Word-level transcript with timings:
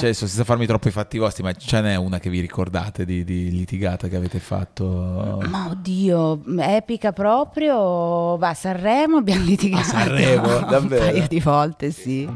Cioè, 0.00 0.12
senza 0.14 0.44
farmi 0.44 0.66
troppo 0.66 0.88
i 0.88 0.90
fatti 0.90 1.18
vostri, 1.18 1.42
ma 1.42 1.52
ce 1.52 1.80
n'è 1.80 1.94
una 1.96 2.18
che 2.18 2.30
vi 2.30 2.40
ricordate 2.40 3.04
di, 3.04 3.22
di 3.22 3.50
litigata 3.50 4.08
che 4.08 4.16
avete 4.16 4.38
fatto? 4.38 5.42
Ma 5.46 5.68
oddio, 5.70 6.40
epica 6.58 7.12
proprio. 7.12 8.36
Va, 8.36 8.48
a 8.48 8.54
Sanremo 8.54 9.18
abbiamo 9.18 9.44
litigato. 9.46 9.82
A 9.82 9.84
Sanremo, 9.84 10.58
un 10.58 10.66
davvero? 10.68 11.04
paio 11.04 11.26
di 11.28 11.40
volte, 11.40 11.90
sì. 11.90 12.28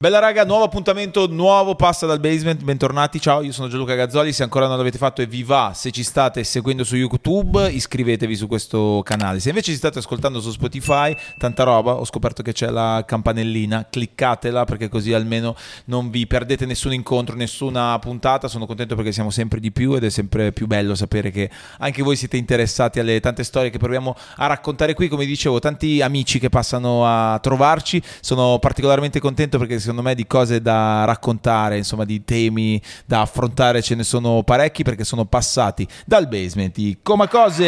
Bella 0.00 0.20
raga, 0.20 0.44
nuovo 0.44 0.62
appuntamento, 0.62 1.26
nuovo 1.26 1.74
passa 1.74 2.06
dal 2.06 2.20
basement, 2.20 2.62
bentornati, 2.62 3.20
ciao, 3.20 3.42
io 3.42 3.50
sono 3.50 3.66
Gianluca 3.66 3.96
Gazzoli, 3.96 4.32
se 4.32 4.44
ancora 4.44 4.68
non 4.68 4.76
l'avete 4.76 4.96
fatto 4.96 5.22
e 5.22 5.26
vi 5.26 5.42
va, 5.42 5.72
se 5.74 5.90
ci 5.90 6.04
state 6.04 6.44
seguendo 6.44 6.84
su 6.84 6.94
YouTube, 6.94 7.68
iscrivetevi 7.68 8.36
su 8.36 8.46
questo 8.46 9.02
canale, 9.04 9.40
se 9.40 9.48
invece 9.48 9.72
ci 9.72 9.76
state 9.76 9.98
ascoltando 9.98 10.40
su 10.40 10.52
Spotify, 10.52 11.16
tanta 11.36 11.64
roba, 11.64 11.94
ho 11.94 12.04
scoperto 12.04 12.44
che 12.44 12.52
c'è 12.52 12.68
la 12.68 13.02
campanellina, 13.04 13.88
cliccatela 13.90 14.64
perché 14.66 14.88
così 14.88 15.12
almeno 15.12 15.56
non 15.86 16.10
vi 16.10 16.28
perdete 16.28 16.64
nessun 16.64 16.92
incontro, 16.92 17.34
nessuna 17.34 17.98
puntata, 17.98 18.46
sono 18.46 18.66
contento 18.66 18.94
perché 18.94 19.10
siamo 19.10 19.30
sempre 19.30 19.58
di 19.58 19.72
più 19.72 19.94
ed 19.94 20.04
è 20.04 20.10
sempre 20.10 20.52
più 20.52 20.68
bello 20.68 20.94
sapere 20.94 21.32
che 21.32 21.50
anche 21.78 22.04
voi 22.04 22.14
siete 22.14 22.36
interessati 22.36 23.00
alle 23.00 23.18
tante 23.18 23.42
storie 23.42 23.70
che 23.70 23.78
proviamo 23.78 24.14
a 24.36 24.46
raccontare 24.46 24.94
qui, 24.94 25.08
come 25.08 25.26
dicevo, 25.26 25.58
tanti 25.58 26.00
amici 26.02 26.38
che 26.38 26.50
passano 26.50 27.04
a 27.04 27.36
trovarci, 27.40 28.00
sono 28.20 28.60
particolarmente 28.60 29.18
contento 29.18 29.58
perché 29.58 29.86
secondo 29.88 30.02
me 30.02 30.14
di 30.14 30.26
cose 30.26 30.60
da 30.60 31.04
raccontare, 31.06 31.78
insomma 31.78 32.04
di 32.04 32.22
temi 32.22 32.80
da 33.06 33.22
affrontare 33.22 33.80
ce 33.80 33.94
ne 33.94 34.02
sono 34.02 34.42
parecchi 34.42 34.82
perché 34.82 35.02
sono 35.02 35.24
passati 35.24 35.88
dal 36.04 36.28
basement 36.28 36.74
di 36.74 36.98
Comacose. 37.02 37.66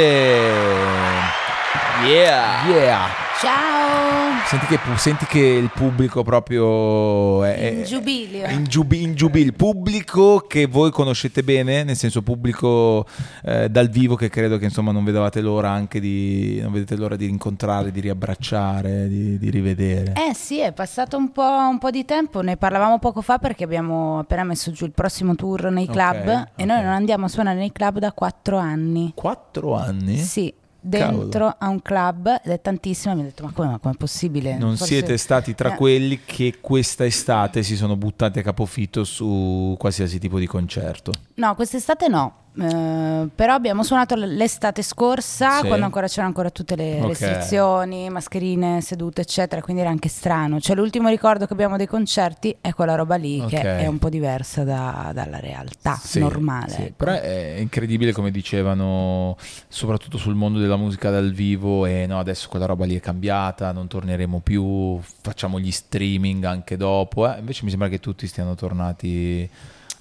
Yeah! 2.05 2.67
Yeah! 2.67 3.07
Ciao! 3.41 4.43
Senti 4.47 4.67
che, 4.67 4.79
senti 4.97 5.25
che 5.27 5.39
il 5.39 5.71
pubblico 5.73 6.23
proprio 6.25 7.45
è, 7.45 7.67
In 7.79 7.85
giubilio. 7.85 8.49
in, 8.49 8.65
giubi- 8.65 9.03
in 9.03 9.15
giubilio. 9.15 9.47
il 9.47 9.55
pubblico 9.55 10.39
che 10.41 10.67
voi 10.67 10.91
conoscete 10.91 11.43
bene, 11.45 11.85
nel 11.85 11.95
senso 11.97 12.23
pubblico 12.23 13.07
eh, 13.45 13.69
dal 13.69 13.89
vivo 13.89 14.17
che 14.17 14.29
credo 14.29 14.59
che 14.59 14.65
insomma 14.65 14.91
non 14.91 15.05
vedevate 15.05 15.41
l'ora 15.41 15.71
anche 15.71 16.01
di 16.01 16.59
non 16.61 16.73
vedete 16.73 16.97
l'ora 16.97 17.15
di 17.17 17.27
rincontrare, 17.27 17.93
di 17.93 18.01
riabbracciare, 18.01 19.07
di, 19.09 19.39
di 19.39 19.51
rivedere. 19.51 20.13
Eh 20.17 20.35
sì, 20.35 20.59
è 20.59 20.73
passato 20.73 21.17
un 21.17 21.31
po', 21.31 21.43
un 21.71 21.79
po' 21.79 21.91
di 21.91 22.05
tempo, 22.05 22.41
ne 22.41 22.57
parlavamo 22.57 22.99
poco 22.99 23.21
fa 23.23 23.39
perché 23.39 23.63
abbiamo 23.63 24.19
appena 24.19 24.43
messo 24.43 24.73
giù 24.73 24.87
il 24.87 24.93
prossimo 24.93 25.37
tour 25.37 25.71
nei 25.71 25.87
club 25.87 26.27
Ok, 26.27 26.47
e 26.57 26.65
noi 26.65 26.79
ok. 26.79 26.85
non 26.85 26.93
andiamo 26.95 27.27
a 27.27 27.29
suonare 27.29 27.59
nei 27.59 27.71
club 27.73 27.99
da 28.01 28.11
quattro 28.13 28.57
anni. 28.59 29.13
Quattro 29.15 29.77
anni? 29.77 30.17
Sì, 30.19 30.53
dentro 30.81 31.55
a 31.59 31.69
un 31.69 31.83
club 31.83 32.41
ed 32.45 32.51
è 32.53 32.61
tantissimo. 32.61 33.15
Mi 33.15 33.21
ho 33.21 33.25
detto, 33.25 33.45
ma 33.45 33.53
come, 33.53 33.69
ma 33.69 33.79
com'è 33.79 33.95
possibile? 33.95 34.57
Non 34.57 34.71
Forse- 34.77 34.87
siete 34.87 35.17
stati 35.17 35.55
tra 35.55 35.75
Eh, 35.75 35.77
quelli 35.77 36.21
che 36.25 36.57
questa 36.61 37.05
estate 37.05 37.63
si 37.63 37.77
sono 37.77 37.97
buttati 37.97 38.39
a 38.39 38.43
capofitto 38.43 39.05
su 39.05 39.75
qualsiasi 39.79 40.19
tipo 40.19 40.39
di 40.39 40.47
concerto. 40.47 41.13
No, 41.35 41.55
quest'estate 41.55 42.09
no. 42.09 42.35
Eh, 42.53 43.29
però 43.33 43.55
abbiamo 43.55 43.85
suonato 43.85 44.17
l'estate 44.17 44.83
scorsa 44.83 45.61
Sì. 45.61 45.67
quando 45.69 45.85
ancora 45.85 46.09
c'erano 46.09 46.29
ancora 46.29 46.51
tutte 46.51 46.75
le 46.75 47.01
Ok. 47.01 47.07
restrizioni, 47.07 48.11
mascherine 48.11 48.81
sedute 48.81 49.21
eccetera, 49.21 49.63
quindi 49.63 49.83
era 49.83 49.91
anche 49.91 50.09
strano. 50.09 50.59
Cioè 50.59 50.75
l'ultimo 50.75 51.09
ricordo 51.09 51.47
che 51.47 51.53
abbiamo 51.53 51.77
dei 51.77 51.87
concerti 51.87 52.57
è 52.61 52.73
quella 52.73 52.97
roba 52.97 53.15
lì 53.15 53.41
Ok. 53.41 53.49
che 53.49 53.61
è 53.79 53.87
un 53.87 53.99
po' 53.99 54.09
diversa 54.09 54.65
da- 54.65 55.13
dalla 55.15 55.39
realtà 55.39 55.95
Sì, 56.03 56.19
normale. 56.19 56.71
sì. 56.73 56.83
ecco. 56.83 56.95
Però 56.97 57.13
è 57.13 57.57
incredibile 57.61 58.13
come 58.13 58.31
dicevano, 58.33 59.37
soprattutto 59.69 60.19
sul 60.19 60.35
mondo 60.35 60.59
della 60.59 60.77
musica 60.77 61.11
dal 61.11 61.31
vivo, 61.33 61.87
e 61.87 62.07
no, 62.07 62.19
adesso 62.19 62.49
quella 62.49 62.67
roba 62.67 62.85
lì 62.85 62.97
è 62.97 63.01
cambiata, 63.01 63.71
non 63.73 63.87
torneremo 63.87 64.41
più, 64.41 64.99
facciamo 65.23 65.61
gli 65.61 65.71
streaming 65.71 66.43
anche 66.45 66.77
dopo. 66.77 67.33
eh. 67.33 67.39
Invece 67.39 67.63
mi 67.65 67.71
sembra 67.71 67.89
che 67.89 68.01
tutti 68.01 68.27
stiano 68.27 68.55
tornati 68.57 69.49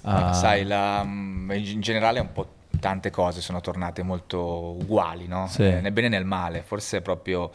a... 0.02 0.12
Ma 0.12 0.32
sai, 0.32 0.64
la- 0.64 1.02
mm, 1.04 1.50
in 1.52 1.80
generale 1.80 2.20
un 2.20 2.32
po' 2.32 2.58
tante 2.80 3.10
cose 3.10 3.40
sono 3.42 3.60
tornate 3.60 4.02
molto 4.02 4.40
uguali, 4.80 5.26
no? 5.26 5.46
Sì. 5.48 5.64
Eh, 5.64 5.80
nel 5.80 5.92
bene 5.92 6.06
e 6.06 6.10
nel 6.10 6.24
male, 6.24 6.62
forse 6.62 7.02
proprio 7.02 7.50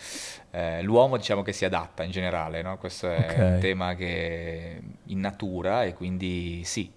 eh, 0.52 0.82
l'uomo 0.84 1.18
diciamo 1.18 1.42
che 1.42 1.52
si 1.52 1.66
adatta 1.66 2.04
in 2.04 2.12
generale, 2.12 2.62
no? 2.62 2.78
Questo 2.78 3.10
è 3.10 3.28
Ok. 3.30 3.38
un 3.54 3.58
tema 3.60 3.96
che 3.96 4.80
in 5.06 5.20
natura 5.20 5.84
e 5.84 5.94
quindi 5.96 6.64
sì, 6.64 6.92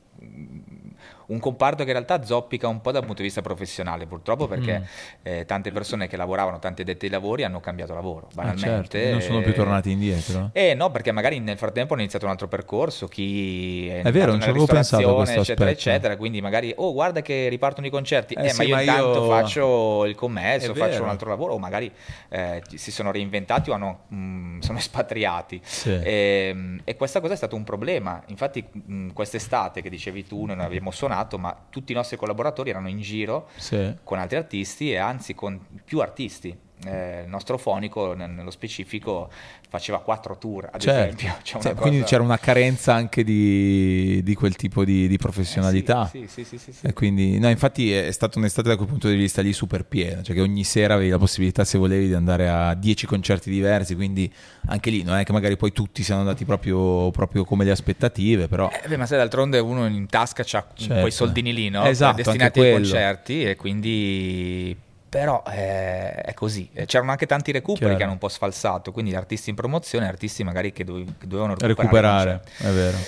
un 1.29 1.39
comparto 1.41 1.83
che 1.85 1.91
in 1.91 1.95
realtà 1.95 2.23
zoppica 2.25 2.69
un 2.69 2.81
po' 2.81 2.91
dal 2.93 3.03
punto 3.03 3.17
di 3.21 3.25
vista 3.25 3.43
professionale 3.43 4.07
purtroppo 4.07 4.47
perché 4.47 4.79
Mm. 4.79 4.83
eh, 5.23 5.45
tante 5.45 5.71
persone 5.73 6.07
che 6.09 6.17
lavoravano, 6.17 6.59
tanti 6.59 6.83
addetti 6.83 7.05
ai 7.07 7.11
lavori 7.11 7.45
hanno 7.45 7.61
cambiato 7.61 7.95
lavoro, 7.95 8.27
Ah, 8.31 8.35
banalmente. 8.35 8.99
certo, 8.99 9.11
non 9.13 9.21
sono 9.21 9.41
più 9.43 9.53
tornati 9.55 9.91
indietro. 9.91 10.51
eh 10.53 10.75
no, 10.75 10.91
perché 10.91 11.13
magari 11.13 11.39
nel 11.39 11.57
frattempo 11.59 11.93
hanno 11.93 12.03
iniziato 12.03 12.25
un 12.27 12.31
altro 12.31 12.49
percorso, 12.49 13.09
chi 13.09 13.89
è, 13.89 14.03
È 14.03 14.11
vero, 14.13 14.31
non 14.33 14.41
ci 14.41 14.49
avevo 14.49 14.67
pensato 14.67 15.11
a 15.11 15.15
questo 15.17 15.41
eccetera, 15.41 15.71
aspetto. 15.71 15.89
eccetera, 15.91 16.17
quindi 16.17 16.41
magari, 16.41 16.73
oh 16.77 16.93
guarda 16.93 17.21
che 17.23 17.49
ripartono 17.49 17.87
i 17.87 17.91
concerti, 17.91 18.35
Eh 18.35 18.47
eh, 18.47 18.49
sì, 18.51 18.57
ma 18.57 18.65
io 18.65 18.75
ma 18.75 18.81
intanto 18.81 19.13
io- 19.25 19.29
faccio 19.29 20.05
il 20.07 20.15
commesso, 20.15 20.75
faccio 20.75 21.03
un 21.03 21.09
altro 21.09 21.29
lavoro, 21.29 21.55
o 21.55 21.59
magari 21.59 21.91
eh, 22.31 22.63
si 22.75 22.91
sono 22.91 23.11
reinventati 23.11 23.71
o 23.71 23.75
hanno, 23.75 24.01
mm, 24.15 24.61
sono 24.61 24.79
espatriati. 24.79 25.61
Sì. 25.63 25.91
E, 25.91 26.79
e 26.85 26.97
questa 26.97 27.21
cosa 27.21 27.35
è 27.35 27.37
stato 27.37 27.55
un 27.57 27.65
problema, 27.65 28.23
infatti 28.27 28.65
mm, 28.91 29.11
quest'estate 29.11 29.83
che 29.83 29.91
dicevi 29.91 30.27
tu, 30.27 30.45
noi 30.47 30.57
non 30.57 30.65
abbiamo 30.65 30.91
suonato, 30.91 31.17
ma 31.39 31.57
tutti 31.71 31.93
i 31.93 31.95
nostri 31.95 32.17
collaboratori 32.17 32.71
erano 32.71 32.89
in 32.89 33.01
giro 33.01 33.49
Sì. 33.57 33.95
con 34.05 34.19
altri 34.19 34.37
artisti 34.37 34.91
e 34.93 34.97
anzi 34.99 35.35
con 35.35 35.59
più 35.85 36.01
artisti. 36.01 36.57
Eh, 36.87 37.23
il 37.25 37.29
nostro 37.29 37.59
fonico, 37.59 38.15
ne- 38.15 38.29
nello 38.29 38.51
specifico, 38.53 39.29
faceva 39.69 39.99
quattro 40.01 40.39
tour, 40.39 40.69
ad 40.73 40.81
Certo. 40.81 41.01
esempio. 41.17 41.37
C'è 41.43 41.61
Sì, 41.61 41.75
Quindi 41.75 41.99
cosa- 41.99 42.11
c'era 42.11 42.23
una 42.23 42.39
carenza 42.39 42.95
anche 42.95 43.25
di, 43.25 44.23
di 44.23 44.35
quel 44.35 44.55
tipo 44.55 44.85
di, 44.85 45.09
di 45.09 45.15
Eh, 45.15 45.19
professionalità. 45.19 46.07
sì, 46.07 46.27
sì, 46.29 46.45
sì, 46.45 46.57
sì, 46.57 46.73
sì. 46.73 46.87
E 46.87 46.93
quindi, 46.93 47.39
no, 47.41 47.49
infatti 47.49 47.93
è 47.93 48.11
stata 48.13 48.39
un'estate 48.39 48.69
da 48.69 48.77
quel 48.77 48.87
punto 48.89 49.09
di 49.09 49.17
vista 49.17 49.43
lì 49.43 49.53
super 49.53 49.85
piena, 49.87 50.23
cioè 50.23 50.37
che 50.37 50.41
ogni 50.41 50.63
sera 50.63 50.95
avevi 50.95 51.11
la 51.11 51.19
possibilità, 51.19 51.65
se 51.65 51.79
volevi, 51.79 52.07
di 52.07 52.15
andare 52.15 52.49
a 52.49 52.75
10 52.75 53.07
concerti 53.07 53.51
diversi, 53.51 53.97
quindi 53.97 54.33
anche 54.67 54.91
lì 54.91 55.03
non 55.03 55.17
è 55.17 55.25
che 55.25 55.33
magari 55.33 55.57
poi 55.57 55.73
tutti 55.73 56.03
siano 56.05 56.21
andati 56.21 56.45
proprio, 56.45 57.11
proprio 57.11 57.45
come 57.45 57.65
le 57.65 57.73
aspettative, 57.73 58.47
però... 58.47 58.71
Eh, 58.71 58.87
beh, 58.89 58.97
ma 58.97 59.07
sai, 59.07 59.19
d'altronde 59.19 59.59
uno 59.59 59.87
in 59.87 60.07
tasca 60.07 60.43
c'ha 60.45 60.65
Certo. 60.75 61.01
quei 61.01 61.11
soldini 61.11 61.53
lì, 61.53 61.69
no? 61.71 61.85
Esatto, 61.85 62.17
destinati 62.17 62.61
anche 62.61 62.71
ai 62.71 62.73
concerti 62.73 63.43
e 63.45 63.57
quindi... 63.57 64.77
Però 65.09 65.43
eh, 65.49 66.13
è 66.17 66.35
così. 66.35 66.69
Eh, 66.73 66.85
C'erano 66.85 67.11
anche 67.11 67.27
tanti 67.27 67.51
recuperi 67.51 67.79
Chiaro. 67.85 67.97
che 67.97 68.03
hanno 68.03 68.13
un 68.13 68.19
po' 68.19 68.29
sfalsato, 68.29 68.93
quindi 68.93 69.15
artisti 69.15 69.49
in 69.51 69.57
promozione, 69.57 70.07
artisti 70.07 70.45
magari 70.45 70.73
che, 70.73 70.85
dove- 70.85 71.05
che 71.19 71.27
dovevano 71.27 71.55
recuperare. 71.59 72.33
Recuperare, 72.33 72.43
è 72.59 72.71
vero. 72.75 72.99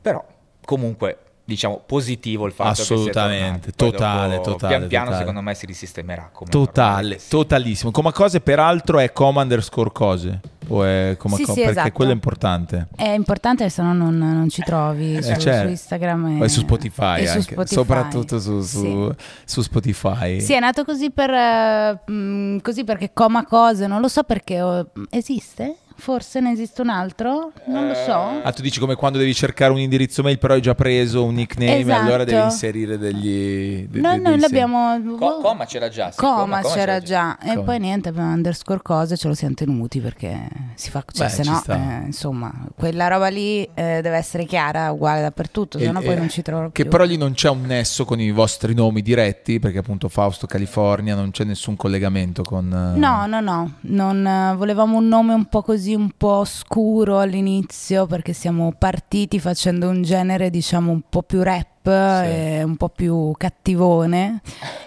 Però 0.00 0.24
comunque 0.64 1.18
diciamo 1.46 1.80
positivo 1.86 2.44
il 2.46 2.52
fatto 2.52 2.82
Assolutamente, 2.82 3.66
che 3.70 3.72
totale, 3.76 4.34
dopo, 4.36 4.50
totale, 4.50 4.76
Pian 4.76 4.88
piano 4.88 5.04
totale. 5.06 5.22
secondo 5.24 5.40
me 5.42 5.54
si 5.54 5.64
risistemerà. 5.64 6.28
Come 6.32 6.50
Totale, 6.50 7.20
totalissimo. 7.28 7.92
Come 7.92 8.10
cose, 8.12 8.40
peraltro, 8.40 8.98
è 8.98 9.12
coma 9.12 9.42
underscore 9.42 9.90
cose. 9.92 10.40
O 10.68 10.82
è 10.82 11.14
come 11.16 11.36
Sì, 11.36 11.44
co- 11.44 11.52
sì, 11.52 11.60
perché 11.60 11.78
esatto. 11.78 11.92
quello 11.92 12.10
è 12.10 12.14
importante. 12.14 12.88
È 12.96 13.08
importante, 13.10 13.70
se 13.70 13.82
no 13.82 13.92
non, 13.94 14.18
non 14.18 14.48
ci 14.48 14.62
trovi 14.62 15.22
su, 15.22 15.30
Eh, 15.30 15.38
certo. 15.38 15.62
su 15.66 15.68
Instagram 15.68 16.38
Poi 16.38 16.48
su 16.48 16.60
Spotify, 16.62 17.20
e 17.20 17.26
su 17.28 17.36
anche, 17.36 17.52
Spotify. 17.52 17.74
soprattutto 17.74 18.40
su, 18.40 18.60
su- 18.62 19.12
Sì. 19.16 19.24
su 19.44 19.62
Spotify. 19.62 20.40
Sì, 20.40 20.54
è 20.54 20.58
nato 20.58 20.84
così, 20.84 21.12
per, 21.12 21.30
mh, 21.30 22.58
così 22.62 22.82
perché 22.82 23.12
coma 23.12 23.44
cose, 23.44 23.86
non 23.86 24.00
lo 24.00 24.08
so 24.08 24.24
perché 24.24 24.60
oh, 24.60 24.90
esiste? 25.10 25.76
Forse 25.98 26.40
ne 26.40 26.52
esiste 26.52 26.82
un 26.82 26.90
altro? 26.90 27.52
Non 27.66 27.88
lo 27.88 27.94
so. 27.94 28.12
Ah, 28.42 28.52
tu 28.52 28.60
dici 28.62 28.78
come 28.78 28.94
quando 28.96 29.18
devi 29.18 29.34
cercare 29.34 29.72
un 29.72 29.78
indirizzo 29.78 30.22
mail, 30.22 30.38
però 30.38 30.54
hai 30.54 30.60
già 30.60 30.74
preso 30.74 31.24
un 31.24 31.34
nickname, 31.34 31.78
Esatto. 31.78 32.00
allora 32.02 32.24
devi 32.24 32.42
inserire 32.42 32.98
degli. 32.98 33.86
de- 33.88 34.00
No, 34.00 34.12
de- 34.12 34.18
noi 34.18 34.38
l'abbiamo. 34.38 35.00
Co- 35.18 35.40
Coma 35.40 35.64
c'era 35.64 35.88
già. 35.88 36.10
sì, 36.10 36.18
Coma, 36.18 36.60
c'era 36.62 37.00
già. 37.00 37.38
E 37.38 37.48
Coma. 37.54 37.62
poi 37.62 37.78
niente, 37.78 38.10
abbiamo 38.10 38.32
underscore 38.32 38.80
cose, 38.82 39.16
ce 39.16 39.26
lo 39.26 39.34
siamo 39.34 39.54
tenuti 39.54 40.00
perché 40.00 40.48
si 40.74 40.90
fa. 40.90 41.02
Cioè, 41.10 41.26
Beh, 41.26 41.32
se 41.32 41.42
no, 41.44 41.62
eh, 41.68 42.02
insomma, 42.06 42.52
quella 42.76 43.08
roba 43.08 43.28
lì 43.28 43.62
eh, 43.74 44.00
deve 44.02 44.16
essere 44.16 44.44
chiara, 44.44 44.90
uguale 44.92 45.22
dappertutto, 45.22 45.78
se 45.78 45.90
no 45.90 46.00
E- 46.00 46.04
poi 46.04 46.12
e- 46.14 46.18
non 46.18 46.28
ci 46.28 46.42
trovo 46.42 46.70
Che 46.70 46.82
più. 46.82 46.90
però 46.90 47.04
lì 47.04 47.16
non 47.16 47.32
c'è 47.32 47.48
un 47.48 47.62
nesso 47.62 48.04
con 48.04 48.20
i 48.20 48.30
vostri 48.30 48.74
nomi 48.74 49.00
diretti, 49.02 49.58
perché 49.58 49.78
appunto 49.78 50.08
Fausto 50.08 50.46
California 50.46 51.14
non 51.14 51.30
c'è 51.30 51.44
nessun 51.44 51.74
collegamento 51.76 52.42
con. 52.42 52.66
eh, 52.94 52.98
No, 52.98 53.26
no, 53.26 53.40
no, 53.40 53.72
non, 53.80 54.26
eh, 54.26 54.54
volevamo 54.56 54.98
un 54.98 55.08
nome 55.08 55.32
un 55.34 55.46
po' 55.46 55.62
così, 55.62 55.85
un 55.94 56.10
po' 56.16 56.44
scuro 56.44 57.18
all'inizio 57.18 58.06
perché 58.06 58.32
siamo 58.32 58.72
partiti 58.76 59.38
facendo 59.40 59.88
un 59.88 60.02
genere 60.02 60.50
diciamo 60.50 60.90
un 60.90 61.02
po' 61.08 61.22
più 61.22 61.42
rap 61.42 61.86
e 61.86 62.62
un 62.64 62.76
po' 62.76 62.88
più 62.88 63.32
cattivone 63.36 64.40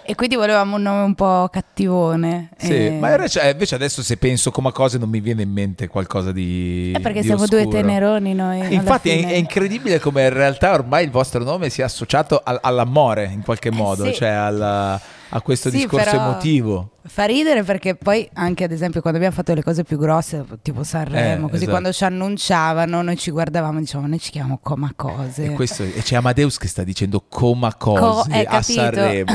e 0.04 0.14
quindi 0.14 0.36
volevamo 0.36 0.76
un 0.76 0.82
nome 0.82 1.02
un 1.02 1.14
po' 1.14 1.48
cattivone. 1.50 2.50
Sì, 2.56 2.86
e- 2.86 2.90
ma 2.98 3.14
invece, 3.14 3.40
eh, 3.42 3.74
adesso 3.74 4.02
se 4.02 4.16
penso 4.16 4.50
come 4.50 4.68
a 4.68 4.72
cose 4.72 4.98
non 4.98 5.08
mi 5.08 5.20
viene 5.20 5.42
in 5.42 5.50
mente 5.50 5.88
qualcosa 5.88 6.32
di. 6.32 6.92
È 6.94 7.00
perché 7.00 7.20
di 7.20 7.26
siamo 7.26 7.46
due 7.46 7.60
oscuro. 7.60 7.80
teneroni 7.80 8.34
noi. 8.34 8.74
Infatti 8.74 9.10
è, 9.10 9.26
è 9.28 9.34
incredibile 9.34 10.00
come 10.00 10.24
in 10.24 10.32
realtà 10.32 10.72
ormai 10.72 11.04
il 11.04 11.10
vostro 11.10 11.42
nome 11.44 11.70
sia 11.70 11.84
associato 11.84 12.40
al- 12.42 12.58
all'amore 12.60 13.30
in 13.32 13.42
qualche 13.42 13.70
modo, 13.70 14.06
sì. 14.06 14.14
cioè 14.14 14.28
alla... 14.28 15.00
a 15.30 15.40
questo 15.42 15.70
Sì, 15.70 15.76
discorso 15.78 16.16
emotivo. 16.16 16.90
Fa 17.02 17.24
ridere 17.24 17.62
perché 17.62 17.94
poi 17.94 18.28
anche 18.34 18.64
ad 18.64 18.72
esempio 18.72 19.00
quando 19.00 19.18
abbiamo 19.18 19.34
fatto 19.34 19.54
le 19.54 19.62
cose 19.62 19.84
più 19.84 19.96
grosse, 19.96 20.44
tipo 20.60 20.84
Sanremo, 20.84 21.46
Eh, 21.46 21.50
così 21.50 21.54
esatto. 21.62 21.70
quando 21.70 21.92
ci 21.92 22.04
annunciavano 22.04 23.00
noi 23.00 23.16
ci 23.16 23.30
guardavamo 23.30 23.78
e 23.78 23.80
dicevamo 23.80 24.06
noi 24.06 24.18
ci 24.20 24.30
chiamiamo 24.30 24.58
Coma 24.62 24.92
Cose. 24.94 25.44
E, 25.46 25.50
questo- 25.52 25.82
e 25.82 26.02
c'è 26.02 26.16
Amadeus 26.16 26.58
che 26.58 26.68
sta 26.68 26.82
dicendo 26.84 27.24
coma 27.26 27.74
Co- 27.74 27.94
cose 27.94 28.30
eh, 28.32 28.40
a 28.46 28.50
capito? 28.60 28.72
Sanremo. 28.82 29.32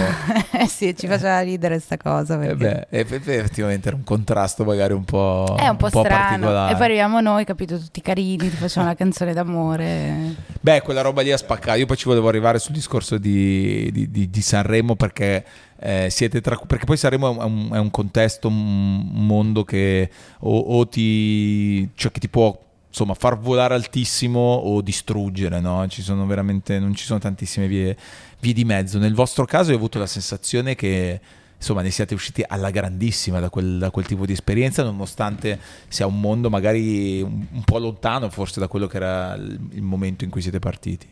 eh 0.51 0.67
sì, 0.69 0.95
ci 0.95 1.07
faceva 1.07 1.39
ridere 1.41 1.79
sta 1.79 1.97
cosa. 1.97 2.35
Eh 2.35 2.55
Perché... 2.55 2.87
beh, 2.91 2.99
eff- 2.99 3.11
effettivamente 3.27 3.87
era 3.87 3.97
un 3.97 4.03
contrasto 4.03 4.63
magari 4.63 4.93
un 4.93 5.03
po', 5.03 5.55
è 5.57 5.67
un 5.67 5.77
po' 5.77 5.87
strano. 5.87 6.07
particolare. 6.07 6.71
E 6.71 6.75
poi 6.75 6.85
arriviamo 6.85 7.19
noi, 7.19 7.45
capito, 7.45 7.79
tutti 7.79 8.01
carini, 8.01 8.47
ti 8.49 8.55
facciamo 8.57 8.85
una 8.85 8.95
canzone 8.95 9.33
d'amore. 9.33 10.35
Beh, 10.61 10.81
quella 10.81 11.01
roba 11.01 11.21
lì 11.23 11.31
ha 11.31 11.37
spaccato. 11.37 11.79
Io 11.79 11.87
poi 11.87 11.97
ci 11.97 12.05
volevo 12.05 12.27
arrivare 12.27 12.59
sul 12.59 12.73
discorso 12.75 13.17
di, 13.17 13.89
di- 13.91 14.11
di- 14.11 14.29
di 14.29 14.41
Sanremo 14.41 14.95
perché 14.95 15.43
eh, 15.79 16.09
siete 16.09 16.41
tra. 16.41 16.55
Perché 16.57 16.85
poi 16.85 16.97
Sanremo 16.97 17.39
è 17.39 17.43
un, 17.43 17.69
è 17.73 17.77
un 17.77 17.91
contesto, 17.91 18.47
un 18.47 19.25
mondo 19.25 19.63
che 19.63 20.09
o, 20.39 20.57
o 20.57 20.87
ti. 20.87 21.89
cioè 21.95 22.11
che 22.11 22.19
ti 22.19 22.29
può. 22.29 22.57
Insomma, 22.87 23.13
far 23.13 23.37
volare 23.37 23.73
altissimo 23.73 24.39
o 24.39 24.81
distruggere, 24.81 25.59
no? 25.59 25.85
Ci 25.87 26.01
sono 26.01 26.25
veramente. 26.25 26.79
non 26.79 26.93
ci 26.95 27.03
sono 27.03 27.19
tantissime 27.19 27.67
vie, 27.67 27.95
vie 28.39 28.53
di 28.53 28.63
mezzo. 28.63 28.97
Nel 28.99 29.13
vostro 29.13 29.45
caso 29.45 29.71
ho 29.71 29.75
avuto 29.75 29.99
la 29.99 30.07
sensazione 30.07 30.75
che. 30.75 31.19
Insomma, 31.57 31.81
ne 31.81 31.89
siate 31.89 32.13
usciti 32.13 32.43
alla 32.45 32.69
grandissima 32.69 33.39
da 33.39 33.49
quel, 33.49 33.79
da 33.79 33.89
quel 33.89 34.05
tipo 34.05 34.25
di 34.25 34.33
esperienza, 34.33 34.83
nonostante 34.83 35.57
sia 35.87 36.05
un 36.05 36.19
mondo 36.19 36.49
magari 36.49 37.21
un, 37.21 37.45
un 37.49 37.63
po' 37.63 37.79
lontano 37.79 38.29
forse 38.29 38.59
da 38.59 38.67
quello 38.67 38.87
che 38.87 38.97
era 38.97 39.33
il 39.35 39.81
momento 39.81 40.25
in 40.25 40.29
cui 40.29 40.41
siete 40.41 40.59
partiti. 40.59 41.07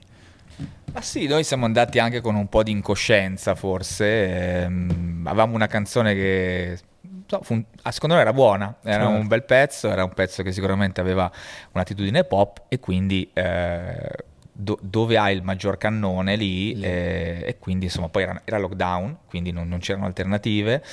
Ma 0.94 1.02
sì, 1.02 1.26
noi 1.26 1.44
siamo 1.44 1.66
andati 1.66 1.98
anche 2.00 2.22
con 2.22 2.36
un 2.36 2.48
po' 2.48 2.62
di 2.62 2.72
incoscienza, 2.72 3.56
forse. 3.56 4.62
ehm, 4.64 5.24
avevamo 5.26 5.56
una 5.56 5.68
canzone 5.68 6.14
che 6.14 6.78
so, 7.26 7.42
fu- 7.42 7.64
ah, 7.82 7.92
secondo 7.92 8.16
me 8.16 8.22
era 8.22 8.32
buona, 8.34 8.76
era 8.84 9.08
un 9.08 9.28
bel 9.28 9.44
pezzo, 9.44 9.90
era 9.90 10.04
un 10.04 10.14
pezzo 10.14 10.44
che 10.44 10.52
sicuramente 10.52 11.02
aveva 11.02 11.32
un'attitudine 11.72 12.24
pop 12.26 12.64
e 12.68 12.80
quindi 12.80 13.28
eh, 13.34 14.12
do- 14.52 14.78
dove 14.82 15.18
hai 15.18 15.36
il 15.36 15.42
maggior 15.42 15.78
cannone 15.78 16.36
lì, 16.36 16.80
eh, 16.80 17.44
e 17.48 17.58
quindi 17.58 17.86
insomma 17.86 18.10
poi 18.10 18.24
era, 18.24 18.42
era 18.46 18.60
lockdown, 18.60 19.18
quindi 19.28 19.52
non, 19.52 19.68
non 19.68 19.80
c'erano 19.80 20.06
alternative. 20.06 20.84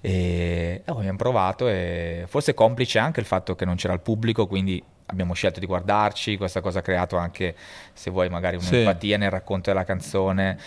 E 0.00 0.82
oh, 0.86 0.98
abbiamo 0.98 1.16
provato 1.16 1.68
e 1.68 2.24
forse 2.26 2.52
complice 2.54 2.98
anche 2.98 3.20
il 3.20 3.26
fatto 3.26 3.54
che 3.54 3.64
non 3.64 3.76
c'era 3.76 3.94
il 3.94 4.00
pubblico, 4.00 4.46
quindi 4.46 4.82
abbiamo 5.06 5.34
scelto 5.34 5.60
di 5.60 5.66
guardarci, 5.66 6.36
questa 6.36 6.60
cosa 6.60 6.80
ha 6.80 6.82
creato 6.82 7.16
anche, 7.16 7.54
se 7.92 8.10
vuoi, 8.10 8.28
magari 8.28 8.60
Sì. 8.60 8.74
un'empatia 8.74 9.16
nel 9.16 9.30
racconto 9.30 9.70
della 9.70 9.84
canzone. 9.84 10.58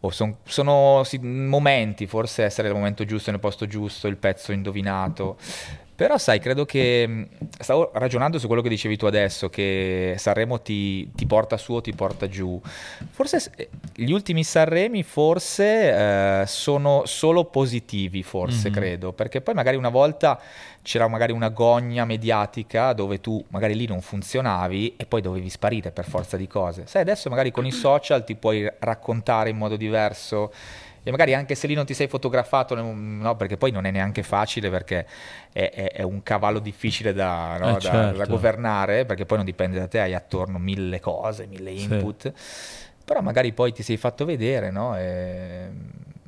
O 0.00 0.10
son- 0.10 0.36
sono 0.44 1.02
sì, 1.04 1.16
momenti, 1.18 2.06
forse 2.06 2.44
essere 2.44 2.68
al 2.68 2.74
momento 2.74 3.04
giusto, 3.06 3.30
nel 3.30 3.40
posto 3.40 3.66
giusto, 3.66 4.06
il 4.06 4.16
pezzo 4.16 4.52
indovinato. 4.52 5.38
Però 5.96 6.18
sai, 6.18 6.40
credo 6.40 6.64
che 6.64 7.06
mh, 7.06 7.28
stavo 7.60 7.90
ragionando 7.94 8.38
su 8.40 8.46
quello 8.48 8.62
che 8.62 8.68
dicevi 8.68 8.96
tu 8.96 9.06
adesso, 9.06 9.48
che 9.48 10.14
Sanremo 10.18 10.60
ti, 10.60 11.08
ti 11.14 11.24
porta 11.24 11.56
su 11.56 11.72
o 11.74 11.80
ti 11.80 11.92
porta 11.94 12.28
giù. 12.28 12.60
Forse 13.10 13.52
gli 13.94 14.10
ultimi 14.10 14.42
Sanremi 14.42 15.04
forse 15.04 16.40
eh, 16.42 16.46
sono 16.46 17.02
solo 17.06 17.44
positivi, 17.44 18.22
forse 18.24 18.68
Mhm. 18.70 18.74
credo, 18.74 19.12
perché 19.12 19.40
poi 19.40 19.54
magari 19.54 19.76
una 19.76 19.88
volta 19.88 20.40
c'era 20.82 21.06
magari 21.06 21.32
una 21.32 21.48
gogna 21.48 22.04
mediatica 22.04 22.92
dove 22.92 23.20
tu 23.20 23.42
magari 23.48 23.74
lì 23.76 23.86
non 23.86 24.00
funzionavi 24.00 24.96
e 24.96 25.06
poi 25.06 25.20
dovevi 25.22 25.48
sparire 25.48 25.92
per 25.92 26.06
forza 26.06 26.36
di 26.36 26.48
cose. 26.48 26.82
Sai, 26.86 27.02
adesso 27.02 27.30
magari 27.30 27.52
con 27.52 27.64
i 27.66 27.70
social 27.72 28.24
ti 28.24 28.34
puoi 28.34 28.68
raccontare 28.80 29.48
in 29.50 29.56
modo 29.56 29.76
diverso 29.76 30.52
e 31.06 31.10
magari 31.10 31.34
anche 31.34 31.54
se 31.54 31.66
lì 31.66 31.74
non 31.74 31.84
ti 31.84 31.92
sei 31.94 32.08
fotografato, 32.08 32.74
no, 32.74 33.36
perché 33.36 33.56
poi 33.58 33.70
non 33.70 33.84
è 33.84 33.90
neanche 33.90 34.22
facile 34.22 34.70
perché 34.70 35.06
è, 35.52 35.70
è- 35.70 35.92
è 35.92 36.02
un 36.02 36.22
cavallo 36.22 36.58
difficile 36.58 37.12
da, 37.12 37.58
no, 37.58 37.68
Eh, 37.68 37.72
da- 37.74 37.78
certo. 37.80 38.16
da 38.18 38.24
governare, 38.26 39.04
perché 39.04 39.26
poi 39.26 39.36
non 39.36 39.46
dipende 39.46 39.78
da 39.78 39.86
te, 39.86 40.00
hai 40.00 40.14
attorno 40.14 40.58
mille 40.58 41.00
cose, 41.00 41.46
mille 41.46 41.76
Sì. 41.76 41.82
input. 41.84 42.32
Però 43.04 43.20
magari 43.20 43.52
poi 43.52 43.72
ti 43.72 43.82
sei 43.82 43.98
fatto 43.98 44.24
vedere, 44.24 44.70
no? 44.70 44.96
E- 44.96 45.68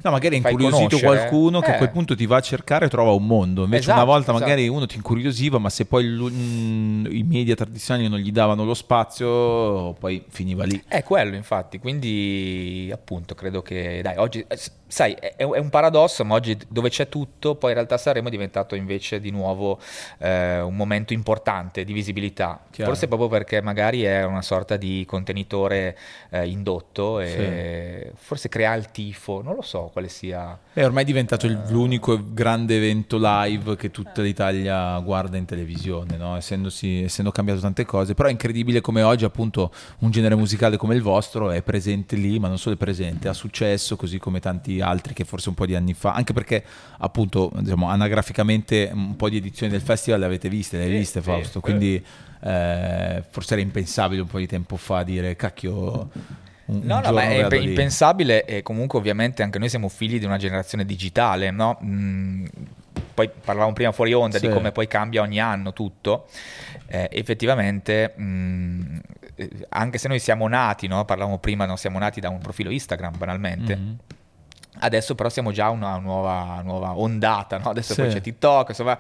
No, 0.06 0.12
magari 0.12 0.37
hai 0.37 0.41
Fai 0.41 0.53
incuriosito 0.53 0.99
qualcuno 1.00 1.58
che 1.61 1.70
a 1.73 1.75
Eh. 1.75 1.79
quel 1.79 1.91
punto 1.91 2.14
ti 2.14 2.26
va 2.26 2.37
a 2.37 2.41
cercare 2.41 2.87
e 2.87 2.88
trova 2.88 3.11
un 3.11 3.26
mondo. 3.26 3.64
Invece 3.64 3.87
una 3.91 3.94
Esatto, 3.97 4.06
volta 4.12 4.31
esatto. 4.31 4.38
magari 4.44 4.69
uno 4.69 4.87
ti 4.87 4.94
incuriosiva, 4.94 5.58
ma 5.58 5.69
se 5.69 5.85
poi 5.87 6.06
lu- 6.08 6.31
mm, 6.31 7.06
i 7.11 7.25
media 7.25 7.56
tradizionali 7.56 8.08
non 8.08 8.20
gli 8.20 8.31
davano 8.31 8.64
lo 8.64 8.75
spazio, 8.75 9.94
poi 9.94 10.23
finiva 10.29 10.64
lì. 10.64 10.81
È 10.87 11.03
quello, 11.03 11.35
infatti, 11.35 11.81
quindi 11.81 12.88
appunto 12.93 13.35
credo 13.35 13.62
che, 13.62 14.00
dai, 14.03 14.17
oggi, 14.17 14.44
eh, 14.47 14.56
sai, 14.87 15.12
è, 15.15 15.35
è 15.37 15.44
un 15.44 15.69
paradosso, 15.71 16.25
ma 16.25 16.35
oggi 16.35 16.56
dove 16.69 16.88
c'è 16.88 17.09
tutto, 17.09 17.55
poi 17.56 17.71
in 17.71 17.77
realtà 17.77 17.97
Sanremo 17.99 18.29
è 18.29 18.31
diventato 18.31 18.75
invece 18.75 19.21
di 19.21 19.31
nuovo 19.31 19.79
eh, 20.19 20.61
un 20.61 20.75
momento 20.77 21.12
importante 21.12 21.85
di 21.85 21.93
visibilità, 21.93 22.61
Chiaro. 22.71 22.91
forse 22.91 23.09
proprio 23.09 23.29
perché 23.29 23.61
magari 23.61 24.03
è 24.03 24.25
una 24.25 24.43
sorta 24.43 24.77
di 24.77 25.05
contenitore 25.06 25.97
eh, 26.31 26.47
indotto 26.47 27.21
e 27.21 28.12
forse 28.17 28.49
crea 28.49 28.75
il 28.75 28.91
tifo, 28.91 29.43
non 29.43 29.55
lo 29.55 29.62
so 29.62 29.91
quale 29.93 30.09
sia. 30.09 30.59
E 30.73 30.85
ormai 30.85 31.03
è 31.03 31.06
diventato 31.06 31.47
il- 31.47 31.61
l'unico 31.69 32.19
grande 32.33 32.77
evento 32.77 33.19
live 33.21 33.77
che 33.77 33.91
tutta 33.91 34.23
l'Italia 34.23 34.99
guarda 35.00 35.37
in 35.37 35.44
televisione, 35.44 36.17
no? 36.17 36.37
Essendosi- 36.37 37.03
essendo 37.05 37.31
cambiato 37.33 37.61
tante 37.61 37.85
cose. 37.85 38.15
Però 38.15 38.29
è 38.29 38.31
incredibile 38.33 38.81
come 38.81 39.03
oggi 39.03 39.25
appunto 39.25 39.73
un 40.00 40.11
genere 40.11 40.35
musicale 40.35 40.77
come 40.77 40.94
il 40.94 41.03
vostro 41.03 41.50
è 41.50 41.62
presente 41.62 42.17
lì, 42.17 42.38
ma 42.38 42.49
non 42.49 42.59
solo 42.59 42.75
è 42.75 42.79
presente, 42.79 43.29
ha 43.29 43.33
successo 43.33 43.97
così 43.97 44.19
come 44.19 44.41
tanti 44.41 44.75
altri 44.81 45.14
che 45.14 45.25
forse 45.25 45.49
un 45.49 45.55
po' 45.55 45.67
di 45.67 45.75
anni 45.75 45.94
fa, 45.94 46.12
anche 46.14 46.32
perché 46.32 46.64
appunto 46.99 47.50
diciamo, 47.58 47.88
anagraficamente 47.88 48.90
un 48.93 49.17
po' 49.17 49.28
di 49.28 49.37
edizioni 49.38 49.70
del 49.73 49.81
festival 49.81 50.20
le 50.20 50.26
avete 50.26 50.49
viste, 50.49 50.76
le 50.78 50.84
hai 50.84 50.90
Sì, 50.90 50.96
viste 50.96 51.20
sì. 51.20 51.26
Fausto, 51.26 51.61
quindi 51.61 52.05
eh, 52.43 53.23
forse 53.31 53.52
era 53.55 53.62
impensabile 53.62 54.20
un 54.20 54.28
po' 54.28 54.38
di 54.38 54.46
tempo 54.46 54.76
fa 54.76 55.02
dire 55.02 55.37
cacchio... 55.37 56.11
Un, 56.67 56.81
No, 56.82 57.00
no, 57.00 57.12
ma 57.12 57.23
è 57.28 57.43
vado 57.43 57.55
imp- 57.55 57.64
lì." 57.64 57.70
impensabile 57.70 58.44
e 58.44 58.62
comunque 58.62 58.99
ovviamente 58.99 59.44
anche 59.44 59.58
noi 59.61 59.69
siamo 59.69 59.88
figli 59.88 60.19
di 60.19 60.25
una 60.25 60.37
generazione 60.37 60.84
digitale, 60.84 61.52
no? 61.52 61.78
Mm, 61.84 62.44
poi 63.14 63.31
parlavamo 63.31 63.73
prima 63.73 63.93
fuori 63.93 64.12
onda 64.12 64.38
Sì. 64.38 64.49
di 64.49 64.52
come 64.52 64.73
poi 64.73 64.88
cambia 64.88 65.23
ogni 65.23 65.38
anno 65.38 65.73
tutto. 65.73 66.26
Eh, 66.88 67.08
effettivamente, 67.12 68.14
mm, 68.20 68.96
eh, 69.37 69.50
anche 69.69 69.99
se 69.99 70.08
noi 70.08 70.19
siamo 70.19 70.49
nati, 70.49 70.88
no? 70.88 71.05
Parlavamo 71.05 71.38
prima, 71.38 71.67
no? 71.67 71.76
siamo 71.76 72.00
nati 72.00 72.19
da 72.20 72.31
un 72.31 72.38
profilo 72.38 72.70
Instagram 72.70 73.17
banalmente. 73.17 73.76
Mhm. 73.76 73.96
Adesso 74.78 75.14
però 75.14 75.28
siamo 75.28 75.52
già 75.52 75.70
una 75.70 75.96
nuova, 75.99 76.61
nuova 76.62 76.96
ondata, 76.99 77.58
no? 77.58 77.70
adesso 77.70 77.94
Sì. 77.94 78.02
poi 78.02 78.11
c'è 78.11 78.20
TikTok, 78.20 78.69
insomma, 78.70 78.99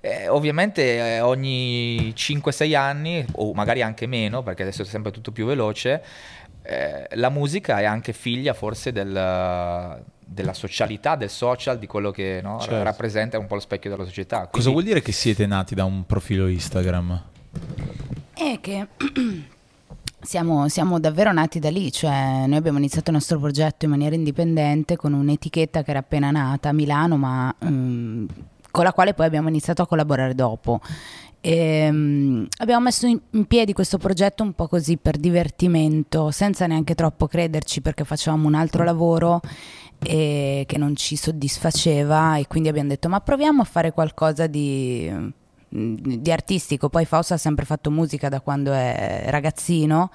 eh, 0.00 0.28
ovviamente 0.28 1.16
eh, 1.16 1.20
ogni 1.20 2.12
5-6 2.16 2.74
anni, 2.74 3.24
o 3.32 3.52
magari 3.52 3.82
anche 3.82 4.06
meno, 4.06 4.42
perché 4.42 4.62
adesso 4.62 4.82
è 4.82 4.84
sempre 4.84 5.10
tutto 5.12 5.30
più 5.32 5.46
veloce, 5.46 6.02
eh, 6.62 7.06
la 7.12 7.28
musica 7.30 7.78
è 7.80 7.84
anche 7.84 8.12
figlia 8.12 8.52
forse 8.54 8.92
del- 8.92 10.02
della 10.30 10.52
socialità, 10.52 11.16
del 11.16 11.30
social, 11.30 11.78
di 11.78 11.86
quello 11.86 12.10
che 12.10 12.40
no, 12.42 12.60
Certo. 12.60 12.82
rappresenta 12.82 13.38
un 13.38 13.46
po' 13.46 13.54
lo 13.54 13.60
specchio 13.60 13.88
della 13.90 14.04
società. 14.04 14.40
Cosa 14.40 14.50
Quindi- 14.50 14.70
vuol 14.72 14.84
dire 14.84 15.00
che 15.00 15.12
siete 15.12 15.46
nati 15.46 15.74
da 15.74 15.84
un 15.84 16.04
profilo 16.04 16.46
Instagram? 16.48 17.22
È 18.34 18.58
che 18.60 18.86
siamo, 20.20 20.68
siamo 20.68 20.98
davvero 20.98 21.32
nati 21.32 21.58
da 21.58 21.70
lì, 21.70 21.90
cioè 21.92 22.44
noi 22.46 22.56
abbiamo 22.56 22.78
iniziato 22.78 23.10
il 23.10 23.16
nostro 23.16 23.38
progetto 23.38 23.84
in 23.84 23.92
maniera 23.92 24.14
indipendente 24.14 24.96
con 24.96 25.12
un'etichetta 25.12 25.82
che 25.82 25.90
era 25.90 26.00
appena 26.00 26.30
nata 26.30 26.70
a 26.70 26.72
Milano, 26.72 27.16
ma 27.16 27.54
mm, 27.64 28.26
con 28.70 28.84
la 28.84 28.92
quale 28.92 29.14
poi 29.14 29.26
abbiamo 29.26 29.48
iniziato 29.48 29.82
a 29.82 29.86
collaborare 29.86 30.34
dopo. 30.34 30.80
E, 31.40 31.88
mm, 31.90 32.44
abbiamo 32.58 32.84
messo 32.84 33.06
in, 33.06 33.20
in 33.30 33.44
piedi 33.46 33.72
questo 33.72 33.98
progetto 33.98 34.42
un 34.42 34.54
po' 34.54 34.66
così 34.66 34.96
per 34.96 35.16
divertimento, 35.16 36.30
senza 36.30 36.66
neanche 36.66 36.94
troppo 36.94 37.26
crederci 37.26 37.80
perché 37.80 38.04
facevamo 38.04 38.46
un 38.48 38.54
altro 38.54 38.84
lavoro 38.84 39.40
e 40.00 40.64
che 40.66 40.78
non 40.78 40.94
ci 40.94 41.16
soddisfaceva 41.16 42.36
e 42.36 42.46
quindi 42.46 42.68
abbiamo 42.68 42.88
detto 42.88 43.08
ma 43.08 43.20
proviamo 43.20 43.62
a 43.62 43.64
fare 43.64 43.92
qualcosa 43.92 44.46
di, 44.46 45.10
di 45.68 46.32
artistico. 46.32 46.88
Poi 46.88 47.04
Fausto 47.04 47.34
ha 47.34 47.38
sempre 47.38 47.64
fatto 47.64 47.90
musica 47.90 48.28
da 48.28 48.40
quando 48.40 48.72
è 48.72 49.26
ragazzino 49.28 50.10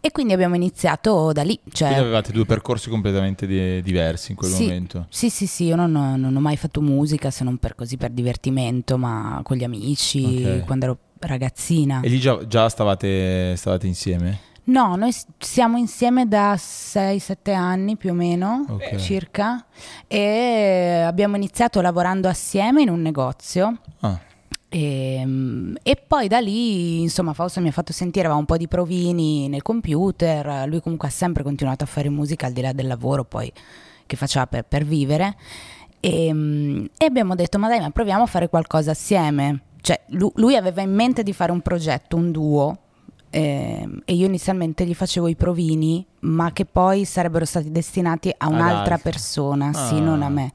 e 0.00 0.12
quindi 0.12 0.32
abbiamo 0.32 0.54
iniziato 0.54 1.32
da 1.32 1.42
lì. 1.42 1.58
Cioè, 1.70 1.88
Quindi 1.88 2.04
avevate 2.04 2.32
due 2.32 2.44
percorsi 2.46 2.88
completamente 2.88 3.46
di- 3.46 3.82
diversi 3.82 4.30
in 4.30 4.36
quel 4.36 4.50
sì, 4.50 4.62
momento. 4.64 5.06
Sì, 5.10 5.28
sì, 5.30 5.46
sì, 5.46 5.64
io 5.64 5.76
non, 5.76 5.90
non 5.90 6.34
ho 6.36 6.40
mai 6.40 6.56
fatto 6.56 6.80
musica 6.80 7.30
se 7.30 7.44
non 7.44 7.56
per 7.58 7.74
così 7.74 7.96
per 7.96 8.10
divertimento, 8.10 8.96
ma 8.96 9.40
con 9.42 9.56
gli 9.56 9.64
amici 9.64 10.24
Ok. 10.24 10.64
quando 10.64 10.84
ero 10.84 10.98
ragazzina. 11.20 12.00
E 12.00 12.08
lì 12.08 12.20
già, 12.20 12.46
già 12.46 12.68
stavate, 12.68 13.56
stavate 13.56 13.86
insieme? 13.88 14.46
No, 14.68 14.96
noi 14.96 15.12
siamo 15.38 15.78
insieme 15.78 16.28
da 16.28 16.54
6-7 16.54 17.54
anni 17.54 17.96
più 17.96 18.10
o 18.10 18.12
meno, 18.12 18.66
Ok. 18.68 18.96
circa, 18.96 19.64
e 20.06 21.02
abbiamo 21.06 21.36
iniziato 21.36 21.80
lavorando 21.80 22.28
assieme 22.28 22.82
in 22.82 22.90
un 22.90 23.00
negozio. 23.00 23.78
Ah, 24.00 24.20
E, 24.70 25.22
mm, 25.24 25.76
e 25.82 25.96
poi 26.06 26.28
da 26.28 26.40
lì, 26.40 27.00
insomma, 27.00 27.32
Fausto 27.32 27.60
mi 27.60 27.68
ha 27.68 27.72
fatto 27.72 27.92
sentire, 27.92 28.26
aveva 28.26 28.38
un 28.38 28.46
po' 28.46 28.56
di 28.56 28.68
provini 28.68 29.48
nel 29.48 29.62
computer, 29.62 30.68
lui 30.68 30.80
comunque 30.80 31.08
ha 31.08 31.10
sempre 31.10 31.42
continuato 31.42 31.84
a 31.84 31.86
fare 31.86 32.08
musica 32.10 32.46
al 32.46 32.52
di 32.52 32.60
là 32.60 32.72
del 32.72 32.86
lavoro, 32.86 33.24
poi 33.24 33.50
che 34.06 34.16
faceva 34.16 34.46
per, 34.46 34.64
per 34.64 34.84
vivere. 34.84 35.36
E, 36.00 36.32
mm, 36.32 36.84
e 36.96 37.04
abbiamo 37.04 37.34
detto, 37.34 37.58
ma 37.58 37.68
dai, 37.68 37.80
ma 37.80 37.90
proviamo 37.90 38.22
a 38.24 38.26
fare 38.26 38.48
qualcosa 38.48 38.90
assieme. 38.90 39.62
Cioè, 39.80 40.00
lui, 40.08 40.30
lui 40.34 40.56
aveva 40.56 40.82
in 40.82 40.92
mente 40.92 41.22
di 41.22 41.32
fare 41.32 41.50
un 41.52 41.60
progetto, 41.60 42.16
un 42.16 42.30
duo, 42.30 42.78
eh, 43.30 43.88
e 44.04 44.14
io 44.14 44.26
inizialmente 44.26 44.84
gli 44.86 44.94
facevo 44.94 45.28
i 45.28 45.34
provini, 45.36 46.04
ma 46.20 46.52
che 46.52 46.64
poi 46.66 47.04
sarebbero 47.04 47.44
stati 47.44 47.70
destinati 47.70 48.32
a 48.36 48.48
un'altra 48.48 48.98
persona, 48.98 49.68
Ah. 49.68 49.88
sì, 49.88 50.00
non 50.00 50.22
a 50.22 50.28
me. 50.28 50.52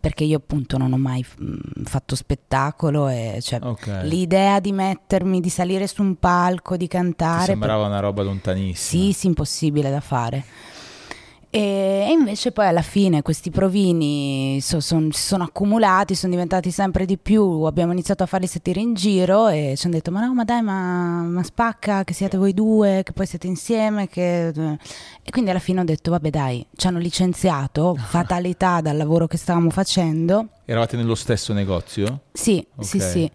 Perché 0.00 0.22
io 0.24 0.36
appunto 0.36 0.78
non 0.78 0.92
ho 0.92 0.96
mai 0.96 1.24
mm, 1.42 1.82
fatto 1.84 2.14
spettacolo 2.14 3.08
e 3.08 3.38
cioè, 3.42 3.58
Ok. 3.62 4.00
l'idea 4.04 4.60
di 4.60 4.70
mettermi, 4.72 5.40
di 5.40 5.48
salire 5.48 5.86
su 5.88 6.02
un 6.02 6.14
palco, 6.16 6.76
di 6.76 6.86
Ti 6.86 6.96
cantare, 6.96 7.44
sembrava 7.46 7.86
una 7.86 7.98
roba 8.00 8.22
lontanissima. 8.22 9.02
sì, 9.04 9.12
sì, 9.12 9.26
impossibile 9.26 9.90
da 9.90 10.00
fare. 10.00 10.44
E, 11.50 12.08
invece 12.10 12.52
poi 12.52 12.66
alla 12.66 12.82
fine 12.82 13.22
questi 13.22 13.50
provini 13.50 14.60
so- 14.60 14.80
son- 14.80 15.10
si 15.12 15.22
sono 15.22 15.44
accumulati, 15.44 16.14
sono 16.14 16.32
diventati 16.32 16.70
sempre 16.70 17.06
di 17.06 17.16
più, 17.16 17.62
abbiamo 17.62 17.92
iniziato 17.92 18.22
a 18.22 18.26
farli 18.26 18.46
sentire 18.46 18.80
in 18.80 18.92
giro 18.92 19.48
e 19.48 19.72
ci 19.76 19.86
hanno 19.86 19.94
detto 19.94 20.10
ma 20.10 20.20
no, 20.20 20.34
ma 20.34 20.44
dai, 20.44 20.60
ma, 20.60 21.22
ma 21.22 21.42
spacca 21.42 22.04
che 22.04 22.12
siete 22.12 22.36
voi 22.36 22.52
due, 22.52 23.00
che 23.02 23.12
poi 23.12 23.24
siete 23.26 23.46
insieme. 23.46 24.08
Che... 24.08 24.48
E 24.48 25.30
quindi 25.30 25.50
alla 25.50 25.58
fine 25.58 25.80
ho 25.80 25.84
detto 25.84 26.10
vabbè 26.10 26.28
dai, 26.28 26.66
ci 26.76 26.86
hanno 26.86 26.98
licenziato, 26.98 27.94
fatalità 27.98 28.80
dal 28.82 28.96
lavoro 28.98 29.26
che 29.26 29.38
stavamo 29.38 29.70
facendo. 29.70 30.48
Eravate 30.66 30.96
nello 30.98 31.14
stesso 31.14 31.54
negozio? 31.54 32.20
Sì, 32.32 32.64
Ok. 32.76 32.84
sì, 32.84 33.00
sì. 33.00 33.30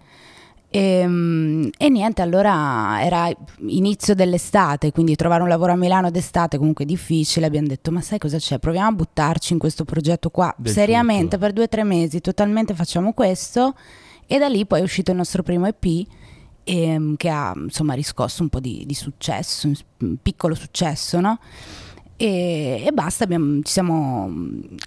Ehm, 0.75 1.69
E, 1.77 1.89
niente, 1.89 2.21
allora 2.23 2.97
era 3.03 3.31
inizio 3.67 4.15
dell'estate, 4.15 4.91
quindi 4.91 5.15
trovare 5.15 5.43
un 5.43 5.47
lavoro 5.49 5.71
a 5.73 5.75
Milano 5.75 6.09
d'estate 6.09 6.57
comunque 6.57 6.83
difficile. 6.85 7.45
Abbiamo 7.45 7.67
detto, 7.67 7.91
ma 7.91 8.01
sai 8.01 8.17
cosa 8.17 8.37
c'è? 8.37 8.57
Proviamo 8.57 8.87
a 8.87 8.91
buttarci 8.91 9.53
in 9.53 9.59
questo 9.59 9.83
progetto 9.85 10.29
qua 10.31 10.53
Del 10.57 10.73
seriamente 10.73 11.23
tutto. 11.25 11.37
per 11.37 11.53
due 11.53 11.63
o 11.65 11.67
tre 11.67 11.83
mesi, 11.83 12.21
totalmente 12.21 12.73
facciamo 12.73 13.13
questo. 13.13 13.75
E 14.25 14.37
da 14.39 14.47
lì 14.47 14.65
poi 14.65 14.79
è 14.79 14.83
uscito 14.83 15.11
il 15.11 15.17
nostro 15.17 15.43
primo 15.43 15.67
EP 15.67 16.07
ehm, 16.63 17.17
che 17.17 17.29
ha 17.29 17.53
insomma 17.55 17.93
riscosso 17.93 18.41
un 18.41 18.49
po' 18.49 18.59
di, 18.59 18.83
di 18.85 18.93
successo, 18.95 19.67
un 19.99 20.15
piccolo 20.21 20.55
successo, 20.55 21.19
no? 21.19 21.39
E, 22.15 22.83
e 22.85 22.91
basta, 22.93 23.23
abbiamo- 23.23 23.61
ci 23.63 23.71
siamo 23.71 24.31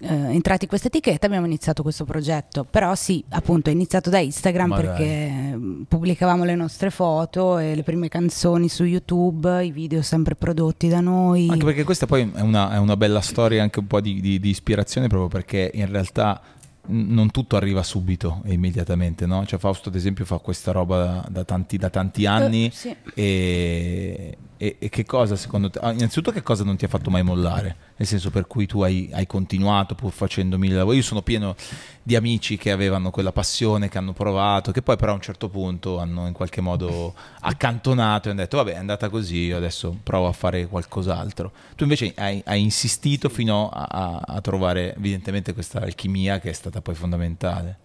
eh, 0.01 0.07
entrati 0.33 0.63
in 0.63 0.69
questa 0.69 0.87
etichetta, 0.87 1.25
abbiamo 1.27 1.45
iniziato 1.45 1.83
questo 1.83 2.05
progetto. 2.05 2.63
Però 2.63 2.95
sì, 2.95 3.23
appunto, 3.29 3.69
è 3.69 3.73
iniziato 3.73 4.09
da 4.09 4.17
Instagram 4.19 4.69
Ma 4.69 4.75
dai. 4.77 4.85
perché 4.85 5.31
mm, 5.55 5.81
pubblicavamo 5.83 6.43
le 6.45 6.55
nostre 6.55 6.89
foto 6.89 7.57
e 7.57 7.75
le 7.75 7.83
prime 7.83 8.07
canzoni 8.07 8.69
su 8.69 8.83
YouTube, 8.85 9.63
i 9.65 9.71
video 9.71 10.01
sempre 10.01 10.35
prodotti 10.35 10.87
da 10.87 11.01
noi. 11.01 11.47
Anche 11.49 11.65
perché 11.65 11.83
questa 11.83 12.05
poi 12.05 12.31
è 12.33 12.41
una, 12.41 12.71
è 12.73 12.77
una 12.77 12.97
bella 12.97 13.21
storia, 13.21 13.61
anche 13.61 13.79
un 13.79 13.87
po' 13.87 14.01
di, 14.01 14.19
di- 14.21 14.39
di 14.39 14.49
ispirazione, 14.49 15.07
proprio 15.07 15.29
perché 15.29 15.69
in 15.73 15.89
realtà 15.91 16.41
non 16.89 17.31
tutto 17.31 17.57
arriva 17.57 17.83
subito 17.83 18.41
e 18.45 18.53
immediatamente, 18.53 19.25
no? 19.25 19.45
Cioè 19.45 19.59
Fausto 19.59 19.89
ad 19.89 19.95
esempio 19.95 20.23
fa 20.23 20.37
questa 20.37 20.71
roba 20.71 20.97
da, 21.03 21.25
da 21.29 21.43
tanti, 21.43 21.75
da 21.77 21.89
tanti 21.89 22.25
anni 22.25 22.67
Eh, 22.67 22.71
sì. 22.71 22.95
e, 23.13 24.37
e- 24.57 24.75
e 24.79 24.89
che 24.89 25.05
cosa 25.05 25.35
secondo 25.35 25.69
te, 25.69 25.79
ah, 25.79 25.91
innanzitutto 25.91 26.31
che 26.31 26.43
cosa 26.43 26.63
non 26.63 26.75
ti 26.75 26.85
ha 26.85 26.87
fatto 26.87 27.09
mai 27.09 27.23
mollare? 27.23 27.75
Nel 27.97 28.07
senso 28.07 28.29
per 28.29 28.45
cui 28.47 28.65
tu 28.65 28.81
hai, 28.81 29.09
hai 29.13 29.25
continuato 29.25 29.95
pur 29.95 30.11
facendo 30.11 30.57
mille 30.57 30.75
lavori, 30.75 30.97
io 30.97 31.03
sono 31.03 31.21
pieno 31.21 31.55
di 32.03 32.15
amici 32.15 32.57
che 32.57 32.71
avevano 32.71 33.09
quella 33.11 33.31
passione, 33.31 33.89
che 33.89 33.97
hanno 33.97 34.13
provato, 34.13 34.71
che 34.71 34.81
poi 34.81 34.97
però 34.97 35.11
a 35.11 35.15
un 35.15 35.21
certo 35.21 35.49
punto 35.49 35.99
hanno 35.99 36.27
in 36.27 36.33
qualche 36.33 36.61
modo 36.61 37.13
accantonato 37.41 38.27
e 38.27 38.31
hanno 38.31 38.41
detto 38.41 38.57
vabbè 38.57 38.73
è 38.73 38.77
andata 38.77 39.09
così, 39.09 39.51
adesso 39.51 39.97
provo 40.03 40.27
a 40.27 40.31
fare 40.33 40.67
qualcos'altro. 40.67 41.51
Tu 41.75 41.83
invece 41.83 42.13
hai, 42.15 42.41
hai 42.45 42.61
insistito 42.61 43.29
fino 43.29 43.69
a, 43.69 43.87
a- 43.89 44.21
a 44.25 44.41
trovare 44.41 44.95
evidentemente 44.95 45.53
questa 45.53 45.81
alchimia 45.81 46.39
che 46.39 46.49
è 46.49 46.53
stata 46.53 46.81
poi 46.81 46.95
fondamentale. 46.95 47.77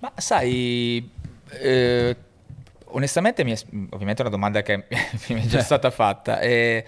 Ma 0.00 0.12
sai, 0.16 1.10
eh, 1.50 2.16
onestamente 2.92 3.44
mi 3.44 3.52
è, 3.52 3.56
ovviamente 3.90 4.22
è 4.22 4.26
una 4.26 4.30
domanda 4.34 4.62
che 4.62 4.84
mi 5.28 5.42
è 5.42 5.46
già 5.46 5.60
stata 5.60 5.90
fatta. 5.90 6.40
E 6.40 6.84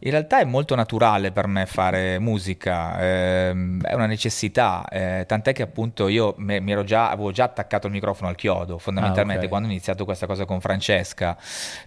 in 0.00 0.10
realtà 0.12 0.38
è 0.38 0.44
molto 0.44 0.76
naturale 0.76 1.32
per 1.32 1.48
me 1.48 1.66
fare 1.66 2.20
musica, 2.20 3.00
ehm, 3.00 3.82
è 3.82 3.94
una 3.94 4.06
necessità, 4.06 4.84
eh, 4.88 5.24
tant'è 5.26 5.52
che 5.52 5.62
appunto 5.62 6.06
io 6.06 6.34
me- 6.38 6.60
mi 6.60 6.70
ero 6.70 6.84
già, 6.84 7.10
avevo 7.10 7.32
già 7.32 7.42
attaccato 7.44 7.88
il 7.88 7.92
microfono 7.94 8.28
al 8.28 8.36
chiodo 8.36 8.78
fondamentalmente 8.78 9.40
Ah, 9.40 9.44
ok. 9.44 9.48
quando 9.48 9.66
ho 9.66 9.70
iniziato 9.72 10.04
questa 10.04 10.26
cosa 10.26 10.44
con 10.44 10.60
Francesca. 10.60 11.36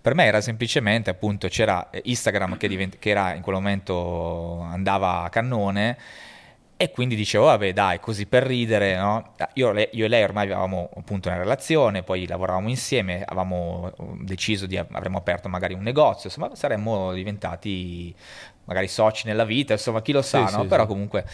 Per 0.01 0.13
me 0.13 0.25
era 0.25 0.41
semplicemente 0.41 1.10
appunto 1.10 1.48
c'era 1.48 1.89
eh, 1.89 2.01
Instagram 2.03 2.57
che, 2.57 2.67
divent- 2.67 3.00
che 3.00 3.10
era 3.12 3.33
in 3.33 3.41
quel 3.41 3.55
momento 3.55 4.60
andava 4.60 5.24
a 5.24 5.29
cannone 5.29 5.98
e 6.82 6.92
quindi 6.92 7.16
dicevo, 7.16 7.46
vabbè, 7.46 7.74
dai, 7.74 8.00
così 8.00 8.26
per 8.26 8.44
ridere, 8.44 8.96
no? 8.96 9.36
Io, 9.54 9.72
le- 9.72 9.90
io 9.94 10.06
e 10.06 10.08
lei 10.08 10.24
ormai 10.24 10.46
avevamo 10.46 10.90
appunto 10.96 11.30
una 11.30 11.38
relazione, 11.38 12.02
poi 12.04 12.26
lavoravamo 12.28 12.70
insieme, 12.70 13.24
avevamo 13.24 13.92
eh, 13.98 14.04
deciso 14.22 14.66
di, 14.66 14.78
avremmo 14.78 15.18
aperto 15.20 15.48
magari 15.50 15.74
un 15.76 15.84
negozio, 15.84 16.30
insomma, 16.30 16.56
saremmo 16.56 17.14
diventati 17.14 18.14
magari 18.66 18.88
soci 18.88 19.28
nella 19.28 19.46
vita, 19.46 19.74
insomma, 19.74 20.02
chi 20.02 20.12
lo 20.12 20.22
sa, 20.24 20.46
Sì, 20.46 20.48
no? 20.50 20.66
sì, 20.66 20.68
Però 20.68 20.86
sì. 20.86 20.88
comunque... 20.88 21.26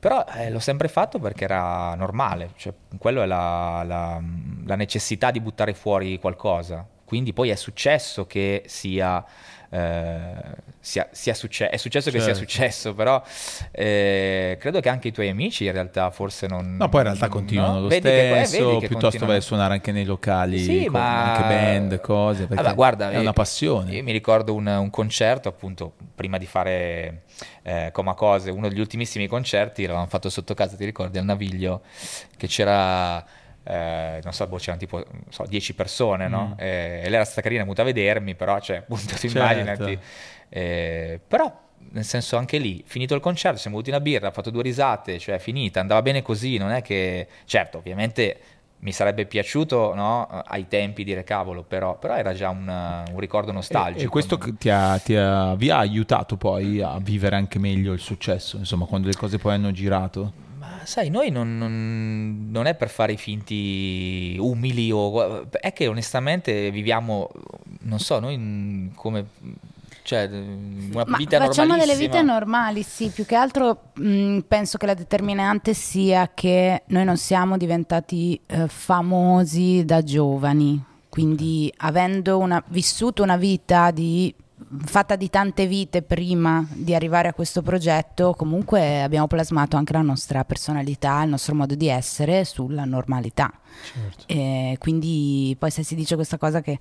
Però 0.00 0.24
eh, 0.34 0.48
l'ho 0.50 0.60
sempre 0.60 0.88
fatto 0.88 1.18
perché 1.18 1.44
era 1.44 1.94
normale, 1.94 2.52
cioè 2.56 2.72
quello 2.96 3.20
è 3.22 3.26
la, 3.26 3.82
la- 3.84 4.20
la 4.64 4.74
necessità 4.76 5.30
di 5.30 5.40
buttare 5.40 5.74
fuori 5.74 6.18
qualcosa. 6.18 6.86
Quindi 7.04 7.32
poi 7.34 7.50
è 7.50 7.54
successo 7.54 8.26
che 8.26 8.62
sia, 8.66 9.22
sia, 9.70 11.08
sia 11.12 11.34
succe- 11.34 11.68
è 11.68 11.76
successo 11.76 12.10
che 12.10 12.18
sia 12.18 12.34
Certo. 12.34 12.40
successo, 12.40 12.94
però 12.94 13.22
eh, 13.70 14.56
credo 14.58 14.80
che 14.80 14.88
anche 14.88 15.08
i 15.08 15.12
tuoi 15.12 15.28
amici 15.28 15.64
in 15.64 15.72
realtà 15.72 16.10
forse 16.10 16.46
non... 16.48 16.76
No, 16.76 16.88
poi 16.88 17.00
in 17.02 17.06
realtà 17.06 17.28
continuano 17.28 17.74
no? 17.74 17.80
lo 17.82 17.88
Vedi 17.88 18.02
che- 18.02 18.40
eh, 18.40 18.44
stesso, 18.44 18.64
che 18.78 18.86
piuttosto 18.88 18.98
continuano. 19.00 19.26
vai 19.32 19.36
a 19.36 19.40
suonare 19.42 19.74
anche 19.74 19.92
nei 19.92 20.04
locali, 20.04 20.58
Sì, 20.58 20.84
con 20.84 20.92
ma- 21.00 21.34
anche 21.34 21.54
band, 21.54 22.00
cose, 22.00 22.46
perché 22.46 22.62
Vabbè, 22.62 22.74
guarda, 22.74 23.06
è 23.10 23.14
una 23.14 23.22
io- 23.22 23.32
passione. 23.32 23.92
Io 23.92 24.02
mi 24.02 24.12
ricordo 24.12 24.54
un, 24.54 24.66
un 24.66 24.90
concerto, 24.90 25.48
appunto, 25.48 25.92
prima 26.14 26.36
di 26.38 26.46
fare 26.46 27.22
eh, 27.62 27.90
Coma 27.92 28.14
Cose, 28.14 28.50
uno 28.50 28.68
degli 28.68 28.80
ultimissimi 28.80 29.26
concerti, 29.28 29.82
l'avevamo 29.82 30.06
fatto 30.08 30.28
sotto 30.30 30.54
casa, 30.54 30.76
ti 30.76 30.84
ricordi, 30.84 31.18
al 31.18 31.24
Naviglio, 31.24 31.82
che 32.36 32.46
c'era, 32.48 33.24
eh, 33.64 34.20
non 34.22 34.32
so, 34.32 34.46
boh, 34.46 34.56
c'erano 34.56 34.78
tipo, 34.78 35.04
so, 35.28 35.44
10 35.46 35.74
persone, 35.74 36.28
no? 36.28 36.54
Mm. 36.54 36.60
E, 36.60 36.66
e 36.66 37.04
lei 37.04 37.14
era 37.14 37.24
stata 37.24 37.42
carina, 37.42 37.60
è 37.60 37.64
venuta 37.64 37.82
a 37.82 37.84
vedermi, 37.84 38.34
però, 38.34 38.58
cioè, 38.60 38.78
appunto, 38.88 39.14
tu 39.14 39.28
Certo. 39.28 39.38
immaginati. 39.38 39.98
Eh, 40.48 41.20
però, 41.26 41.52
nel 41.90 42.04
senso, 42.04 42.36
anche 42.36 42.58
lì, 42.58 42.82
finito 42.86 43.14
il 43.14 43.20
concerto, 43.20 43.58
siamo 43.58 43.76
avuti 43.76 43.90
una 43.90 44.00
birra, 44.00 44.28
ha 44.28 44.32
fatto 44.32 44.50
due 44.50 44.62
risate, 44.62 45.18
cioè, 45.18 45.38
finita, 45.38 45.80
andava 45.80 46.02
bene 46.02 46.22
così, 46.22 46.56
non 46.56 46.70
è 46.70 46.82
che... 46.82 47.26
Certo, 47.44 47.78
ovviamente 47.78 48.40
mi 48.82 48.92
sarebbe 48.92 49.26
piaciuto 49.26 49.94
no, 49.94 50.26
ai 50.26 50.66
tempi 50.66 51.04
dire 51.04 51.22
cavolo, 51.22 51.62
però, 51.62 51.98
però 51.98 52.16
era 52.16 52.32
già 52.32 52.48
un, 52.48 52.66
un 52.66 53.18
ricordo 53.18 53.52
nostalgico. 53.52 54.00
E, 54.00 54.04
e 54.04 54.08
questo 54.08 54.38
ti 54.38 54.70
ha, 54.70 54.98
ti 54.98 55.14
ha- 55.14 55.54
vi 55.54 55.68
ha 55.70 55.78
aiutato 55.78 56.36
poi 56.36 56.80
a 56.80 56.98
vivere 56.98 57.36
anche 57.36 57.58
meglio 57.58 57.92
il 57.92 58.00
successo, 58.00 58.56
insomma, 58.56 58.86
quando 58.86 59.08
le 59.08 59.14
cose 59.14 59.38
poi 59.38 59.54
hanno 59.54 59.70
girato. 59.70 60.48
Ma 60.80 60.86
sai, 60.86 61.10
noi 61.10 61.30
non, 61.30 61.58
non- 61.58 62.48
non 62.50 62.64
è 62.66 62.74
per 62.74 62.88
fare 62.88 63.12
i 63.12 63.16
finti 63.18 64.36
umili 64.40 64.90
o... 64.90 65.46
È 65.50 65.72
che 65.74 65.86
onestamente 65.86 66.70
viviamo, 66.70 67.28
non 67.80 67.98
so, 67.98 68.18
noi 68.18 68.36
mm, 68.38 68.88
come... 68.94 69.26
Cioè, 70.02 70.24
una 70.32 71.04
Ma 71.06 71.16
vita 71.18 71.38
facciamo 71.38 71.76
delle 71.76 71.94
vite 71.94 72.22
normali, 72.22 72.82
sì, 72.82 73.10
più 73.10 73.26
che 73.26 73.34
altro 73.36 73.90
mh, 73.94 74.38
penso 74.48 74.78
che 74.78 74.86
la 74.86 74.94
determinante 74.94 75.74
sia 75.74 76.30
che 76.34 76.82
noi 76.86 77.04
non 77.04 77.18
siamo 77.18 77.58
diventati 77.58 78.40
eh, 78.46 78.66
famosi 78.66 79.84
da 79.84 80.02
giovani, 80.02 80.82
quindi 81.10 81.72
avendo 81.76 82.38
una- 82.38 82.64
vissuto 82.68 83.22
una 83.22 83.36
vita 83.36 83.90
di- 83.90 84.34
fatta 84.84 85.16
di 85.16 85.28
tante 85.30 85.66
vite 85.66 86.02
prima 86.02 86.64
di 86.72 86.94
arrivare 86.94 87.28
a 87.28 87.32
questo 87.32 87.62
progetto, 87.62 88.34
comunque 88.34 89.02
abbiamo 89.02 89.26
plasmato 89.26 89.76
anche 89.76 89.92
la 89.92 90.02
nostra 90.02 90.44
personalità, 90.44 91.22
il 91.22 91.30
nostro 91.30 91.54
modo 91.54 91.74
di 91.74 91.88
essere 91.88 92.44
sulla 92.44 92.84
normalità. 92.84 93.52
Certo. 93.92 94.24
E 94.26 94.76
quindi 94.78 95.56
poi 95.58 95.70
se 95.70 95.82
si 95.82 95.94
dice 95.94 96.14
questa 96.14 96.38
cosa 96.38 96.60
che 96.60 96.78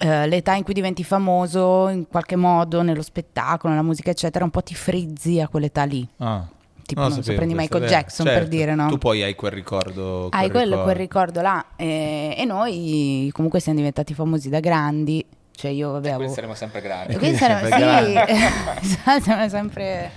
eh, 0.00 0.26
l'età 0.28 0.54
in 0.54 0.64
cui 0.64 0.74
diventi 0.74 1.02
famoso 1.02 1.88
in 1.88 2.06
qualche 2.08 2.36
modo 2.36 2.82
nello 2.82 3.02
spettacolo, 3.02 3.72
nella 3.72 3.84
musica 3.84 4.10
eccetera, 4.10 4.44
un 4.44 4.50
po' 4.50 4.62
ti 4.62 4.74
frizzi 4.74 5.40
a 5.40 5.48
quell'età 5.48 5.84
lì. 5.84 6.06
Ah, 6.18 6.46
Tipo, 6.88 7.02
non 7.02 7.10
non 7.12 7.22
so, 7.22 7.34
prendi 7.34 7.52
Michael. 7.52 7.86
Jackson 7.86 8.24
per 8.24 8.34
Certo. 8.36 8.48
dire, 8.48 8.74
no? 8.74 8.88
Tu 8.88 8.96
poi 8.96 9.22
hai 9.22 9.34
quel 9.34 9.52
ricordo. 9.52 10.28
Hai 10.30 10.48
quello, 10.48 10.64
ricordo. 10.70 10.82
quel 10.84 10.96
ricordo 10.96 11.40
là. 11.42 11.66
E, 11.76 12.34
e 12.34 12.44
noi 12.46 13.28
comunque 13.34 13.60
siamo 13.60 13.76
diventati 13.76 14.14
famosi 14.14 14.48
da 14.48 14.58
grandi. 14.60 15.22
Cioè 15.58 15.72
io 15.72 15.90
vabbè, 15.90 16.02
Quindi 16.02 16.14
avevo... 16.14 16.34
saremo 16.34 16.54
sempre 16.54 16.80
grandi. 16.80 17.14
E 17.14 17.18
quindi 17.18 17.36
saremo, 17.36 17.68
sempre 17.68 18.26
sì, 18.80 18.96
siamo 19.22 19.48
sempre... 19.48 20.10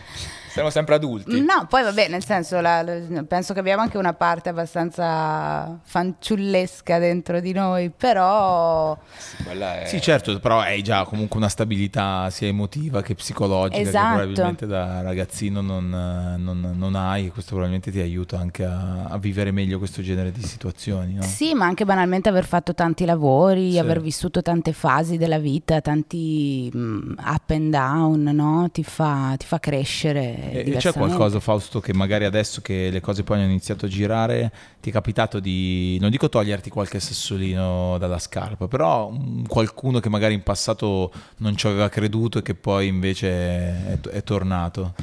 Siamo 0.52 0.70
sempre 0.70 0.96
adulti. 0.96 1.40
No, 1.40 1.66
poi 1.70 1.82
vabbè, 1.82 2.10
nel 2.10 2.26
senso, 2.26 2.60
la, 2.60 2.82
la, 2.82 3.24
penso 3.26 3.54
che 3.54 3.60
abbiamo 3.62 3.82
anche 3.82 3.98
una 3.98 4.14
parte 4.14 4.50
abbastanza 4.50 5.80
fanciullesca 5.82 7.00
dentro 7.00 7.40
di 7.40 7.54
noi, 7.54 7.90
però... 7.90 8.98
Sì, 9.16 9.48
è... 9.48 9.84
sì, 9.86 10.02
certo, 10.02 10.38
però 10.40 10.60
hai 10.60 10.82
già 10.82 11.06
comunque 11.06 11.38
una 11.38 11.48
stabilità 11.48 12.30
sia 12.32 12.50
emotiva 12.50 13.02
che 13.02 13.16
psicologica 13.16 13.80
esatto. 13.80 14.08
che 14.08 14.24
probabilmente 14.24 14.68
da 14.68 15.02
ragazzino 15.02 15.62
non, 15.62 15.88
non, 15.88 16.74
non, 16.76 16.96
hai 16.96 17.28
e 17.28 17.30
questo 17.30 17.52
probabilmente 17.52 17.90
ti 17.90 18.02
aiuta 18.02 18.38
anche 18.38 18.66
a, 18.66 19.06
a, 19.06 19.18
vivere 19.18 19.52
meglio 19.52 19.78
questo 19.78 20.02
genere 20.02 20.34
di 20.34 20.44
situazioni. 20.44 21.14
No? 21.14 21.22
Sì, 21.22 21.54
ma 21.54 21.66
anche 21.66 21.86
banalmente 21.86 22.28
aver 22.28 22.46
fatto 22.46 22.74
tanti 22.74 23.06
lavori, 23.06 23.72
sì. 23.72 23.78
aver 23.78 24.02
vissuto 24.02 24.42
tante 24.42 24.74
fasi 24.74 25.16
della 25.16 25.40
vita, 25.40 25.80
tanti 25.80 26.70
um, 26.74 27.16
up 27.18 27.50
and 27.52 27.72
down, 27.72 28.24
no? 28.34 28.68
ti, 28.70 28.84
fa, 28.84 29.36
ti 29.38 29.46
fa 29.46 29.58
crescere 29.58 30.40
e 30.50 30.76
c'è 30.78 30.92
qualcosa, 30.94 31.40
Fausto, 31.40 31.80
che 31.80 31.94
magari 31.94 32.26
adesso 32.26 32.62
che 32.62 32.90
le 32.90 33.00
cose 33.00 33.24
poi 33.24 33.38
hanno 33.38 33.48
iniziato 33.48 33.86
a 33.86 33.90
girare, 33.90 34.52
ti 34.80 34.90
è 34.90 34.94
capitato 34.94 35.40
di, 35.40 35.98
non 36.00 36.10
dico 36.10 36.30
toglierti 36.30 36.70
qualche 36.70 37.00
sassolino 37.00 37.98
dalla 38.00 38.20
scarpa, 38.20 38.68
però 38.68 39.08
un, 39.08 39.46
qualcuno 39.48 40.00
che 40.00 40.10
magari 40.10 40.34
in 40.34 40.44
passato 40.44 41.12
non 41.38 41.56
ci 41.56 41.68
aveva 41.68 41.90
creduto 41.90 42.40
e 42.40 42.42
che 42.42 42.56
poi 42.56 42.88
invece 42.88 43.30
è, 43.30 44.00
è 44.00 44.24
tornato? 44.24 44.94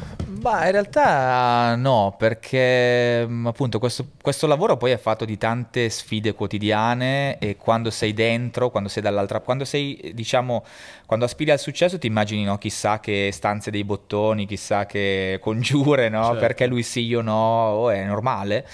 Ma 0.40 0.66
in 0.66 0.72
realtà 0.72 1.74
no, 1.76 2.14
perché 2.18 3.26
mm, 3.26 3.46
appunto 3.46 3.78
questo, 3.78 4.06
questo 4.20 4.46
lavoro 4.46 4.76
poi 4.76 4.90
è 4.92 4.98
fatto 4.98 5.24
di 5.24 5.36
tante 5.36 5.88
sfide 5.88 6.34
quotidiane 6.34 7.38
e 7.38 7.56
quando 7.56 7.90
sei 7.90 8.12
dentro, 8.12 8.70
quando 8.70 8.88
sei 8.88 9.02
dall'altra, 9.02 9.40
quando 9.40 9.64
sei 9.64 10.12
diciamo, 10.14 10.64
quando 11.08 11.24
aspiri 11.24 11.52
al 11.52 11.58
successo 11.58 11.98
ti 11.98 12.06
immagini 12.06 12.44
no, 12.44 12.58
chissà 12.58 13.00
che 13.00 13.30
stanze 13.32 13.70
dei 13.70 13.82
bottoni, 13.82 14.44
chissà 14.44 14.84
che 14.84 15.38
congiure, 15.40 16.10
no? 16.10 16.22
Certo. 16.24 16.38
Perché 16.38 16.66
lui 16.66 16.82
sì, 16.82 17.00
io 17.00 17.22
no, 17.22 17.32
oh, 17.32 17.88
è 17.88 18.04
normale. 18.04 18.66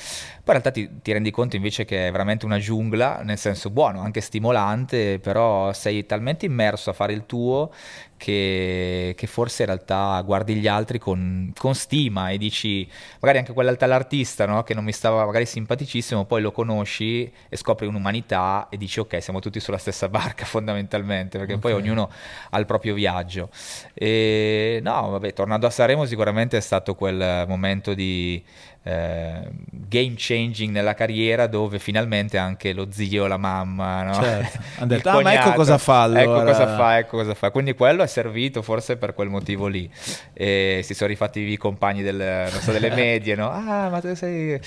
Poi 0.45 0.55
in 0.55 0.61
realtà 0.61 0.71
ti, 0.71 1.01
ti, 1.01 1.11
rendi 1.11 1.31
conto 1.31 1.57
invece 1.57 1.87
che 1.87 2.09
è 2.09 2.11
veramente 2.11 2.45
una 2.45 2.59
giungla, 2.59 3.23
nel 3.23 3.39
senso 3.39 3.71
buono, 3.71 4.03
anche 4.03 4.21
stimolante, 4.21 5.19
però 5.19 5.73
sei 5.73 6.05
talmente 6.05 6.45
immerso 6.45 6.91
a 6.91 6.93
fare 6.93 7.15
il 7.15 7.25
tuo 7.25 7.71
che, 8.19 9.15
che 9.17 9.27
forse 9.27 9.63
in 9.63 9.69
realtà 9.69 10.21
guardi 10.23 10.55
gli 10.57 10.67
altri 10.67 10.99
con, 10.99 11.51
con, 11.57 11.75
stima 11.75 12.29
e 12.29 12.37
dici, 12.37 12.87
magari 13.21 13.39
anche 13.39 13.55
quell'artista 13.55 14.45
no? 14.45 14.63
che 14.63 14.75
non 14.75 14.85
mi 14.85 14.93
stava 14.93 15.25
magari 15.25 15.47
simpaticissimo, 15.47 16.27
poi 16.27 16.43
lo 16.43 16.53
conosci 16.53 17.31
e 17.49 17.57
scopri 17.57 17.87
un'umanità 17.87 18.69
e 18.71 18.77
dici 18.77 19.01
ok, 19.01 19.23
siamo 19.23 19.41
tutti 19.41 19.61
sulla 19.61 19.79
stessa 19.79 20.09
barca 20.09 20.45
fondamentalmente, 20.47 21.39
perché 21.39 21.55
okay. 21.55 21.73
poi 21.73 21.81
ognuno 21.81 22.11
ha 22.51 22.59
il 22.59 22.67
proprio 22.67 22.93
viaggio. 22.93 23.49
E 23.95 24.81
no, 24.83 25.09
vabbè, 25.09 25.33
tornando 25.33 25.67
a 25.67 25.71
Sanremo 25.71 26.05
sicuramente 26.05 26.59
è 26.59 26.61
stato 26.61 26.95
quel 26.95 27.45
momento 27.49 27.95
di 27.95 28.43
eh, 28.87 29.49
game 29.71 30.13
changing 30.15 30.71
nella 30.71 30.93
carriera 30.93 31.47
dove 31.47 31.79
finalmente 31.79 32.37
anche 32.37 32.75
lo 32.75 32.89
zio, 32.91 33.27
la 33.27 33.39
mamma, 33.39 34.03
no? 34.03 34.13
certo. 34.15 34.59
hanno 34.77 34.87
detto 34.87 35.09
ah, 35.09 35.23
ma 35.23 35.33
ecco 35.33 35.53
cosa 35.53 35.79
fa 35.79 36.05
ecco 36.05 36.13
allora. 36.19 36.43
ecco 36.43 36.45
cosa 36.45 36.77
fa, 36.77 36.99
ecco 36.99 37.17
cosa 37.17 37.35
fa 37.35 37.51
quindi 37.51 37.73
quello 37.75 38.03
è 38.03 38.07
servito 38.07 38.61
forse 38.61 38.99
per 38.99 39.15
quel 39.15 39.29
motivo 39.31 39.69
lì 39.69 39.91
e 40.35 40.81
si 40.85 40.93
sono 40.93 41.09
rifatti 41.09 41.41
i 41.41 41.57
compagni 41.57 42.03
del, 42.03 42.51
so, 42.61 42.73
delle 42.73 42.91
medie 42.95 43.35
no? 43.35 43.51
ah 43.51 43.89
ma 43.89 44.01
tu 44.01 44.15
sei 44.15 44.61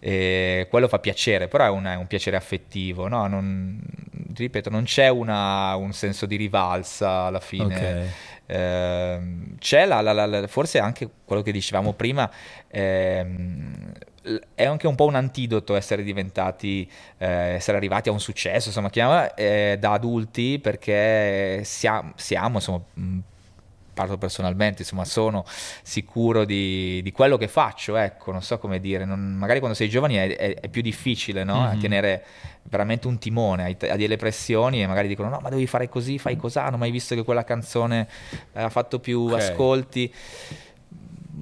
e 0.00 0.66
quello 0.68 0.88
fa 0.88 0.98
piacere 0.98 1.46
però 1.46 1.64
è 1.64 1.70
un, 1.70 1.84
è 1.84 1.94
un 1.94 2.08
piacere 2.08 2.36
affettivo 2.36 3.06
no? 3.06 3.28
non, 3.28 3.80
ripeto 4.34 4.70
non 4.70 4.82
c'è 4.84 5.08
una, 5.08 5.76
un 5.76 5.92
senso 5.92 6.26
di 6.26 6.34
rivalsa 6.34 7.26
alla 7.26 7.40
fine 7.40 7.76
okay. 7.76 8.10
Eh, 8.46 9.20
c'è 9.58 9.86
la, 9.86 10.00
la, 10.00 10.26
la, 10.26 10.46
forse 10.46 10.78
anche 10.78 11.08
quello 11.24 11.42
che 11.42 11.52
dicevamo 11.52 11.92
prima 11.92 12.30
ehm, 12.68 13.92
è 14.54 14.64
anche 14.64 14.86
un 14.86 14.94
po' 14.94 15.06
un 15.06 15.16
antidoto 15.16 15.74
essere 15.74 16.02
diventati, 16.02 16.88
eh, 17.18 17.26
essere 17.26 17.76
arrivati 17.76 18.08
a 18.08 18.12
un 18.12 18.20
successo, 18.20 18.68
insomma, 18.68 18.88
chiama, 18.90 19.34
eh, 19.34 19.76
da 19.80 19.92
adulti 19.92 20.58
perché 20.60 21.62
siamo, 21.64 22.12
siamo 22.14 22.56
insomma, 22.56 22.82
parlo 23.92 24.16
personalmente, 24.16 24.82
insomma, 24.82 25.04
sono 25.04 25.44
sicuro 25.82 26.44
di, 26.44 27.00
di, 27.02 27.12
quello 27.12 27.36
che 27.36 27.48
faccio, 27.48 27.96
ecco, 27.96 28.32
non 28.32 28.42
so 28.42 28.58
come 28.58 28.80
dire, 28.80 29.04
non, 29.04 29.20
magari 29.20 29.58
quando 29.58 29.76
sei 29.76 29.88
giovani 29.88 30.16
è, 30.16 30.36
è, 30.36 30.60
è 30.60 30.68
più 30.68 30.82
difficile, 30.82 31.44
no? 31.44 31.68
Mm-hmm. 31.68 31.80
tenere 31.80 32.24
veramente 32.64 33.06
un 33.06 33.18
timone, 33.18 33.64
hai, 33.64 33.76
hai, 33.80 33.98
delle 33.98 34.16
pressioni 34.16 34.82
e 34.82 34.86
magari 34.86 35.08
dicono 35.08 35.28
no, 35.28 35.38
ma 35.40 35.48
devi 35.48 35.66
fare 35.66 35.88
così, 35.88 36.18
fai 36.18 36.36
cos'ha, 36.36 36.64
non 36.64 36.74
ho 36.74 36.78
mai 36.78 36.90
visto 36.90 37.14
che 37.14 37.22
quella 37.22 37.44
canzone 37.44 38.08
ha 38.54 38.68
fatto 38.68 38.98
più 38.98 39.22
okay. 39.22 39.38
ascolti 39.38 40.14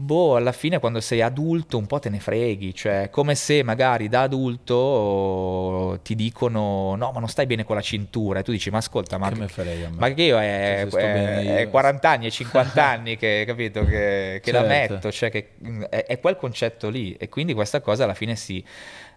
boh, 0.01 0.37
alla 0.37 0.53
fine 0.53 0.79
quando 0.79 1.01
sei 1.01 1.21
adulto 1.21 1.79
un 1.79 1.87
po' 1.87 1.99
te 1.99 2.09
ne 2.09 2.19
freghi, 2.19 2.75
cioè 2.75 3.09
come 3.11 3.35
se 3.35 3.63
magari 3.63 4.09
da 4.09 4.23
adulto 4.23 6.01
ti 6.03 6.15
dicono 6.15 6.95
no, 6.97 7.13
ma 7.13 7.21
non 7.21 7.29
stai 7.29 7.47
bene 7.47 7.65
con 7.65 7.77
la 7.77 7.83
cintura 7.83 8.41
e 8.41 8.43
tu 8.43 8.51
dici 8.51 8.71
ma 8.71 8.79
ascolta, 8.79 9.19
ma, 9.19 9.31
che, 9.31 9.49
frega, 9.49 9.91
ma 9.91 10.13
che 10.13 10.23
io 10.23 10.39
è, 10.39 10.87
è, 10.87 11.57
è 11.57 11.71
40 11.71 12.09
anni 12.09 12.27
e 12.27 12.31
50 12.31 12.85
anni 12.85 13.17
che, 13.17 13.45
capito, 13.47 13.85
che, 13.85 14.41
che 14.43 14.51
certo. 14.51 14.61
la 14.61 14.67
metto, 14.67 15.13
cioè 15.13 15.31
che 15.31 15.51
è, 15.89 16.05
è 16.05 16.19
quel 16.19 16.37
concetto 16.37 16.89
lì 16.89 17.15
e 17.15 17.29
quindi 17.29 17.55
questa 17.55 17.81
cosa 17.81 18.05
alla 18.05 18.15
fine 18.15 18.35
si 18.37 18.65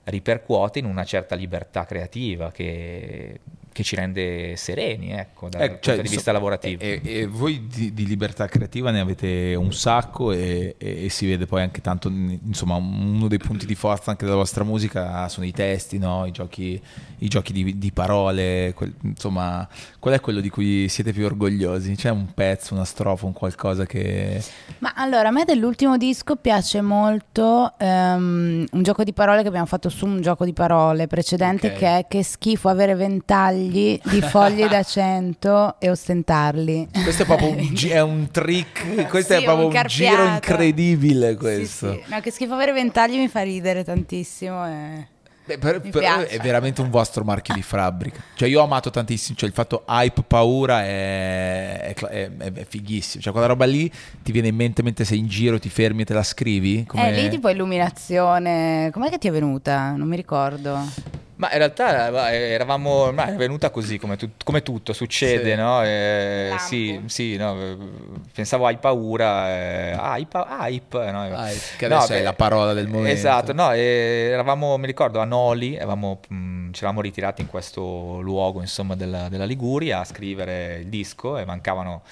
ripercuote 0.06 0.80
in 0.80 0.86
una 0.86 1.06
certa 1.06 1.36
libertà 1.36 1.86
creativa 1.86 2.52
che 2.52 3.40
che 3.74 3.84
ci 3.84 3.96
rende 3.96 4.56
sereni, 4.56 5.12
ecco, 5.12 5.50
dal 5.50 5.62
eh, 5.62 5.68
cioè, 5.82 5.96
punto 5.96 6.02
di 6.04 6.08
vista 6.08 6.32
so, 6.32 6.32
lavorativo. 6.32 6.82
E, 6.82 7.02
e 7.04 7.26
voi 7.26 7.68
di, 7.68 7.94
di, 7.94 8.06
libertà 8.06 8.48
creativa 8.48 8.92
ne 8.92 9.02
avete 9.02 9.56
un 9.56 9.74
sacco 9.74 10.32
e, 10.32 10.76
e, 10.78 11.06
e, 11.06 11.10
si 11.10 11.28
vede 11.28 11.46
poi 11.46 11.64
anche 11.64 11.82
tanto, 11.82 12.08
insomma, 12.08 12.76
uno 12.76 13.28
dei 13.28 13.40
punti 13.40 13.66
di 13.66 13.76
forza 13.76 14.12
anche 14.12 14.24
della 14.24 14.38
vostra 14.38 14.64
musica 14.64 15.28
sono 15.28 15.46
i 15.46 15.52
testi, 15.52 15.98
no? 15.98 16.26
I 16.26 16.32
giochi, 16.32 16.82
i 17.18 17.28
giochi 17.28 17.52
di, 17.52 17.78
di, 17.78 17.92
parole, 17.92 18.72
quel, 18.76 18.94
insomma, 19.02 19.68
qual 20.00 20.14
è 20.14 20.20
quello 20.20 20.40
di 20.40 20.50
cui 20.50 20.88
siete 20.88 21.12
più 21.12 21.26
orgogliosi? 21.26 21.96
C'è 21.96 22.10
un 22.10 22.34
pezzo, 22.34 22.74
una 22.74 22.86
strofa, 22.86 23.26
un 23.26 23.34
qualcosa 23.34 23.86
che... 23.86 24.42
Ma 24.80 24.94
allora, 24.96 25.30
a 25.30 25.32
me 25.32 25.44
dell'ultimo 25.44 25.98
disco 25.98 26.36
piace 26.36 26.82
molto 26.82 27.74
um, 27.80 28.66
un 28.72 28.84
gioco 28.84 29.04
di 29.04 29.14
parole 29.14 29.42
che 29.42 29.48
abbiamo 29.48 29.66
fatto 29.66 29.90
su 29.90 30.06
un 30.06 30.22
gioco 30.22 30.46
di 30.46 30.54
parole 30.54 31.08
precedente 31.08 31.68
okay. 31.68 31.80
che 31.80 31.98
è 31.98 32.06
Che 32.08 32.24
schifo 32.24 32.70
avere 32.70 32.94
ventagli 32.94 33.63
fogli 33.64 34.00
di 34.04 34.22
fogli 34.22 34.68
da 34.68 34.84
100 34.84 35.76
e 35.80 35.90
ostentarli. 35.90 36.90
Questo 37.04 37.24
è 37.24 37.26
proprio 37.26 37.50
un, 37.50 37.76
è 37.90 38.02
un 38.02 38.30
trick, 38.32 39.08
questo 39.08 39.34
sì, 39.34 39.42
è 39.42 39.44
proprio 39.44 39.68
un, 39.68 39.76
un 39.76 39.84
giro 39.88 40.26
incredibile 40.26 41.36
questo. 41.36 41.92
Sì, 41.94 42.02
sì. 42.06 42.14
No, 42.14 42.20
che 42.20 42.32
schifo 42.32 42.54
avere 42.54 42.74
ventagli 42.74 43.18
mi 43.18 43.28
fa 43.28 43.42
ridere 43.42 43.84
tantissimo 43.84 44.68
e... 44.68 45.08
Beh, 45.46 45.58
per, 45.58 45.82
però 45.82 46.20
è 46.20 46.40
veramente 46.40 46.80
un 46.80 46.90
vostro 46.90 47.26
marchio 47.26 47.54
di 47.54 47.62
fabbrica. 47.62 48.22
Cioè, 48.34 48.48
io 48.48 48.62
ho 48.62 48.64
amato 48.64 48.90
tantissimo. 48.90 49.38
Cioè, 49.38 49.50
il 49.50 49.54
fatto 49.54 49.84
hype, 49.86 50.24
paura 50.26 50.84
è, 50.86 51.94
è, 51.94 51.94
è, 51.94 52.32
è, 52.38 52.66
fighissimo. 52.66 53.22
Cioè, 53.22 53.34
quella 53.34 53.48
roba 53.48 53.66
lì 53.66 53.92
ti 54.22 54.32
viene 54.32 54.48
in 54.48 54.56
mente 54.56 54.82
mentre 54.84 55.04
sei 55.04 55.18
in 55.18 55.28
giro, 55.28 55.60
ti 55.60 55.68
fermi 55.68 56.04
e 56.04 56.06
te 56.06 56.14
la 56.14 56.24
scrivi. 56.24 56.86
Come... 56.86 57.10
Eh, 57.10 57.24
lì 57.24 57.30
tipo 57.30 57.50
illuminazione. 57.50 58.90
Com'è 58.94 59.10
che 59.10 59.18
ti 59.18 59.28
è 59.28 59.32
venuta? 59.32 59.92
Non 59.98 60.08
mi 60.08 60.16
ricordo. 60.16 61.22
Ma 61.44 61.52
in 61.52 61.58
realtà 61.58 62.32
eravamo, 62.32 63.12
ma 63.12 63.26
è 63.26 63.36
venuta 63.36 63.70
così 63.70 63.98
come, 63.98 64.16
tu, 64.16 64.30
come 64.46 64.64
tutto 64.64 64.94
succede, 64.94 65.52
sì. 65.52 65.56
no? 65.58 65.84
Eh, 65.84 66.56
sì, 66.58 67.02
sì, 67.08 67.36
no? 67.36 67.78
pensavo 68.34 68.66
hai 68.66 68.78
paura, 68.78 69.50
eh, 69.50 69.94
hype, 69.94 70.38
hype, 70.38 71.12
no? 71.12 71.26
hype 71.26 71.60
che 71.76 71.86
adesso 71.88 72.14
no, 72.14 72.16
è 72.16 72.18
beh, 72.20 72.24
la 72.24 72.34
parola 72.34 72.72
del 72.72 72.88
momento. 72.88 73.12
Esatto, 73.12 73.52
no, 73.52 73.72
eravamo, 73.72 74.78
mi 74.78 74.86
ricordo, 74.86 75.20
a 75.20 75.26
Noli, 75.26 75.76
avevamo, 75.76 76.22
mh, 76.30 76.36
mm, 76.36 76.72
ci 76.72 76.80
eravamo 76.80 77.02
ritirati 77.02 77.42
in 77.42 77.48
questo 77.48 78.22
luogo, 78.22 78.62
insomma, 78.62 78.96
della, 78.96 79.28
della, 79.28 79.44
Liguria 79.44 80.00
a 80.00 80.06
scrivere 80.06 80.78
il 80.78 80.88
disco 80.88 81.38
e 81.38 81.44
mancavano 81.44 82.04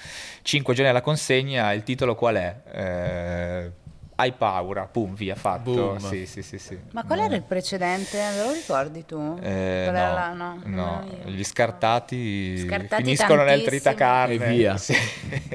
cinque 0.42 0.74
giorni 0.74 0.90
alla 0.90 1.00
consegna, 1.00 1.72
il 1.72 1.84
titolo 1.84 2.14
qual 2.14 2.36
è? 2.36 2.56
Eh, 2.70 3.70
hai 4.16 4.32
paura, 4.32 4.86
pum, 4.86 5.14
via, 5.14 5.34
fatto. 5.34 5.98
Sì, 5.98 6.26
sì, 6.26 6.42
sì, 6.42 6.58
sì, 6.58 6.78
Ma 6.92 7.04
qual 7.04 7.20
era 7.20 7.34
il 7.34 7.42
precedente? 7.42 8.18
Me 8.18 8.44
lo 8.44 8.52
ricordi 8.52 9.04
tu? 9.04 9.38
Eh, 9.40 9.84
no, 9.86 9.92
la... 9.92 10.32
no, 10.32 10.60
no. 10.64 11.04
gli 11.24 11.42
scartati, 11.42 12.58
scartati 12.58 13.02
finiscono 13.02 13.42
nel 13.44 13.62
tritacarne. 13.62 14.34
E 14.34 14.38
via. 14.38 14.76
sì, 14.78 14.94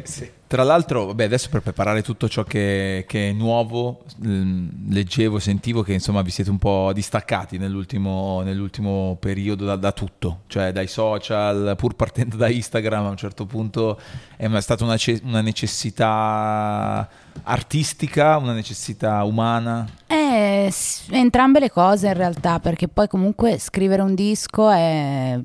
sì. 0.03 0.31
Tra 0.47 0.63
l'altro, 0.63 1.07
vabbè, 1.07 1.25
adesso 1.25 1.49
per 1.49 1.61
preparare 1.61 2.01
tutto 2.01 2.29
ciò 2.29 2.43
che, 2.43 3.03
che, 3.05 3.29
è 3.29 3.31
nuovo, 3.33 4.05
leggevo, 4.19 5.39
sentivo 5.39 5.81
che 5.83 5.91
insomma 5.91 6.21
vi 6.21 6.31
siete 6.31 6.49
un 6.49 6.57
po' 6.57 6.91
distaccati 6.93 7.57
nell'ultimo, 7.57 8.41
nell'ultimo 8.43 9.17
periodo 9.19 9.65
da, 9.65 9.75
da, 9.75 9.91
tutto, 9.91 10.43
cioè 10.47 10.71
dai 10.71 10.87
social, 10.87 11.73
pur 11.75 11.95
partendo 11.95 12.37
da 12.37 12.47
Instagram 12.47 13.07
a 13.07 13.09
un 13.09 13.17
certo 13.17 13.45
punto 13.45 13.99
è 14.37 14.47
stata 14.61 14.85
una, 14.85 14.95
una 15.23 15.41
necessità 15.41 17.09
artistica, 17.43 18.37
una 18.37 18.53
necessità 18.53 19.23
umana? 19.23 19.87
Eh, 20.07 20.71
entrambe 21.09 21.59
le 21.59 21.69
cose 21.69 22.07
in 22.07 22.13
realtà, 22.13 22.59
perché 22.59 22.87
poi 22.87 23.07
comunque 23.07 23.57
scrivere 23.57 24.01
un 24.01 24.15
disco 24.15 24.69
è 24.69 25.39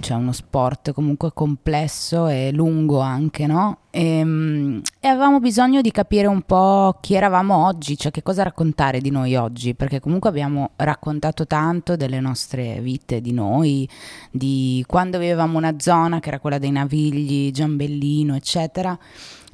cioè, 0.00 0.16
uno 0.16 0.32
sport 0.32 0.92
comunque 0.92 1.32
complesso 1.32 2.26
e 2.26 2.50
lungo 2.52 3.00
anche, 3.00 3.46
no? 3.46 3.78
E, 3.90 4.18
ehm, 4.18 4.82
e, 5.00 5.08
avevamo 5.08 5.40
bisogno 5.40 5.80
di 5.80 5.90
capire 5.90 6.26
un 6.26 6.42
po' 6.42 6.98
chi 7.00 7.14
eravamo 7.14 7.66
oggi, 7.66 7.96
cioè 7.96 8.12
che 8.12 8.22
cosa 8.22 8.42
raccontare 8.42 9.00
di 9.00 9.10
noi 9.10 9.34
oggi, 9.36 9.74
perché 9.74 10.00
comunque 10.00 10.30
abbiamo 10.30 10.70
raccontato 10.76 11.46
tanto 11.46 11.96
delle 11.96 12.20
nostre 12.20 12.80
vite, 12.80 13.20
di 13.20 13.32
noi, 13.32 13.88
di 14.30 14.84
quando 14.86 15.18
vivevamo 15.18 15.58
una 15.58 15.74
zona 15.78 16.20
che 16.20 16.28
era 16.28 16.38
quella 16.38 16.58
dei 16.58 16.70
Navigli, 16.70 17.50
Giambellino, 17.50 18.34
eccetera. 18.36 18.96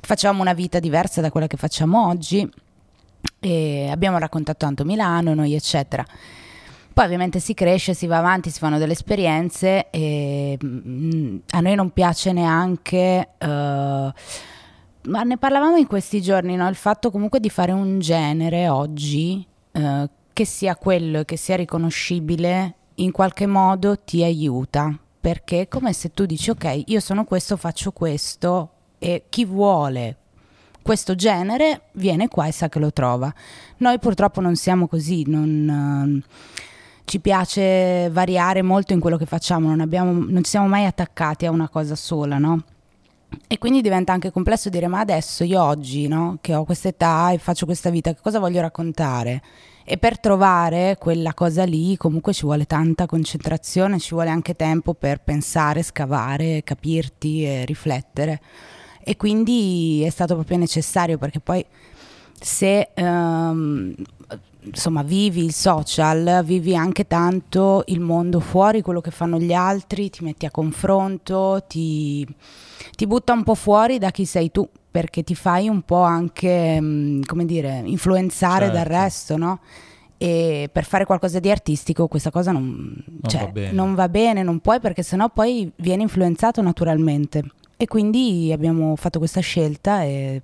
Facevamo 0.01 0.41
una 0.41 0.53
vita 0.53 0.79
diversa 0.79 1.21
da 1.21 1.31
quella 1.31 1.47
che 1.47 1.57
facciamo 1.57 2.09
oggi 2.09 2.49
e 3.41 3.89
abbiamo 3.91 4.19
raccontato 4.19 4.59
tanto 4.59 4.85
Milano, 4.85 5.35
noi, 5.35 5.55
eccetera. 5.55 6.05
Poi 6.93 7.05
ovviamente 7.05 7.41
si 7.41 7.53
cresce, 7.53 7.93
si 7.93 8.07
va 8.07 8.19
avanti, 8.19 8.51
si 8.51 8.59
fanno 8.59 8.79
delle 8.79 8.93
esperienze 8.93 9.91
e 9.91 10.59
mm, 10.65 11.37
a 11.51 11.61
noi 11.61 11.75
non 11.75 11.91
piace 11.91 12.33
neanche... 12.33 13.29
Uh, 13.39 14.13
ma 15.09 15.23
ne 15.23 15.37
parlavamo 15.39 15.77
in 15.77 15.87
questi 15.87 16.21
giorni, 16.21 16.57
no? 16.57 16.69
il 16.69 16.75
fatto 16.75 17.11
comunque 17.11 17.39
di 17.39 17.51
fare 17.51 17.71
un 17.71 18.01
genere 18.01 18.69
oggi 18.69 19.47
uh, 19.73 20.09
che 20.33 20.45
sia 20.45 20.75
quello 20.77 21.21
e 21.21 21.25
che 21.25 21.37
sia 21.37 21.57
riconoscibile 21.57 22.75
in 22.97 23.13
qualche 23.13 23.47
modo 23.47 23.99
ti 23.99 24.23
aiuta 24.23 24.99
perché 25.21 25.63
è 25.63 25.69
come 25.69 25.93
se 25.93 26.13
tu 26.13 26.25
dici 26.25 26.51
ok 26.51 26.83
io 26.87 27.01
sono 27.01 27.25
questo 27.25 27.57
faccio 27.57 27.91
questo 27.91 28.71
e 28.99 29.25
chi 29.29 29.45
vuole 29.45 30.17
questo 30.83 31.15
genere 31.15 31.83
viene 31.93 32.29
qua 32.29 32.47
e 32.47 32.53
sa 32.53 32.69
che 32.69 32.79
lo 32.79 32.93
trova 32.93 33.33
noi 33.79 33.99
purtroppo 33.99 34.41
non 34.41 34.57
siamo 34.57 34.87
così 34.87 35.25
non, 35.27 36.23
uh, 36.25 36.35
ci 37.07 37.21
piace 37.21 38.11
variare 38.11 38.63
molto 38.63 38.93
in 38.93 38.99
quello 38.99 39.17
che 39.17 39.27
facciamo, 39.27 39.69
non, 39.69 39.81
abbiamo, 39.81 40.11
non 40.11 40.43
ci 40.43 40.51
siamo 40.51 40.67
mai 40.67 40.87
attaccati 40.87 41.47
a 41.47 41.53
una 41.53 41.69
cosa 41.69 41.95
sola, 41.95 42.37
no? 42.39 42.63
E 43.47 43.59
quindi 43.59 43.81
diventa 43.81 44.13
anche 44.13 44.33
complesso 44.33 44.69
dire 44.69 44.89
ma 44.89 44.99
adesso 44.99 45.45
io 45.45 45.63
oggi, 45.63 46.09
no, 46.09 46.39
che 46.41 46.55
ho 46.55 46.65
questa 46.65 46.89
età 46.89 47.31
e 47.31 47.39
faccio 47.39 47.65
questa 47.65 47.91
vita, 47.91 48.13
che 48.13 48.21
cosa 48.21 48.41
voglio 48.41 48.61
raccontare? 48.61 49.41
E 49.85 49.99
per 49.99 50.19
trovare 50.19 50.97
quella 50.99 51.33
cosa 51.33 51.65
lì 51.65 51.97
comunque 51.97 52.33
ci 52.33 52.43
vuole 52.43 52.65
tanta 52.65 53.07
concentrazione, 53.07 54.01
ci 54.01 54.13
vuole 54.15 54.31
anche 54.31 54.57
tempo 54.57 54.93
per 54.95 55.23
pensare, 55.23 55.85
scavare, 55.85 56.63
capirti 56.65 57.45
e 57.45 57.65
riflettere. 57.65 58.41
E 59.09 59.17
quindi 59.17 60.03
è 60.05 60.11
stato 60.11 60.35
proprio 60.35 60.57
necessario 60.57 61.17
perché 61.17 61.39
poi 61.39 61.65
se 62.41 62.89
um, 62.97 63.95
insomma 64.63 65.05
vivi 65.05 65.45
il 65.45 65.53
social, 65.53 66.43
vivi 66.45 66.75
anche 66.75 67.07
tanto 67.07 67.85
il 67.87 68.01
mondo 68.01 68.41
fuori, 68.41 68.83
quello 68.83 69.01
che 69.01 69.13
fanno 69.13 69.39
gli 69.39 69.53
altri, 69.53 70.11
ti 70.11 70.25
metti 70.25 70.45
a 70.45 70.51
confronto, 70.51 71.63
ti, 71.69 72.27
ti 72.97 73.07
butta 73.07 73.33
un 73.33 73.45
po' 73.45 73.55
fuori 73.55 73.99
da 73.99 74.11
chi 74.11 74.25
sei 74.25 74.51
tu, 74.51 74.69
perché 74.91 75.23
ti 75.23 75.37
fai 75.37 75.69
un 75.69 75.83
po' 75.83 76.03
anche, 76.03 76.81
mm, 76.81 77.23
come 77.27 77.45
dire, 77.45 77.83
influenzare 77.85 78.65
certo. 78.65 78.75
dal 78.75 78.87
resto, 78.87 79.37
no? 79.37 79.61
E 80.19 80.69
per 80.73 80.85
fare 80.85 81.05
qualcosa 81.05 81.39
di 81.39 81.49
artistico 81.49 82.09
questa 82.09 82.31
cosa 82.31 82.51
non, 82.51 83.05
non, 83.05 83.21
cioè, 83.29 83.53
va, 83.53 83.71
non 83.71 83.95
va 83.95 84.09
bene, 84.09 84.43
non 84.43 84.59
puoi 84.59 84.81
perché 84.81 85.05
sennò 85.05 85.29
poi 85.29 85.71
viene 85.77 86.03
influenzato 86.03 86.61
naturalmente. 86.61 87.45
E 87.77 87.87
quindi 87.87 88.51
abbiamo 88.53 88.97
fatto 88.97 89.19
questa 89.19 89.41
scelta 89.41 90.03
e 90.03 90.43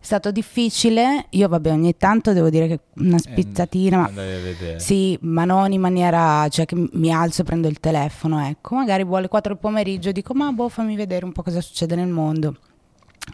è 0.00 0.04
stato 0.04 0.30
difficile, 0.30 1.26
io 1.30 1.46
vabbè 1.46 1.70
ogni 1.70 1.94
tanto 1.96 2.32
devo 2.32 2.48
dire 2.48 2.68
che 2.68 2.80
una 2.96 3.16
eh, 3.16 3.20
spizzatina, 3.20 3.98
ma, 3.98 4.78
sì, 4.78 5.18
ma 5.22 5.44
non 5.44 5.72
in 5.72 5.80
maniera, 5.80 6.48
cioè 6.48 6.64
che 6.64 6.88
mi 6.92 7.12
alzo 7.12 7.42
e 7.42 7.44
prendo 7.44 7.68
il 7.68 7.80
telefono, 7.80 8.40
ecco, 8.46 8.76
magari 8.76 9.04
vuole 9.04 9.28
4 9.28 9.52
del 9.52 9.60
pomeriggio, 9.60 10.10
dico 10.10 10.32
ma 10.32 10.50
boh 10.52 10.70
fammi 10.70 10.96
vedere 10.96 11.26
un 11.26 11.32
po' 11.32 11.42
cosa 11.42 11.60
succede 11.60 11.96
nel 11.96 12.08
mondo. 12.08 12.56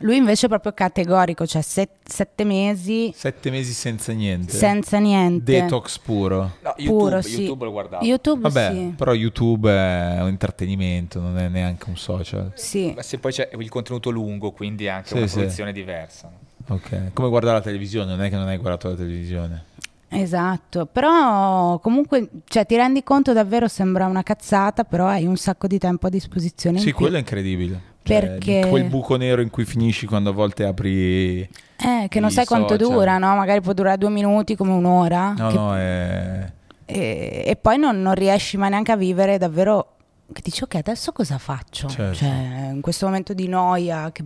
Lui 0.01 0.17
invece 0.17 0.47
è 0.47 0.49
proprio 0.49 0.73
categorico, 0.73 1.47
cioè 1.47 1.63
set, 1.63 1.91
sette 2.05 2.45
mesi. 2.45 3.13
Sette 3.15 3.51
mesi 3.51 3.73
senza 3.73 4.13
niente. 4.13 4.53
Senza 4.53 4.99
niente. 4.99 5.61
Detox 5.61 5.99
puro. 5.99 6.57
No, 6.63 6.75
YouTube, 6.77 6.87
puro, 6.87 7.23
sì. 7.23 7.41
YouTube 7.41 7.65
lo 7.65 7.71
guardavo. 7.71 8.05
YouTube, 8.05 8.41
Vabbè, 8.43 8.73
sì. 8.73 8.95
però 8.97 9.15
YouTube 9.15 9.71
è 9.71 10.21
un 10.21 10.29
intrattenimento, 10.29 11.21
non 11.21 11.39
è 11.39 11.49
neanche 11.49 11.89
un 11.89 11.97
social. 11.97 12.53
Sì. 12.55 12.93
Ma 12.95 13.03
se 13.03 13.19
poi 13.19 13.33
c'è 13.33 13.49
il 13.53 13.69
contenuto 13.69 14.11
lungo, 14.11 14.51
quindi 14.53 14.89
anche 14.89 15.09
sì, 15.09 15.17
una 15.17 15.27
fruizione 15.27 15.73
sì. 15.73 15.79
diversa. 15.79 16.31
Ok, 16.69 17.13
come 17.13 17.29
guardare 17.29 17.59
la 17.59 17.63
televisione, 17.63 18.11
non 18.11 18.23
è 18.23 18.29
che 18.29 18.37
non 18.37 18.49
hai 18.49 18.57
guardato 18.57 18.89
la 18.89 18.97
televisione. 18.97 19.65
Esatto, 20.09 20.87
però 20.87 21.79
comunque 21.81 22.29
cioè, 22.47 22.65
ti 22.65 22.77
rendi 22.77 23.03
conto 23.03 23.33
davvero 23.33 23.69
sembra 23.69 24.07
una 24.07 24.23
cazzata, 24.23 24.85
però 24.85 25.07
hai 25.07 25.27
un 25.27 25.37
sacco 25.37 25.67
di 25.67 25.79
tempo 25.79 26.07
a 26.07 26.11
disposizione. 26.11 26.79
Sì, 26.79 26.93
quello 26.93 27.17
è 27.17 27.19
incredibile. 27.19 27.95
Cioè, 28.07 28.21
perché... 28.21 28.61
Cioè, 28.63 28.71
quel 28.71 28.85
buco 28.85 29.17
nero 29.17 29.43
in 29.43 29.51
cui 29.51 29.65
finisci 29.65 30.07
quando 30.07 30.31
a 30.31 30.33
volte 30.33 30.65
apri... 30.65 31.41
Eh, 31.41 32.07
che 32.09 32.21
non 32.21 32.31
sai 32.31 32.45
social. 32.45 32.67
quanto 32.67 32.77
dura, 32.77 33.19
no? 33.19 33.35
Magari 33.35 33.61
può 33.61 33.73
durare 33.73 33.99
due 33.99 34.11
minuti 34.11 34.55
come 34.55 34.73
un'ora. 34.73 35.35
No, 35.37 35.49
che... 35.49 35.55
no, 35.55 35.77
è... 35.77 36.53
E, 36.87 37.43
e 37.45 37.57
poi 37.57 37.79
non, 37.79 38.01
non, 38.01 38.15
riesci 38.15 38.57
mai 38.57 38.71
neanche 38.71 38.93
a 38.93 38.97
vivere 38.97 39.39
davvero... 39.39 39.95
Che 40.33 40.41
dici, 40.43 40.63
ok, 40.63 40.77
adesso 40.77 41.13
cosa 41.13 41.39
faccio? 41.39 41.89
Certo. 41.89 42.17
Cioè, 42.17 42.71
in 42.73 42.81
questo 42.81 43.07
momento 43.07 43.35
di 43.35 43.49
noia, 43.49 44.11
che 44.13 44.25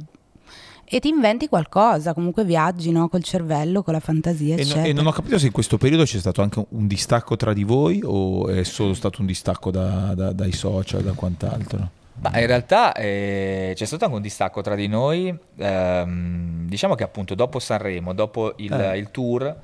e 0.93 0.99
ti 0.99 1.07
inventi 1.07 1.47
qualcosa, 1.47 2.15
comunque 2.15 2.45
viaggi 2.45 2.91
no? 2.91 3.09
col 3.09 3.23
cervello, 3.23 3.85
con 3.85 3.93
la 3.93 4.01
fantasia, 4.01 4.57
e, 4.57 4.65
no, 4.65 4.83
e, 4.83 4.93
non 4.93 5.07
ho 5.07 5.13
capito 5.13 5.39
se 5.39 5.47
in 5.47 5.53
questo 5.53 5.79
periodo 5.79 6.03
c'è 6.03 6.19
stato 6.19 6.43
anche 6.43 6.67
un 6.71 6.89
distacco 6.89 7.37
tra 7.37 7.53
di 7.53 7.63
voi 7.63 8.01
o 8.03 8.49
è 8.49 8.65
solo 8.65 8.93
stato 8.95 9.21
un 9.21 9.27
distacco 9.27 9.71
da, 9.71 10.15
da, 10.17 10.33
dai 10.33 10.51
social, 10.51 11.03
da 11.03 11.13
quant'altro? 11.13 11.91
Ma 12.15 12.39
in 12.39 12.47
realtà 12.47 12.93
eh, 12.93 13.73
c'è 13.75 13.85
stato 13.87 14.05
anche 14.05 14.17
un 14.17 14.23
distacco 14.23 14.61
tra 14.61 14.75
di 14.75 14.89
noi, 14.89 15.35
ehm, 15.57 16.67
diciamo 16.69 16.95
che 16.95 17.03
appunto 17.03 17.35
dopo 17.35 17.59
Sanremo, 17.59 18.13
dopo 18.13 18.53
il, 18.57 18.73
eh. 18.73 18.99
il 18.99 19.11
tour, 19.11 19.57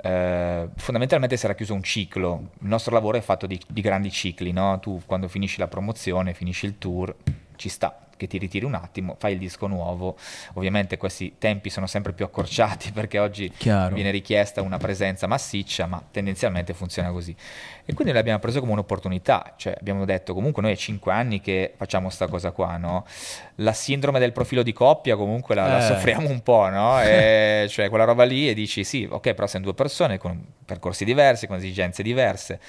eh, 0.00 0.68
fondamentalmente 0.76 1.36
si 1.36 1.44
era 1.44 1.54
chiuso 1.54 1.74
un 1.74 1.82
ciclo, 1.82 2.50
il 2.60 2.68
nostro 2.68 2.92
lavoro 2.92 3.16
è 3.16 3.20
fatto 3.20 3.46
di, 3.46 3.60
di 3.68 3.80
grandi 3.80 4.10
cicli, 4.10 4.50
no? 4.50 4.78
tu 4.80 5.00
quando 5.06 5.28
finisci 5.28 5.60
la 5.60 5.68
promozione, 5.68 6.34
finisci 6.34 6.66
il 6.66 6.78
tour, 6.78 7.14
ci 7.58 7.68
sta, 7.68 8.06
che 8.16 8.26
ti 8.26 8.38
ritiri 8.38 8.64
un 8.64 8.74
attimo, 8.74 9.16
fai 9.18 9.32
il 9.32 9.38
disco 9.38 9.66
nuovo. 9.66 10.16
Ovviamente 10.54 10.96
questi 10.96 11.34
tempi 11.38 11.70
sono 11.70 11.86
sempre 11.86 12.12
più 12.12 12.24
accorciati 12.24 12.92
perché 12.94 13.18
oggi 13.18 13.50
Chiaro. 13.50 13.94
viene 13.94 14.10
richiesta 14.10 14.62
una 14.62 14.78
presenza 14.78 15.26
massiccia, 15.26 15.86
ma 15.86 16.02
tendenzialmente 16.10 16.72
funziona 16.72 17.10
così. 17.10 17.34
E 17.84 17.94
quindi 17.94 18.12
l'abbiamo 18.12 18.38
preso 18.38 18.60
come 18.60 18.72
un'opportunità, 18.72 19.54
cioè 19.56 19.74
abbiamo 19.78 20.04
detto 20.04 20.34
comunque 20.34 20.62
noi 20.62 20.72
è 20.72 20.76
cinque 20.76 21.12
anni 21.12 21.40
che 21.40 21.74
facciamo 21.76 22.06
questa 22.06 22.28
cosa 22.28 22.52
qua, 22.52 22.76
no? 22.76 23.04
La 23.56 23.72
sindrome 23.72 24.18
del 24.18 24.32
profilo 24.32 24.62
di 24.62 24.72
coppia 24.72 25.16
comunque 25.16 25.54
la, 25.54 25.66
eh. 25.66 25.70
la 25.72 25.80
soffriamo 25.80 26.28
un 26.28 26.42
po', 26.42 26.68
no? 26.68 27.02
E, 27.02 27.66
cioè 27.70 27.88
quella 27.88 28.04
roba 28.04 28.24
lì 28.24 28.48
e 28.48 28.54
dici 28.54 28.84
sì, 28.84 29.06
ok, 29.10 29.34
però 29.34 29.46
siamo 29.46 29.64
due 29.64 29.74
persone 29.74 30.18
con 30.18 30.40
percorsi 30.64 31.04
diversi, 31.04 31.46
con 31.48 31.56
esigenze 31.56 32.02
diverse. 32.02 32.60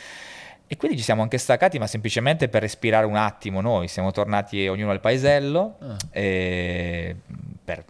E 0.72 0.78
quindi 0.78 0.98
ci 0.98 1.04
siamo 1.04 1.24
anche 1.24 1.40
staccati, 1.40 1.80
ma 1.80 1.88
semplicemente 1.88 2.48
per 2.48 2.62
respirare 2.62 3.08
un 3.08 3.16
attimo 3.16 3.60
noi. 3.60 3.88
Siamo 3.88 4.12
tornati 4.12 4.68
ognuno 4.68 4.92
al 4.92 5.00
paesello 5.00 5.78
ah. 5.80 5.98
per 6.12 7.84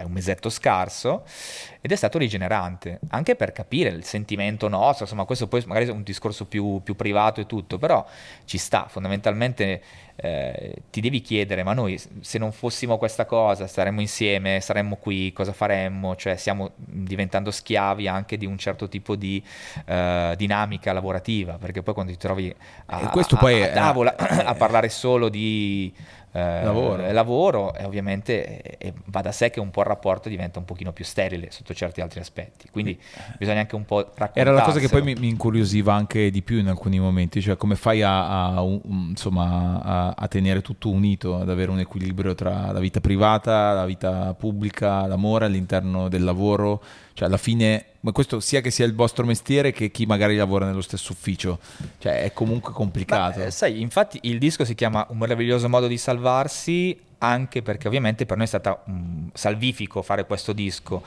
fare 0.00 0.06
un 0.06 0.12
mesetto 0.12 0.48
scarso 0.48 1.24
ed 1.82 1.92
è 1.92 1.96
stato 1.96 2.18
rigenerante, 2.18 3.00
anche 3.08 3.36
per 3.36 3.52
capire 3.52 3.88
il 3.90 4.04
sentimento 4.04 4.68
nostro, 4.68 5.04
insomma 5.04 5.24
questo 5.24 5.46
poi 5.46 5.62
magari 5.66 5.86
è 5.86 5.90
un 5.90 6.02
discorso 6.02 6.44
più, 6.44 6.80
più 6.82 6.94
privato 6.94 7.40
e 7.40 7.46
tutto, 7.46 7.78
però 7.78 8.06
ci 8.44 8.58
sta, 8.58 8.86
fondamentalmente 8.88 9.82
eh, 10.16 10.82
ti 10.90 11.00
devi 11.00 11.22
chiedere, 11.22 11.62
ma 11.62 11.72
noi 11.72 11.98
se 12.20 12.36
non 12.36 12.52
fossimo 12.52 12.98
questa 12.98 13.24
cosa, 13.24 13.66
staremmo 13.66 14.02
insieme, 14.02 14.60
saremmo 14.60 14.96
qui, 14.96 15.32
cosa 15.32 15.54
faremmo? 15.54 16.14
Cioè 16.16 16.36
stiamo 16.36 16.72
diventando 16.76 17.50
schiavi 17.50 18.06
anche 18.06 18.36
di 18.36 18.44
un 18.44 18.58
certo 18.58 18.86
tipo 18.86 19.16
di 19.16 19.42
uh, 19.86 20.34
dinamica 20.36 20.92
lavorativa, 20.92 21.54
perché 21.54 21.82
poi 21.82 21.94
quando 21.94 22.12
ti 22.12 22.18
trovi 22.18 22.54
a, 22.86 22.98
a, 22.98 23.10
a, 23.10 23.64
a 23.64 23.68
tavola 23.68 24.14
a 24.44 24.54
parlare 24.54 24.90
solo 24.90 25.30
di 25.30 25.90
eh, 26.32 26.62
lavoro, 26.62 27.12
lavoro 27.12 27.74
e 27.74 27.84
ovviamente 27.84 28.78
eh, 28.78 28.92
va 29.06 29.20
da 29.20 29.32
sé 29.32 29.50
che 29.50 29.58
un 29.58 29.70
po' 29.70 29.80
il 29.80 29.86
rapporto 29.86 30.28
diventa 30.28 30.60
un 30.60 30.64
pochino 30.64 30.92
più 30.92 31.04
sterile 31.04 31.50
sotto 31.50 31.74
certi 31.74 32.00
altri 32.00 32.20
aspetti, 32.20 32.68
quindi 32.70 32.98
bisogna 33.36 33.60
anche 33.60 33.74
un 33.74 33.84
po' 33.84 33.98
raccontare. 33.98 34.40
Era 34.40 34.52
la 34.52 34.62
cosa 34.62 34.78
che 34.78 34.88
poi 34.88 35.02
mi, 35.02 35.14
mi, 35.14 35.28
incuriosiva 35.28 35.92
anche 35.92 36.30
di 36.30 36.42
più 36.42 36.58
in 36.58 36.68
alcuni 36.68 37.00
momenti, 37.00 37.40
cioè 37.40 37.56
come 37.56 37.74
fai 37.74 38.02
a, 38.02 38.54
a, 38.54 38.62
insomma, 38.62 39.82
a, 39.82 40.14
a, 40.16 40.28
tenere 40.28 40.62
tutto 40.62 40.88
unito, 40.90 41.36
ad 41.36 41.50
avere 41.50 41.70
un 41.70 41.80
equilibrio 41.80 42.34
tra 42.34 42.70
la 42.70 42.80
vita 42.80 43.00
privata, 43.00 43.72
la 43.72 43.86
vita 43.86 44.32
pubblica, 44.34 45.06
l'amore 45.06 45.46
all'interno 45.46 46.08
del 46.08 46.22
lavoro, 46.22 46.80
cioè 47.20 47.28
alla 47.28 47.36
fine 47.36 47.84
ma 48.00 48.12
questo 48.12 48.40
sia 48.40 48.62
che 48.62 48.70
sia 48.70 48.86
il 48.86 48.94
vostro 48.94 49.26
mestiere 49.26 49.72
che 49.72 49.90
chi 49.90 50.06
magari 50.06 50.36
lavora 50.36 50.64
nello 50.64 50.80
stesso 50.80 51.12
ufficio, 51.12 51.58
cioè 51.98 52.22
è 52.22 52.32
comunque 52.32 52.72
complicato. 52.72 53.40
Ma, 53.40 53.50
sai, 53.50 53.82
infatti 53.82 54.20
il 54.22 54.38
disco 54.38 54.64
si 54.64 54.74
chiama 54.74 55.04
Un 55.10 55.18
meraviglioso 55.18 55.68
modo 55.68 55.86
di 55.86 55.98
salvarsi 55.98 56.98
anche 57.18 57.60
perché 57.60 57.88
ovviamente 57.88 58.24
per 58.24 58.38
noi 58.38 58.46
è 58.46 58.48
stato 58.48 58.78
um, 58.86 59.28
salvifico 59.34 60.00
fare 60.00 60.24
questo 60.24 60.54
disco. 60.54 61.02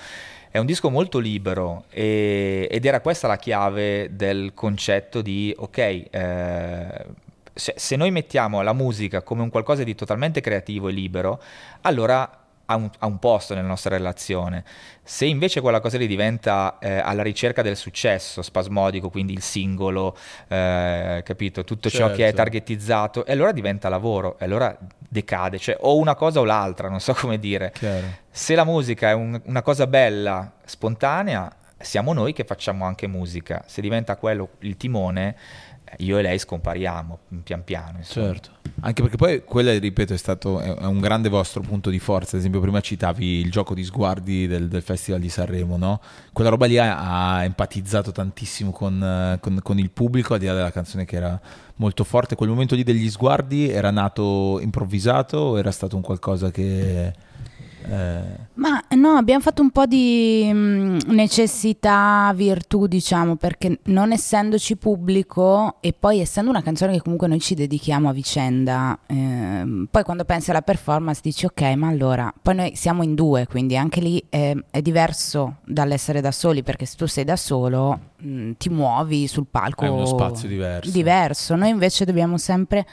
È 0.52 0.60
un 0.60 0.68
disco 0.68 0.92
molto 0.92 1.18
libero 1.18 1.86
e, 1.90 2.68
ed 2.70 2.86
era 2.86 3.02
questa 3.02 3.26
la 3.26 3.38
chiave 3.38 4.16
del 4.16 4.52
concetto 4.54 5.24
di 5.24 5.52
ok, 5.58 5.78
eh, 5.80 7.06
se, 7.52 7.74
se 7.76 7.96
noi 7.96 8.12
mettiamo 8.12 8.62
la 8.62 8.74
musica 8.74 9.24
come 9.24 9.42
un 9.42 9.50
qualcosa 9.50 9.84
di 9.84 9.96
totalmente 9.96 10.42
creativo 10.42 10.90
e 10.90 10.92
libero, 10.92 11.42
allora 11.82 12.43
ha 12.66 12.76
un, 12.76 12.90
ha 13.00 13.06
un, 13.06 13.20
posto 13.20 13.54
nella 13.54 13.68
nostra 13.68 13.96
relazione. 13.96 14.64
Se 15.04 15.26
invece 15.26 15.62
quella 15.62 15.80
cosa 15.80 15.98
lì 15.98 16.08
diventa 16.08 16.78
eh, 16.80 16.98
alla 16.98 17.24
ricerca 17.24 17.62
del 17.62 17.76
successo 17.76 18.42
spasmodico, 18.42 19.10
quindi 19.10 19.34
il 19.34 19.42
singolo, 19.42 20.16
eh, 20.48 21.22
capito, 21.24 21.64
tutto 21.64 21.90
certo. 21.90 22.08
ciò 22.08 22.14
che 22.14 22.24
è 22.24 22.28
certo. 22.28 22.38
targetizzato, 22.38 23.26
e 23.26 23.32
allora 23.34 23.52
diventa 23.52 23.90
lavoro, 23.90 24.38
e 24.40 24.46
allora 24.46 24.76
decade, 25.08 25.60
cioè 25.60 25.78
o 25.82 25.98
una 25.98 26.16
cosa 26.16 26.40
o 26.40 26.44
l'altra, 26.44 26.90
non 26.90 27.00
so 27.00 27.14
come 27.20 27.38
dire. 27.38 27.72
Chiaro. 27.74 28.22
Se 28.30 28.56
la 28.56 28.64
musica 28.64 29.10
è 29.10 29.14
un, 29.14 29.40
una 29.46 29.62
cosa 29.62 29.86
bella, 29.86 30.54
spontanea, 30.64 31.52
siamo 31.84 32.14
noi 32.14 32.34
che 32.34 32.46
facciamo 32.46 32.86
anche 32.86 33.08
musica. 33.08 33.64
Se 33.68 33.82
diventa 33.82 34.16
quello 34.16 34.52
il 34.60 34.78
timone, 34.78 35.36
io 35.98 36.18
e 36.18 36.22
lei 36.22 36.40
scompariamo 36.40 37.20
pian 37.44 37.64
piano. 37.64 37.98
Insomma. 37.98 38.28
Certo, 38.28 38.50
anche 38.82 39.02
perché 39.02 39.18
poi 39.18 39.44
quello, 39.44 39.72
ripeto, 39.72 40.14
è 40.14 40.18
stato 40.18 40.60
è 40.60 40.86
un 40.86 41.00
grande 41.00 41.30
vostro 41.30 41.62
punto 41.62 41.90
di 41.90 42.00
forza. 42.00 42.32
Ad 42.36 42.40
esempio, 42.40 42.60
prima 42.60 42.82
citavi 42.82 43.40
il 43.40 43.52
gioco 43.52 43.74
di 43.74 43.84
sguardi 43.84 44.48
del, 44.48 44.68
del 44.68 44.82
Festival 44.82 45.22
di 45.22 45.30
Sanremo, 45.30 45.78
no? 45.78 46.02
Quella 46.32 46.50
roba 46.50 46.66
lì 46.66 46.78
ha, 46.78 47.36
ha 47.36 47.44
empatizzato 47.44 48.12
tantissimo 48.12 48.72
con, 48.72 49.38
con, 49.40 49.60
con, 49.62 49.80
il 49.80 49.92
pubblico, 49.92 50.34
al 50.34 50.40
di 50.40 50.46
là 50.46 50.54
della 50.54 50.72
canzone 50.72 51.06
che 51.06 51.16
era 51.16 51.40
molto 51.76 52.04
forte. 52.04 52.36
Quel 52.36 52.50
momento 52.50 52.76
lì 52.76 52.84
degli 52.84 53.10
sguardi 53.10 53.70
era 53.70 53.92
nato 53.92 54.60
improvvisato 54.62 55.38
o 55.38 55.60
era 55.60 55.72
stato 55.72 55.96
un 55.96 56.02
qualcosa 56.02 56.52
che 56.52 57.14
eh... 57.90 58.52
Ma 58.56 58.82
no, 58.96 59.12
abbiamo 59.12 59.42
fatto 59.42 59.62
un 59.62 59.72
po' 59.72 59.86
di 59.86 60.50
mh, 60.52 60.58
mm, 60.58 60.98
necessità, 61.08 62.32
virtù, 62.36 62.88
diciamo, 62.88 63.36
perché 63.36 63.80
non 63.86 64.12
essendoci 64.12 64.78
pubblico 64.78 65.78
e 65.80 65.94
poi 65.98 66.20
essendo 66.20 66.50
una 66.50 66.62
canzone 66.62 66.94
che 66.94 67.02
comunque 67.02 67.28
noi 67.28 67.40
ci 67.40 67.56
dedichiamo 67.56 68.10
a 68.10 68.14
vicenda, 68.14 69.00
eh, 69.08 69.88
poi 69.90 70.04
quando 70.04 70.24
pensi 70.24 70.52
alla 70.52 70.62
performance 70.62 71.22
dici 71.24 71.46
ok, 71.46 71.62
ma 71.76 71.88
allora, 71.88 72.34
poi 72.42 72.56
noi 72.56 72.76
siamo 72.76 73.04
in 73.04 73.16
due, 73.16 73.48
quindi 73.48 73.76
anche 73.76 74.00
lì 74.00 74.24
è, 74.30 74.56
è 74.70 74.82
diverso 74.82 75.58
dall'essere 75.66 76.22
da 76.22 76.32
soli, 76.32 76.64
perché 76.64 76.86
se 76.86 76.96
tu 76.96 77.08
sei 77.08 77.24
da 77.24 77.36
solo 77.36 78.00
mh, 78.18 78.28
mm, 78.28 78.52
ti 78.58 78.70
muovi 78.70 79.28
sul 79.28 79.48
palco. 79.50 79.84
È 79.84 79.90
uno 79.90 80.06
spazio 80.06 80.48
diverso. 80.48 80.92
Diverso, 80.92 81.56
noi 81.56 81.70
invece 81.70 82.06
dobbiamo 82.06 82.38
sempre 82.38 82.86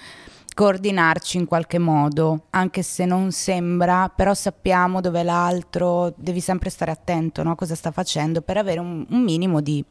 coordinarci 0.60 1.38
in 1.38 1.46
qualche 1.46 1.78
modo, 1.78 2.48
anche 2.50 2.82
se 2.82 3.06
non 3.06 3.32
sembra, 3.32 4.12
però 4.14 4.34
sappiamo 4.34 5.00
dove 5.00 5.22
l'altro, 5.22 6.12
devi 6.18 6.40
sempre 6.40 6.68
stare 6.68 6.90
attento 6.90 7.42
no? 7.42 7.52
a 7.52 7.54
cosa 7.54 7.74
sta 7.74 7.90
facendo 7.90 8.42
per 8.42 8.58
avere 8.58 8.78
un, 8.78 9.06
un 9.08 9.22
minimo 9.22 9.62
di, 9.62 9.82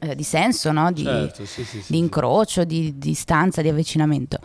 eh, 0.00 0.16
di 0.16 0.24
senso, 0.24 0.72
no? 0.72 0.90
di, 0.90 1.04
certo, 1.04 1.46
sì, 1.46 1.62
sì, 1.62 1.80
sì, 1.82 1.92
di, 1.92 1.98
incrocio, 1.98 2.64
di 2.64 2.98
distanza, 2.98 3.62
di 3.62 3.68
avvicinamento. 3.68 4.40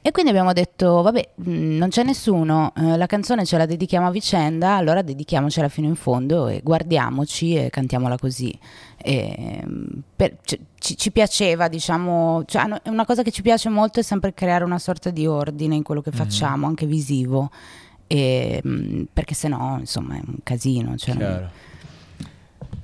E 0.00 0.12
quindi 0.12 0.30
abbiamo 0.30 0.52
detto, 0.52 1.02
vabbè, 1.02 1.28
non 1.36 1.88
c'è 1.88 2.04
nessuno, 2.04 2.72
eh, 2.76 2.96
la 2.96 3.06
canzone 3.06 3.44
ce 3.44 3.58
la 3.58 3.66
dedichiamo 3.66 4.06
a 4.06 4.10
vicenda, 4.10 4.76
allora 4.76 5.02
dedichiamocela 5.02 5.68
fino 5.68 5.88
in 5.88 5.96
fondo 5.96 6.46
e 6.48 6.60
guardiamoci 6.62 7.56
e 7.56 7.68
cantiamola 7.68 8.16
così. 8.16 8.56
E, 8.96 9.62
per, 10.14 10.36
ci, 10.44 10.96
ci, 10.96 11.10
piaceva, 11.10 11.68
diciamo, 11.68 12.44
cioè, 12.46 12.80
una 12.84 13.04
cosa 13.04 13.22
che 13.22 13.32
ci 13.32 13.42
piace 13.42 13.68
molto 13.68 14.00
è 14.00 14.02
sempre 14.02 14.32
creare 14.34 14.64
una 14.64 14.78
sorta 14.78 15.10
di 15.10 15.26
ordine 15.26 15.74
in 15.74 15.82
quello 15.82 16.00
che 16.00 16.10
mhm. 16.10 16.16
facciamo, 16.16 16.56
mm-hmm. 16.56 16.64
anche 16.64 16.86
visivo, 16.86 17.50
e, 18.06 18.62
perché 19.12 19.34
se 19.34 19.48
no, 19.48 19.76
insomma, 19.80 20.14
è 20.14 20.20
un 20.24 20.36
casino. 20.44 20.96
Cioè, 20.96 21.46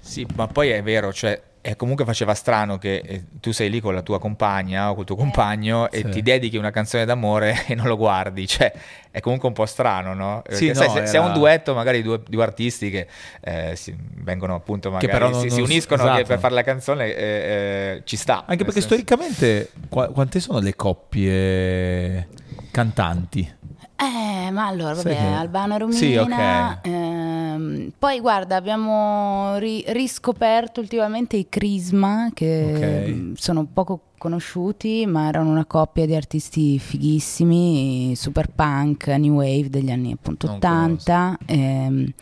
sì, 0.00 0.26
ma 0.34 0.46
poi 0.48 0.70
è 0.70 0.82
vero, 0.82 1.12
cioè 1.12 1.40
e 1.66 1.76
comunque 1.76 2.04
faceva 2.04 2.34
strano 2.34 2.76
che 2.76 2.96
eh, 3.02 3.24
tu 3.40 3.50
sei 3.50 3.70
lì 3.70 3.80
con 3.80 3.94
la 3.94 4.02
tua 4.02 4.18
compagna 4.18 4.90
o 4.90 4.94
col 4.94 5.06
tuo 5.06 5.16
compagno 5.16 5.90
eh, 5.90 6.00
e 6.00 6.08
ti 6.10 6.20
dedichi 6.20 6.58
una 6.58 6.70
canzone 6.70 7.06
d'amore 7.06 7.64
e 7.66 7.74
non 7.74 7.86
lo 7.86 7.96
guardi, 7.96 8.46
cioè 8.46 8.70
è 9.10 9.20
comunque 9.20 9.48
un 9.48 9.54
po' 9.54 9.64
strano, 9.64 10.12
no? 10.12 10.42
Sì, 10.46 10.68
no, 10.68 10.74
sai, 10.74 10.90
se, 10.90 10.96
era... 10.98 11.06
se, 11.06 11.16
è 11.16 11.20
un 11.20 11.32
duetto, 11.32 11.72
magari 11.72 12.02
due, 12.02 12.20
due 12.28 12.42
artisti 12.42 12.90
che 12.90 13.06
eh, 13.40 13.76
si, 13.76 13.96
vengono 13.98 14.54
appunto, 14.54 14.90
magari 14.90 15.18
non, 15.18 15.40
si, 15.40 15.46
non, 15.46 15.56
si, 15.56 15.62
uniscono 15.62 16.02
esatto. 16.02 16.24
per 16.24 16.38
fare 16.38 16.52
la 16.52 16.62
canzone, 16.62 17.16
eh, 17.16 17.22
eh, 17.22 18.02
ci 18.04 18.16
sta. 18.16 18.44
Anche 18.46 18.64
perché 18.64 18.82
senso... 18.82 18.88
storicamente 18.88 19.70
qu- 19.88 20.12
quante 20.12 20.40
sono 20.40 20.58
le 20.58 20.76
coppie 20.76 22.28
cantanti? 22.72 23.56
Eh, 23.96 24.50
ma 24.50 24.66
allora, 24.66 24.94
vabbè, 24.94 25.08
che... 25.08 25.16
Albano 25.16 25.78
Romina. 25.78 25.98
Sì, 25.98 26.16
ok. 26.16 26.78
Ehm, 26.82 27.92
poi 27.98 28.20
guarda, 28.20 28.56
abbiamo 28.56 29.56
ri- 29.58 29.84
riscoperto 29.88 30.80
ultimamente 30.80 31.36
i 31.36 31.48
Crisma, 31.48 32.30
che 32.34 32.72
okay. 32.74 33.32
sono 33.36 33.66
poco 33.72 34.00
conosciuti, 34.18 35.04
ma 35.06 35.28
erano 35.28 35.50
una 35.50 35.66
coppia 35.66 36.06
di 36.06 36.14
artisti 36.14 36.78
fighissimi, 36.78 38.14
super 38.16 38.48
punk, 38.48 39.08
new 39.08 39.34
wave 39.34 39.68
degli 39.68 39.90
anni 39.90 40.12
appunto 40.12 40.46
non 40.46 40.56
80, 40.56 41.38
ehm, 41.44 42.12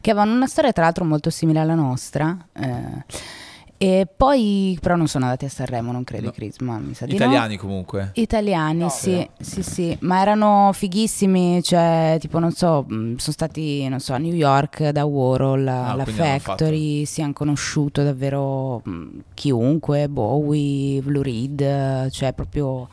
che 0.00 0.10
avevano 0.10 0.34
una 0.34 0.46
storia 0.46 0.72
tra 0.72 0.84
l'altro 0.84 1.04
molto 1.04 1.30
simile 1.30 1.60
alla 1.60 1.74
nostra. 1.74 2.36
Eh, 2.52 3.04
e 3.82 4.06
poi, 4.14 4.76
però 4.78 4.94
non 4.94 5.08
sono 5.08 5.24
andati 5.24 5.46
a 5.46 5.48
Sanremo, 5.48 5.90
non 5.90 6.04
credo, 6.04 6.26
no. 6.26 6.32
Crisma, 6.32 6.76
mi 6.76 6.92
sa 6.92 7.06
di 7.06 7.14
Italiani 7.14 7.54
no. 7.54 7.60
comunque? 7.62 8.10
Italiani, 8.12 8.80
no, 8.80 8.90
sì, 8.90 9.26
sì, 9.40 9.62
sì, 9.62 9.96
ma 10.00 10.20
erano 10.20 10.68
fighissimi, 10.74 11.62
cioè, 11.62 12.18
tipo, 12.20 12.38
non 12.38 12.52
so, 12.52 12.84
sono 12.86 13.16
stati, 13.16 13.88
non 13.88 13.98
so, 13.98 14.12
a 14.12 14.18
New 14.18 14.34
York 14.34 14.90
da 14.90 15.06
Warhol, 15.06 15.66
ah, 15.66 15.94
la 15.94 16.04
Factory, 16.04 17.06
si 17.06 17.22
hanno 17.22 17.32
conosciuto 17.32 18.02
davvero 18.02 18.82
chiunque, 19.32 20.10
Bowie, 20.10 21.00
Blue 21.00 21.22
Reed, 21.22 22.10
cioè 22.10 22.34
proprio 22.34 22.86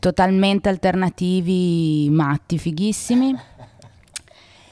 totalmente 0.00 0.68
alternativi, 0.68 2.08
matti, 2.10 2.58
fighissimi. 2.58 3.36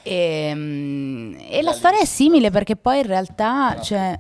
E, 0.01 0.53
mm, 0.55 1.35
e 1.51 1.61
la 1.61 1.73
storia 1.73 2.01
è 2.01 2.07
simile 2.07 2.51
perché 2.51 2.77
poi 2.77 3.01
in 3.01 3.07
realtà, 3.07 3.79
cioè, 3.79 4.19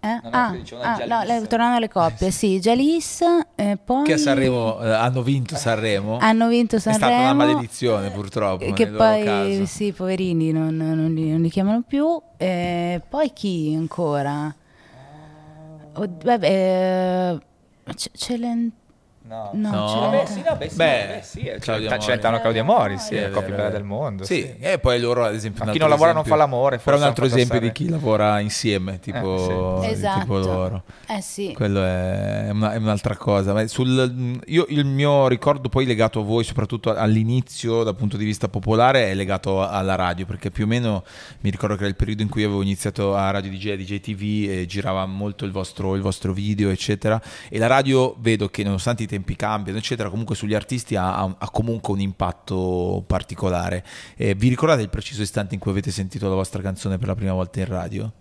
eh? 0.00 0.20
No, 0.22 0.30
no, 0.30 0.80
ah, 0.80 0.94
ah, 0.94 1.24
no, 1.24 1.46
tornando 1.46 1.76
alle 1.76 1.88
coppie, 1.88 2.30
sì, 2.30 2.58
Jalis, 2.60 3.22
eh, 3.56 3.76
poi... 3.82 4.04
Che 4.04 4.12
a 4.12 4.18
Sanremo 4.18 4.80
eh, 4.80 4.90
hanno 4.90 5.22
vinto 5.22 5.56
Sanremo. 5.56 6.18
Hanno 6.18 6.48
vinto 6.48 6.78
Sanremo. 6.78 7.04
È 7.04 7.08
stata 7.08 7.22
una 7.22 7.44
maledizione 7.44 8.10
purtroppo. 8.10 8.72
Che 8.72 8.86
poi, 8.88 9.66
sì, 9.66 9.92
poverini, 9.92 10.52
non, 10.52 10.76
non, 10.76 11.12
li, 11.12 11.30
non, 11.30 11.40
li, 11.40 11.50
chiamano 11.50 11.82
più. 11.86 12.20
Eh, 12.36 13.02
poi 13.08 13.32
chi 13.32 13.74
ancora? 13.76 14.54
Oh, 15.94 16.08
vabbè, 16.22 17.40
eh, 17.84 17.94
Celent... 18.12 18.72
No, 19.28 19.50
no. 19.52 19.70
no. 19.70 20.00
Vabbè, 20.00 20.24
sì, 20.24 20.40
vabbè, 20.40 20.68
sì, 20.68 20.76
beh, 20.76 21.06
vabbè, 21.06 21.20
sì, 21.22 21.40
eh, 21.40 21.58
Claudia 21.58 21.98
Celentano 21.98 22.40
Claudia 22.40 22.64
Mori, 22.64 22.96
sì, 22.96 23.20
la 23.20 23.28
coppia 23.28 23.54
bella 23.54 23.68
del 23.68 23.84
mondo. 23.84 24.24
Sì, 24.24 24.40
sì, 24.40 24.56
e 24.58 24.78
poi 24.78 24.98
loro 24.98 25.22
ad 25.22 25.34
esempio... 25.34 25.66
Chi 25.70 25.76
non 25.76 25.90
lavora 25.90 26.12
esempio, 26.12 26.30
non 26.30 26.38
fa 26.38 26.46
l'amore. 26.46 26.78
Però 26.78 26.96
un 26.96 27.02
altro 27.02 27.26
esempio 27.26 27.60
di 27.60 27.70
chi 27.70 27.90
lavora 27.90 28.40
insieme, 28.40 28.98
tipo, 29.00 29.82
eh, 29.82 29.88
sì. 29.88 29.92
esatto. 29.92 30.20
tipo 30.20 30.38
loro. 30.38 30.82
Eh 31.06 31.20
sì. 31.20 31.52
Quello 31.54 31.84
è, 31.84 32.48
una, 32.50 32.72
è 32.72 32.76
un'altra 32.78 33.16
cosa. 33.16 33.52
Ma 33.52 33.66
sul, 33.66 34.40
io, 34.46 34.64
il 34.70 34.86
mio 34.86 35.28
ricordo 35.28 35.68
poi 35.68 35.84
legato 35.84 36.20
a 36.20 36.22
voi, 36.22 36.42
soprattutto 36.42 36.94
all'inizio 36.94 37.82
dal 37.82 37.96
punto 37.96 38.16
di 38.16 38.24
vista 38.24 38.48
popolare, 38.48 39.10
è 39.10 39.14
legato 39.14 39.62
alla 39.62 39.94
radio, 39.94 40.24
perché 40.24 40.50
più 40.50 40.64
o 40.64 40.66
meno 40.66 41.04
mi 41.40 41.50
ricordo 41.50 41.74
che 41.74 41.82
era 41.82 41.90
il 41.90 41.96
periodo 41.96 42.22
in 42.22 42.30
cui 42.30 42.44
avevo 42.44 42.62
iniziato 42.62 43.14
a 43.14 43.30
Radio 43.30 43.50
DJ, 43.50 43.74
DJ 43.74 44.00
TV 44.00 44.48
e 44.48 44.64
girava 44.64 45.04
molto 45.04 45.44
il 45.44 45.52
vostro, 45.52 45.94
il 45.94 46.00
vostro 46.00 46.32
video, 46.32 46.70
eccetera. 46.70 47.20
E 47.50 47.58
la 47.58 47.66
radio 47.66 48.16
vedo 48.20 48.48
che 48.48 48.62
nonostante 48.62 49.02
i 49.02 49.06
tempi 49.06 49.16
cambiano, 49.36 49.78
eccetera, 49.78 50.08
comunque 50.10 50.34
sugli 50.34 50.54
artisti 50.54 50.96
ha, 50.96 51.22
ha 51.22 51.50
comunque 51.50 51.92
un 51.92 52.00
impatto 52.00 53.02
particolare. 53.06 53.84
Eh, 54.16 54.34
vi 54.34 54.48
ricordate 54.48 54.82
il 54.82 54.88
preciso 54.88 55.22
istante 55.22 55.54
in 55.54 55.60
cui 55.60 55.70
avete 55.70 55.90
sentito 55.90 56.28
la 56.28 56.34
vostra 56.34 56.62
canzone 56.62 56.98
per 56.98 57.08
la 57.08 57.14
prima 57.14 57.32
volta 57.32 57.60
in 57.60 57.66
radio? 57.66 58.12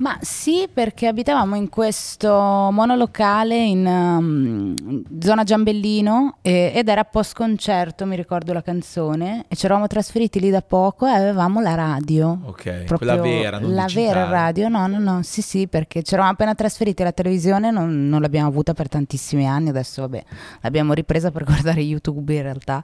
Ma 0.00 0.16
sì, 0.22 0.66
perché 0.72 1.08
abitavamo 1.08 1.56
in 1.56 1.68
questo 1.68 2.30
monolocale 2.30 3.54
in 3.56 3.84
um, 3.84 5.02
zona 5.20 5.44
Giambellino 5.44 6.38
e, 6.40 6.72
ed 6.74 6.88
era 6.88 7.04
post 7.04 7.34
concerto, 7.34 8.06
mi 8.06 8.16
ricordo 8.16 8.54
la 8.54 8.62
canzone, 8.62 9.44
e 9.46 9.56
ci 9.56 9.66
eravamo 9.66 9.88
trasferiti 9.88 10.40
lì 10.40 10.48
da 10.48 10.62
poco 10.62 11.06
e 11.06 11.10
avevamo 11.10 11.60
la 11.60 11.74
radio. 11.74 12.38
Ok, 12.44 12.86
quella 12.96 13.16
vera, 13.16 13.58
non 13.58 13.74
La 13.74 13.86
vera 13.92 14.24
radio, 14.24 14.68
no, 14.68 14.86
no, 14.86 14.98
no, 14.98 15.22
sì, 15.22 15.42
sì, 15.42 15.68
perché 15.68 16.02
ci 16.02 16.14
eravamo 16.14 16.32
appena 16.32 16.54
trasferiti, 16.54 17.02
la 17.02 17.12
televisione 17.12 17.70
non, 17.70 18.08
non 18.08 18.22
l'abbiamo 18.22 18.48
avuta 18.48 18.72
per 18.72 18.88
tantissimi 18.88 19.46
anni, 19.46 19.68
adesso 19.68 20.00
vabbè, 20.00 20.24
l'abbiamo 20.62 20.94
ripresa 20.94 21.30
per 21.30 21.44
guardare 21.50 21.82
YouTube 21.82 22.34
in 22.34 22.42
realtà. 22.42 22.82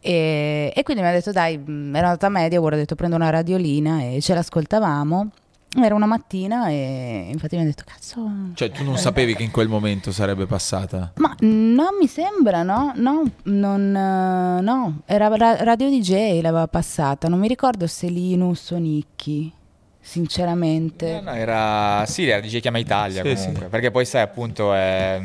E, 0.00 0.72
e 0.74 0.82
quindi 0.82 1.04
mi 1.04 1.08
ha 1.08 1.12
detto 1.12 1.30
dai, 1.30 1.56
mm, 1.56 1.94
era 1.94 2.06
andata 2.06 2.26
a 2.26 2.30
media, 2.30 2.60
ora 2.60 2.74
ho 2.74 2.78
detto 2.78 2.96
prendo 2.96 3.14
una 3.14 3.30
radiolina 3.30 4.02
e 4.02 4.20
ce 4.20 4.34
l'ascoltavamo 4.34 5.30
era 5.76 5.94
una 5.94 6.06
mattina 6.06 6.68
e 6.68 7.28
infatti 7.30 7.56
mi 7.56 7.62
ha 7.62 7.64
detto 7.64 7.84
cazzo. 7.86 8.30
Cioè 8.54 8.70
tu 8.70 8.84
non 8.84 8.96
sapevi 8.96 9.34
che 9.34 9.42
in 9.42 9.50
quel 9.50 9.68
momento 9.68 10.12
sarebbe 10.12 10.46
passata? 10.46 11.12
Ma 11.16 11.34
non 11.40 11.96
mi 12.00 12.06
sembra, 12.06 12.62
no? 12.62 12.92
No, 12.96 13.30
non, 13.44 13.94
uh, 13.94 14.62
no. 14.62 15.02
era 15.04 15.28
Radio 15.28 15.90
DJ 15.90 16.40
l'aveva 16.40 16.68
passata, 16.68 17.28
non 17.28 17.38
mi 17.38 17.48
ricordo 17.48 17.86
se 17.86 18.08
Linus 18.08 18.70
o 18.70 18.78
Nicchi. 18.78 19.52
Sinceramente, 20.00 21.20
no, 21.20 21.32
no, 21.32 21.36
era 21.36 22.06
sì, 22.06 22.26
era 22.26 22.40
DJ 22.40 22.60
Chiama 22.60 22.78
Italia 22.78 23.22
sì, 23.22 23.34
comunque. 23.34 23.64
Sì. 23.64 23.68
Perché 23.68 23.90
poi 23.90 24.06
sai, 24.06 24.22
appunto, 24.22 24.72
è, 24.72 25.20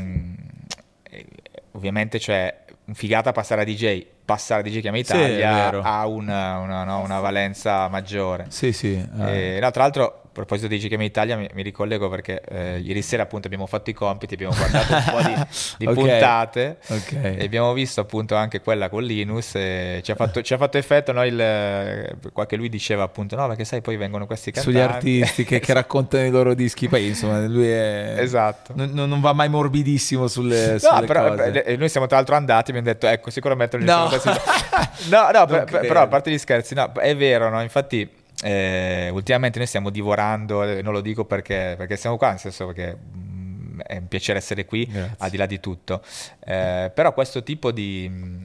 ovviamente, 1.71 2.19
cioè, 2.19 2.65
figata 2.91 3.31
passare 3.31 3.61
a 3.61 3.63
DJ, 3.63 4.05
passare 4.25 4.69
Sì, 4.69 4.79
è 4.79 4.95
Italia 4.95 5.53
vero. 5.53 5.81
ha 5.83 6.07
una, 6.07 6.57
una- 6.59 6.83
no, 6.83 6.99
una 7.01 7.19
valenza 7.19 7.87
maggiore. 7.89 8.45
Sì, 8.49 8.71
sì. 8.71 8.93
eh. 9.19 9.55
E, 9.55 9.59
no, 9.59 9.69
tra 9.71 9.83
l'altro, 9.83 10.03
a 10.25 10.29
proposito 10.33 10.67
di 10.67 10.79
Chiama 10.79 11.03
Italia, 11.03 11.37
mi, 11.37 11.47
mi 11.53 11.61
ricollego 11.61 12.09
perché 12.09 12.41
eh, 12.47 12.79
ieri 12.79 13.01
sera 13.03 13.21
appunto 13.23 13.45
abbiamo 13.45 13.67
fatto 13.67 13.91
i 13.91 13.93
compiti, 13.93 14.33
abbiamo 14.33 14.55
guardato 14.55 14.93
un 14.93 15.03
po' 15.11 15.21
di, 15.27 15.35
di 15.77 15.85
Ok, 15.85 15.93
puntate 15.93 16.77
ok. 16.87 17.11
e 17.21 17.43
abbiamo 17.45 17.71
visto 17.73 18.01
appunto 18.01 18.35
anche 18.35 18.59
quella 18.61 18.89
con 18.89 19.03
Linus 19.03 19.53
e 19.55 19.99
ci 20.03 20.11
ha 20.11 20.15
fatto, 20.15 20.41
ci 20.41 20.53
ha 20.55 20.57
fatto 20.57 20.79
effetto, 20.79 21.11
no, 21.11 21.23
il, 21.23 22.17
qualche 22.33 22.55
lui 22.55 22.69
diceva 22.69 23.03
appunto 23.03 23.35
no 23.35 23.45
perché 23.47 23.63
sai 23.63 23.81
poi 23.81 23.95
vengono 23.97 24.25
questi 24.25 24.49
cantanti. 24.51 24.77
Sugli 24.79 24.81
artisti 24.83 25.43
che, 25.43 25.59
che 25.59 25.73
raccontano 25.73 26.25
i 26.25 26.31
loro 26.31 26.55
dischi, 26.55 26.87
poi 26.87 27.07
insomma 27.07 27.39
lui 27.45 27.67
è... 27.69 28.15
Esatto. 28.17 28.73
Non, 28.75 28.89
non 28.93 29.19
va 29.21 29.33
mai 29.33 29.49
morbidissimo 29.49 30.27
sulle, 30.27 30.79
sulle 30.79 30.99
No, 30.99 31.05
però 31.05 31.35
cose. 31.35 31.75
noi 31.77 31.89
siamo 31.89 32.07
tra 32.07 32.15
l'altro 32.15 32.35
andati 32.35 32.71
e 32.71 32.77
abbiamo 32.77 32.87
detto, 32.91 33.05
ecco, 33.07 33.29
sicuramente 33.29 33.77
non 33.77 33.85
No. 33.85 34.09
Questi- 34.19 35.09
No, 35.09 35.29
no, 35.31 35.45
per- 35.45 35.63
per- 35.65 35.81
però 35.81 36.01
a 36.01 36.07
parte 36.07 36.31
gli 36.31 36.37
scherzi, 36.37 36.73
no, 36.75 36.91
è 36.93 37.15
vero, 37.15 37.49
no? 37.49 37.61
Infatti, 37.61 38.09
eh, 38.43 39.09
ultimamente 39.11 39.57
noi 39.57 39.67
stiamo 39.67 39.89
divorando, 39.89 40.63
e 40.63 40.81
non 40.81 40.93
lo 40.93 41.01
dico 41.01 41.25
perché, 41.25 41.75
perché 41.77 41.95
siamo 41.97 42.17
qua, 42.17 42.29
nel 42.29 42.39
senso 42.39 42.67
che 42.69 42.95
mm, 42.95 43.79
è 43.81 43.97
un 43.97 44.07
piacere 44.07 44.37
essere 44.39 44.65
qui, 44.65 44.85
Grazie. 44.85 45.15
al 45.19 45.29
di 45.29 45.37
là 45.37 45.45
di 45.45 45.59
tutto. 45.59 46.01
Eh, 46.45 46.91
però 46.93 47.13
questo 47.13 47.43
tipo 47.43 47.71
di, 47.71 48.41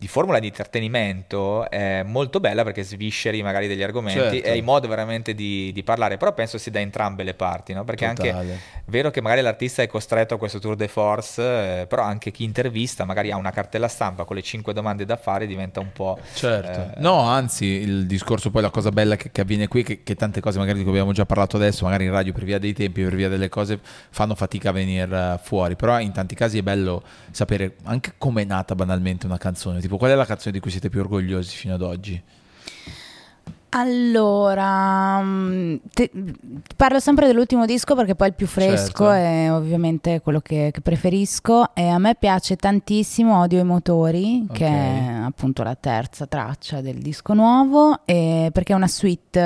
di 0.00 0.08
formula 0.08 0.38
di 0.38 0.46
intrattenimento 0.46 1.68
è 1.68 2.02
molto 2.02 2.40
bella 2.40 2.64
perché 2.64 2.82
svisceri 2.82 3.42
magari 3.42 3.68
degli 3.68 3.82
argomenti 3.82 4.18
Certo. 4.18 4.46
e 4.46 4.50
hai 4.50 4.62
modo 4.62 4.88
veramente 4.88 5.34
di, 5.34 5.72
di 5.74 5.82
parlare, 5.82 6.16
però 6.16 6.32
penso 6.32 6.56
sia 6.56 6.72
da 6.72 6.80
entrambe 6.80 7.22
le 7.22 7.34
parti, 7.34 7.74
no? 7.74 7.84
perché 7.84 8.06
anche 8.06 8.30
Totale. 8.30 8.54
è 8.54 8.58
vero 8.86 9.10
che 9.10 9.20
magari 9.20 9.42
l'artista 9.42 9.82
è 9.82 9.86
costretto 9.86 10.36
a 10.36 10.38
questo 10.38 10.58
tour 10.58 10.74
de 10.74 10.88
force, 10.88 11.42
eh, 11.82 11.86
però 11.86 12.02
anche 12.02 12.30
chi 12.30 12.44
intervista 12.44 13.04
magari 13.04 13.30
ha 13.30 13.36
una 13.36 13.50
cartella 13.50 13.88
stampa 13.88 14.24
con 14.24 14.36
le 14.36 14.42
cinque 14.42 14.72
domande 14.72 15.04
da 15.04 15.18
fare 15.18 15.46
diventa 15.46 15.80
un 15.80 15.92
po'... 15.92 16.18
Certo. 16.32 16.96
eh, 16.96 17.00
No, 17.00 17.20
anzi, 17.20 17.66
il 17.66 18.06
discorso 18.06 18.50
poi, 18.50 18.62
la 18.62 18.70
cosa 18.70 18.88
bella 18.88 19.16
che, 19.16 19.30
che 19.30 19.42
avviene 19.42 19.68
qui, 19.68 19.82
che, 19.82 20.02
che 20.02 20.14
tante 20.14 20.40
cose 20.40 20.58
magari 20.58 20.78
di 20.78 20.82
cui 20.84 20.92
abbiamo 20.92 21.12
già 21.12 21.26
parlato 21.26 21.56
adesso, 21.56 21.84
magari 21.84 22.04
in 22.06 22.10
radio 22.10 22.32
per 22.32 22.44
via 22.44 22.58
dei 22.58 22.72
tempi, 22.72 23.02
per 23.02 23.14
via 23.14 23.28
delle 23.28 23.50
cose, 23.50 23.78
fanno 24.08 24.34
fatica 24.34 24.70
a 24.70 24.72
venire 24.72 25.38
fuori. 25.42 25.76
Però 25.76 26.00
in 26.00 26.12
tanti 26.12 26.34
casi 26.34 26.56
è 26.56 26.62
bello 26.62 27.02
sapere 27.32 27.74
anche 27.84 28.14
com'è 28.16 28.44
nata 28.44 28.74
banalmente 28.74 29.26
una 29.26 29.36
canzone. 29.36 29.88
Tipo, 29.90 30.02
qual 30.04 30.12
è 30.12 30.14
la 30.14 30.24
canzone 30.24 30.52
di 30.52 30.60
cui 30.60 30.70
siete 30.70 30.88
più 30.88 31.00
orgogliosi 31.00 31.56
fino 31.56 31.74
ad 31.74 31.82
oggi? 31.82 32.22
Allora, 33.70 35.20
mm, 35.20 35.74
te- 35.92 36.10
parlo 36.76 37.00
sempre 37.00 37.26
dell'ultimo 37.26 37.66
disco 37.66 37.96
perché 37.96 38.14
poi 38.14 38.28
il 38.28 38.34
più 38.34 38.46
fresco 38.46 39.06
Certo. 39.06 39.10
è 39.10 39.52
ovviamente 39.52 40.20
quello 40.20 40.38
che, 40.40 40.70
che 40.72 40.80
preferisco 40.80 41.74
e 41.74 41.88
a 41.88 41.98
me 41.98 42.14
piace 42.16 42.54
tantissimo 42.54 43.40
Odio 43.40 43.58
i 43.58 43.64
motori, 43.64 44.46
che 44.52 44.64
Ok. 44.64 44.70
è 44.70 45.12
appunto 45.24 45.64
la 45.64 45.74
terza 45.74 46.26
traccia 46.26 46.80
del 46.80 46.98
disco 46.98 47.34
nuovo, 47.34 48.00
e- 48.04 48.50
perché 48.52 48.72
è 48.72 48.76
una 48.76 48.86
suite, 48.88 49.40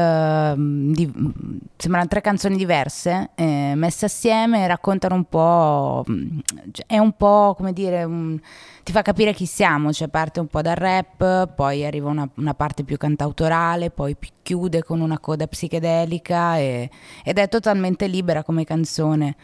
mm, 0.57 0.93
di, 0.93 1.07
mm, 1.07 1.31
sembrano 1.77 2.07
tre 2.09 2.21
canzoni 2.21 2.57
diverse 2.57 3.31
eh, 3.35 3.73
messe 3.77 4.05
assieme 4.05 4.63
e 4.65 4.67
raccontano 4.67 5.15
un 5.15 5.25
po', 5.25 6.05
mm, 6.11 6.39
è 6.87 6.99
un 6.99 7.13
po' 7.17 7.55
come 7.57 7.73
dire... 7.73 8.05
un- 8.05 8.39
ti 8.85 8.93
fa 8.93 9.01
capire 9.01 9.33
chi 9.33 9.47
siamo, 9.47 9.93
cioè 9.93 10.09
parte 10.09 10.41
un 10.41 10.47
po' 10.47 10.61
dal 10.61 10.77
rap, 10.77 11.55
poi 11.55 11.87
arriva 11.87 12.11
una, 12.11 12.29
una 12.35 12.53
parte 12.53 12.85
più 12.85 12.99
cantautorale, 12.99 13.91
poi 13.91 14.15
chiude 14.43 14.85
con 14.85 15.01
una 15.01 15.19
coda 15.19 15.47
psichedelica 15.47 16.59
e- 16.59 16.91
ed 17.25 17.39
è 17.39 17.49
totalmente 17.49 18.07
libera 18.07 18.45
come 18.45 18.65
canzone. 18.65 19.37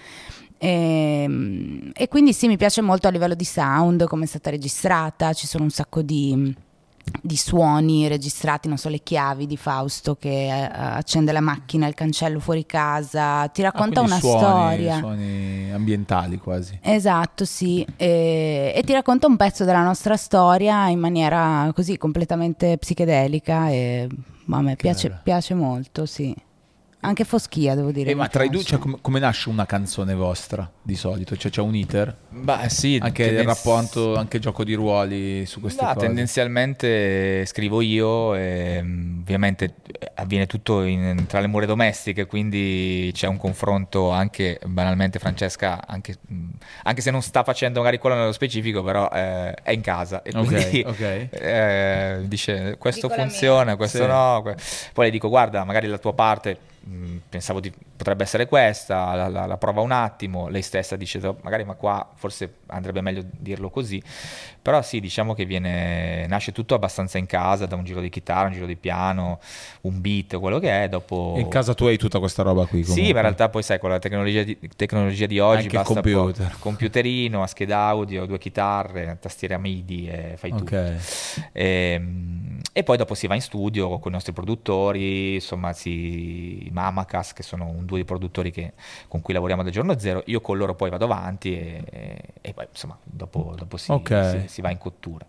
E, 0.58 1.90
e 1.94 2.08
quindi 2.08 2.34
sì, 2.34 2.48
mi 2.48 2.58
piace 2.58 2.82
molto 2.82 3.08
a 3.08 3.10
livello 3.10 3.34
di 3.34 3.44
sound, 3.44 4.04
come 4.04 4.24
è 4.24 4.26
stata 4.26 4.50
registrata, 4.50 5.32
ci 5.32 5.46
sono 5.46 5.64
un 5.64 5.70
sacco 5.70 6.02
di, 6.02 6.54
di 7.22 7.36
suoni 7.36 8.08
registrati, 8.08 8.68
non 8.68 8.76
so, 8.76 8.88
le 8.88 9.02
chiavi 9.02 9.46
di 9.46 9.56
Fausto 9.56 10.16
che 10.16 10.46
eh, 10.46 10.70
accende 10.72 11.32
la 11.32 11.40
macchina, 11.40 11.86
il 11.86 11.94
cancello 11.94 12.40
fuori 12.40 12.64
casa, 12.66 13.46
ti 13.48 13.62
racconta 13.62 14.00
Ah, 14.00 14.04
una 14.04 14.18
suoni, 14.18 14.38
storia. 14.38 14.98
Suoni 14.98 15.70
ambientali 15.72 16.38
quasi. 16.38 16.78
Esatto, 16.82 17.44
sì, 17.44 17.86
e, 17.96 18.72
e 18.74 18.82
ti 18.84 18.92
racconta 18.92 19.26
un 19.26 19.36
pezzo 19.36 19.64
della 19.64 19.82
nostra 19.82 20.16
storia 20.16 20.88
in 20.88 20.98
maniera 20.98 21.70
così 21.74 21.96
completamente 21.98 22.78
psichedelica 22.78 23.68
e 23.70 24.08
ma 24.46 24.58
a 24.58 24.62
me 24.62 24.76
piace, 24.76 25.20
piace 25.22 25.54
molto, 25.54 26.06
sì. 26.06 26.34
Anche 27.02 27.24
Foschia, 27.24 27.74
devo 27.74 27.92
dire. 27.92 28.10
Eh, 28.10 28.14
ma 28.14 28.28
tra 28.28 28.44
i 28.44 28.50
due, 28.50 28.62
cioè, 28.62 28.78
come, 28.78 28.98
come 29.00 29.18
nasce 29.20 29.48
una 29.48 29.64
canzone 29.64 30.14
vostra 30.14 30.70
di 30.82 30.96
solito? 30.96 31.34
Cioè, 31.34 31.50
c'è 31.50 31.62
un 31.62 31.74
iter? 31.74 32.14
Beh, 32.28 32.68
sì, 32.68 32.98
Anche 33.00 33.22
il 33.22 33.28
tendenz- 33.36 33.64
rapporto, 33.64 34.16
anche 34.16 34.38
gioco 34.38 34.64
di 34.64 34.74
ruoli 34.74 35.46
su 35.46 35.60
queste 35.60 35.82
No, 35.82 35.94
cose? 35.94 36.06
tendenzialmente 36.06 37.46
scrivo 37.46 37.80
io, 37.80 38.34
e, 38.34 38.78
ovviamente 38.80 39.76
eh, 39.98 40.12
avviene 40.16 40.46
tutto 40.46 40.82
in- 40.82 41.24
tra 41.26 41.40
le 41.40 41.46
mura 41.46 41.64
domestiche, 41.64 42.26
quindi 42.26 43.10
c'è 43.14 43.26
un 43.26 43.38
confronto 43.38 44.10
anche 44.10 44.60
banalmente 44.66 45.18
Francesca, 45.18 45.86
anche, 45.86 46.16
anche 46.82 47.00
se 47.00 47.10
non 47.10 47.22
sta 47.22 47.42
facendo 47.44 47.78
magari 47.78 47.98
quello 47.98 48.16
nello 48.16 48.32
specifico, 48.32 48.82
però 48.82 49.08
eh, 49.10 49.54
è 49.54 49.70
in 49.70 49.80
casa 49.80 50.22
e 50.22 50.32
quindi 50.32 50.82
ok. 50.86 51.28
eh, 51.30 52.18
dice 52.24 52.76
questo 52.78 53.06
Dico 53.08 53.20
funziona, 53.20 53.76
questo 53.76 53.98
Sì. 54.02 54.06
no. 54.06 54.42
Poi 54.92 55.06
le 55.06 55.10
dico 55.10 55.28
guarda, 55.30 55.64
magari 55.64 55.86
la 55.86 55.96
tua 55.98 56.12
parte 56.12 56.58
mh, 56.80 57.16
pensavo 57.28 57.60
di, 57.60 57.72
potrebbe 57.96 58.22
essere 58.24 58.46
questa, 58.46 59.14
la, 59.14 59.28
la- 59.28 59.46
la 59.46 59.56
prova 59.56 59.80
un 59.80 59.92
attimo, 59.92 60.48
lei 60.48 60.62
stessa 60.62 60.96
dice 60.96 61.18
"Oh, 61.26 61.36
magari 61.42 61.64
ma 61.64 61.74
qua 61.74 62.08
forse 62.14 62.54
andrebbe 62.66 63.00
meglio 63.00 63.22
dirlo 63.30 63.70
così, 63.70 64.02
però 64.62 64.80
sì 64.82 65.00
diciamo 65.00 65.34
che 65.34 65.44
viene, 65.44 66.26
nasce 66.26 66.52
tutto 66.52 66.74
abbastanza 66.74 67.18
in 67.18 67.26
casa, 67.26 67.66
da 67.66 67.76
un 67.76 67.84
giro 67.84 68.00
di 68.00 68.08
chitarra, 68.08 68.46
un 68.48 68.52
giro 68.52 68.66
di 68.66 68.76
piano, 68.76 69.40
un 69.82 70.00
beat, 70.00 70.38
quello 70.38 70.58
che 70.58 70.84
è, 70.84 70.88
dopo... 70.88 71.34
In 71.38 71.48
casa 71.48 71.74
tua 71.74 71.88
hai 71.90 71.96
tutta 71.98 72.18
questa 72.18 72.42
roba 72.42 72.66
qui? 72.66 72.82
Sì, 72.82 72.88
ma 72.90 72.94
comunque. 72.94 73.16
in 73.16 73.22
realtà 73.22 73.48
poi 73.48 73.62
sai, 73.62 73.78
con 73.78 73.90
la 73.90 73.98
tecnologia 73.98 74.42
di, 74.42 74.58
tecnologia 74.76 75.26
di 75.26 75.38
oggi 75.38 75.62
Anche 75.64 75.76
il 75.76 75.82
basta 75.82 75.94
computer. 75.94 76.50
po- 76.50 76.56
computerino, 76.58 77.42
a 77.42 77.46
scheda 77.46 77.78
audio, 77.86 78.26
due 78.26 78.38
chitarre, 78.38 79.16
tastiera 79.20 79.58
MIDI 79.58 80.08
e 80.08 80.34
fai 80.36 80.50
tutto. 80.50 80.76
Ok. 80.76 80.94
E, 82.72 82.84
poi 82.84 82.96
dopo 82.96 83.14
si 83.14 83.26
va 83.26 83.34
in 83.34 83.40
studio 83.40 83.98
con 83.98 84.12
i 84.12 84.14
nostri 84.14 84.32
produttori, 84.32 85.34
insomma, 85.34 85.72
si, 85.72 86.66
i 86.66 86.70
Mamacas, 86.70 87.32
che 87.32 87.42
sono 87.42 87.66
un 87.66 87.84
duo 87.84 87.96
di 87.96 88.04
produttori 88.04 88.52
che- 88.52 88.74
con 89.08 89.20
cui 89.20 89.34
lavoriamo 89.34 89.64
da 89.64 89.70
giorno 89.70 89.98
zero. 89.98 90.22
Io 90.26 90.40
con 90.40 90.56
loro 90.56 90.74
poi 90.76 90.88
vado 90.88 91.04
avanti 91.06 91.52
e, 91.52 91.82
e- 91.90 92.22
e 92.40 92.52
poi 92.54 92.66
insomma 92.70 92.96
dopo, 93.02 93.54
dopo 93.56 93.76
si, 93.76 93.90
Ok. 93.90 94.40
si- 94.42 94.48
si 94.48 94.60
va 94.60 94.70
in 94.70 94.78
cottura. 94.78 95.26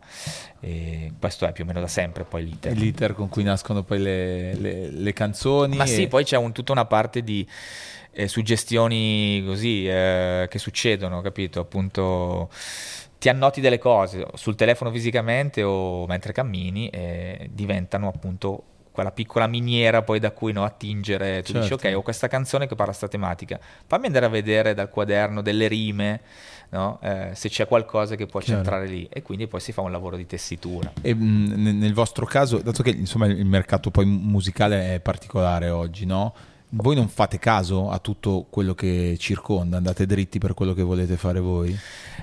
E 0.59 1.13
questo 1.19 1.47
è 1.47 1.51
più 1.51 1.63
o 1.63 1.67
meno 1.67 1.79
da 1.79 1.87
sempre 1.87 2.23
poi 2.25 2.45
l'iter. 2.45 2.77
L'iter 2.77 3.15
con 3.15 3.27
cui 3.27 3.41
nascono 3.43 3.81
poi 3.81 3.99
le, 3.99 4.53
le- 4.55 4.89
le 4.91 5.13
canzoni. 5.13 5.77
Ma 5.77 5.87
sì, 5.87 6.07
poi 6.07 6.23
c'è 6.23 6.37
un- 6.37 6.51
tutta 6.51 6.71
una 6.73 6.85
parte 6.85 7.23
di 7.23 7.45
eh, 8.13 8.27
suggestioni 8.27 9.41
così 9.45 9.87
eh, 9.87 10.47
che 10.49 10.59
succedono, 10.59 11.21
capito? 11.21 11.59
Appunto, 11.61 12.49
ti 13.21 13.29
annoti 13.29 13.61
delle 13.61 13.77
cose 13.77 14.25
sul 14.33 14.55
telefono 14.55 14.89
fisicamente 14.89 15.61
o 15.61 16.07
mentre 16.07 16.33
cammini 16.33 16.89
e 16.89 17.51
diventano 17.53 18.07
appunto 18.07 18.63
quella 18.91 19.11
piccola 19.11 19.45
miniera 19.45 20.01
poi 20.01 20.17
da 20.17 20.31
cui 20.31 20.51
no, 20.51 20.63
attingere. 20.63 21.43
Tu 21.43 21.53
dici, 21.53 21.67
Certo. 21.67 21.87
ok, 21.87 21.95
ho 21.97 22.01
questa 22.01 22.27
canzone 22.27 22.65
che 22.67 22.73
parla 22.73 22.93
sta 22.93 23.07
tematica, 23.07 23.59
fammi 23.85 24.07
andare 24.07 24.25
a 24.25 24.29
vedere 24.29 24.73
dal 24.73 24.89
quaderno 24.89 25.43
delle 25.43 25.67
rime, 25.67 26.21
no? 26.69 26.97
Eh, 27.03 27.29
se 27.33 27.47
c'è 27.47 27.67
qualcosa 27.67 28.15
che 28.15 28.25
può 28.25 28.39
Chiaro. 28.39 28.63
centrare 28.63 28.87
lì. 28.87 29.07
E 29.07 29.21
quindi 29.21 29.45
poi 29.45 29.59
si 29.59 29.71
fa 29.71 29.81
un 29.81 29.91
lavoro 29.91 30.15
di 30.17 30.25
tessitura. 30.25 30.91
E 31.03 31.13
mh, 31.13 31.53
nel 31.61 31.75
nel 31.75 31.93
vostro 31.93 32.25
caso, 32.25 32.57
dato 32.57 32.81
che 32.81 32.89
insomma 32.89 33.27
il 33.27 33.45
mercato 33.45 33.91
poi 33.91 34.05
musicale 34.05 34.95
è 34.95 34.99
particolare 34.99 35.69
oggi, 35.69 36.07
no? 36.07 36.33
Voi 36.73 36.95
non 36.95 37.09
fate 37.09 37.37
caso 37.37 37.89
a 37.89 37.99
tutto 37.99 38.47
quello 38.49 38.73
che 38.73 39.17
circonda, 39.19 39.75
andate 39.75 40.05
dritti 40.05 40.39
per 40.39 40.53
quello 40.53 40.73
che 40.73 40.83
volete 40.83 41.17
fare 41.17 41.41
voi? 41.41 41.77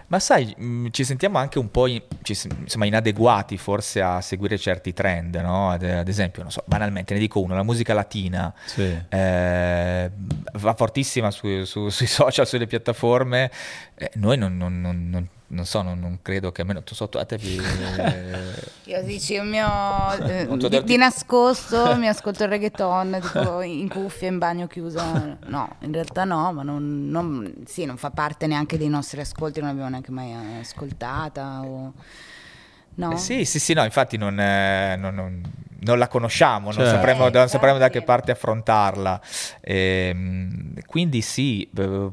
Ma 0.07 0.19
sai, 0.19 0.55
mh, 0.57 0.87
ci 0.91 1.05
sentiamo 1.05 1.37
anche 1.37 1.59
un 1.59 1.71
po' 1.71 1.87
in- 1.87 2.01
ci 2.23 2.35
insomma, 2.61 2.87
inadeguati 2.87 3.59
forse 3.59 4.01
a 4.01 4.23
seguire 4.23 4.57
certi 4.57 4.95
trend, 4.95 5.35
no? 5.37 5.69
Ad, 5.71 5.83
ad 5.83 6.09
esempio, 6.09 6.41
non 6.43 6.51
so, 6.51 6.63
banalmente 6.65 7.13
ne 7.13 7.21
dico 7.21 7.41
uno, 7.41 7.55
la 7.55 7.63
musica 7.63 7.93
latina 7.93 8.51
Sì. 8.65 8.97
eh, 9.11 10.11
va 10.55 10.75
fortissima 10.75 11.31
su- 11.31 11.65
su- 11.65 11.91
sui 11.91 12.07
social, 12.09 12.47
sulle 12.47 12.67
piattaforme. 12.67 13.51
Eh, 13.97 14.11
noi 14.15 14.39
non, 14.39 14.57
non- 14.57 14.81
non- 14.81 15.09
non- 15.11 15.29
non 15.49 15.65
so, 15.65 15.83
non, 15.83 15.99
non 15.99 16.19
credo 16.23 16.53
che 16.53 16.61
almeno 16.61 16.83
tu 16.83 16.95
sotto 16.95 17.19
a 17.19 17.25
te 17.25 17.37
vi- 17.37 17.57
Io 18.89 19.03
dici, 19.03 19.35
il 19.35 19.45
mio, 19.45 20.13
eh, 20.27 20.47
di, 20.69 20.85
di 20.85 20.97
nascosto 20.97 21.95
mi 21.97 22.09
ascolto 22.09 22.43
il 22.45 22.49
reggaeton 22.49 23.19
tipo 23.21 23.61
in 23.61 23.89
cuffia, 23.89 24.29
in 24.29 24.39
bagno 24.39 24.67
chiusa. 24.67 25.37
No, 25.47 25.77
in 25.81 25.93
realtà 25.93 26.25
no, 26.25 26.53
ma 26.53 26.62
non, 26.62 27.09
non- 27.09 27.55
sì, 27.66 27.85
non 27.85 27.97
fa 27.99 28.11
parte 28.11 28.47
neanche 28.47 28.79
dei 28.79 28.89
nostri 28.89 29.20
ascolti, 29.20 29.61
non 29.61 29.68
l'abbiamo 29.68 29.91
neanche 29.91 30.11
mai 30.11 30.33
ascoltata. 30.61 31.61
O... 31.62 31.93
No? 32.95 33.12
Eh, 33.12 33.16
sì, 33.18 33.45
sì, 33.45 33.59
sì, 33.59 33.75
no, 33.75 33.85
infatti 33.85 34.16
non, 34.16 34.39
eh, 34.41 34.97
non- 34.97 35.14
non- 35.14 35.43
non 35.81 35.99
la 35.99 36.09
conosciamo, 36.09 36.72
non 36.72 36.85
Certo. 36.85 36.91
sapremo, 36.91 37.27
Eh, 37.27 37.31
non 37.31 37.49
sapremo 37.49 37.79
da 37.79 37.91
che 37.91 38.03
parte 38.03 38.33
affrontarla. 38.33 39.20
Ehm, 39.61 40.75
quindi 40.87 41.20
sì, 41.20 41.68
eh, 41.77 42.09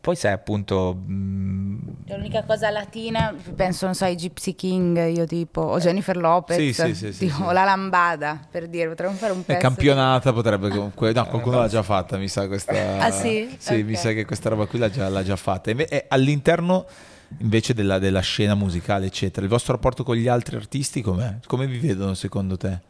poi 0.00 0.16
sai 0.16 0.32
appunto... 0.32 0.94
Mh... 0.94 1.68
L'unica 2.06 2.42
cosa 2.44 2.70
latina, 2.70 3.34
penso, 3.54 3.84
non 3.84 3.94
so, 3.94 4.04
ai 4.04 4.16
Gypsy 4.16 4.54
King, 4.54 5.14
io 5.14 5.26
tipo, 5.26 5.60
o 5.60 5.78
Jennifer 5.78 6.16
Lopez, 6.16 6.56
sì, 6.56 6.72
sì, 6.72 7.12
sì, 7.12 7.26
tipo, 7.26 7.48
sì, 7.48 7.52
la 7.52 7.64
lambada, 7.64 8.40
per 8.50 8.66
dire, 8.66 8.88
potremmo 8.88 9.14
fare 9.14 9.32
un 9.32 9.44
pezzo. 9.44 9.58
È 9.58 9.60
campionata, 9.60 10.30
di... 10.30 10.34
potrebbe 10.34 10.68
comunque, 10.70 11.12
no, 11.12 11.26
qualcuno 11.26 11.58
l'ha 11.58 11.68
già 11.68 11.82
fatta, 11.82 12.16
mi 12.16 12.28
sa 12.28 12.48
questa... 12.48 12.98
Ah 12.98 13.10
sì? 13.10 13.54
Sì, 13.58 13.74
okay. 13.74 13.82
mi 13.82 13.94
sa 13.94 14.12
che 14.12 14.24
questa 14.24 14.48
roba 14.48 14.66
qui 14.66 14.78
l'ha 14.78 14.90
già, 14.90 15.08
l'ha 15.08 15.22
già 15.22 15.36
fatta. 15.36 15.70
E 15.70 16.06
all'interno 16.08 16.86
invece 17.38 17.74
della, 17.74 17.98
della, 17.98 18.20
scena 18.20 18.54
musicale, 18.54 19.06
eccetera, 19.06 19.42
il 19.44 19.50
vostro 19.50 19.74
rapporto 19.74 20.02
con 20.02 20.16
gli 20.16 20.28
altri 20.28 20.56
artisti 20.56 21.00
com'è? 21.00 21.36
Come 21.46 21.66
vi 21.66 21.78
vedono 21.78 22.14
secondo 22.14 22.56
te? 22.56 22.80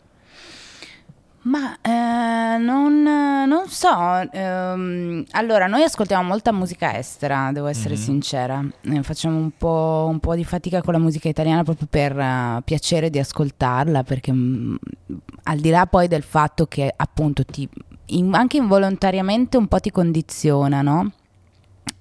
Ma 1.43 1.79
eh, 1.81 2.59
non, 2.59 3.03
non, 3.03 3.67
so, 3.67 3.89
ehm, 4.31 5.25
allora 5.31 5.67
noi 5.69 5.83
ascoltiamo 5.83 6.23
molta 6.23 6.53
musica 6.53 6.99
estera, 6.99 7.51
devo 7.51 7.67
essere 7.67 7.95
mm-hmm. 7.95 8.03
sincera, 8.03 8.63
eh, 8.83 9.03
facciamo 9.03 9.39
un 9.39 9.51
po', 9.57 10.07
un 10.11 10.21
po', 10.21 10.35
di 10.35 10.45
fatica 10.45 10.83
con 10.83 10.93
la 10.93 10.99
musica 10.99 11.31
italiana 11.31 11.65
proprio 11.65 11.87
per 11.89 12.15
uh, 12.15 12.63
piacere 12.63 13.09
di 13.09 13.19
ascoltarla, 13.19 14.03
perché 14.03 14.33
mh, 14.33 14.37
mm, 14.37 15.17
al 15.45 15.59
di 15.61 15.71
là 15.71 15.87
poi 15.87 16.09
del 16.09 16.23
fatto 16.23 16.67
che 16.67 16.93
appunto 16.95 17.43
ti, 17.47 17.67
in, 18.07 18.35
anche 18.35 18.59
involontariamente 18.59 19.57
un 19.57 19.67
po' 19.67 19.81
ti 19.81 19.91
condiziona, 19.91 20.83
no? 20.83 21.13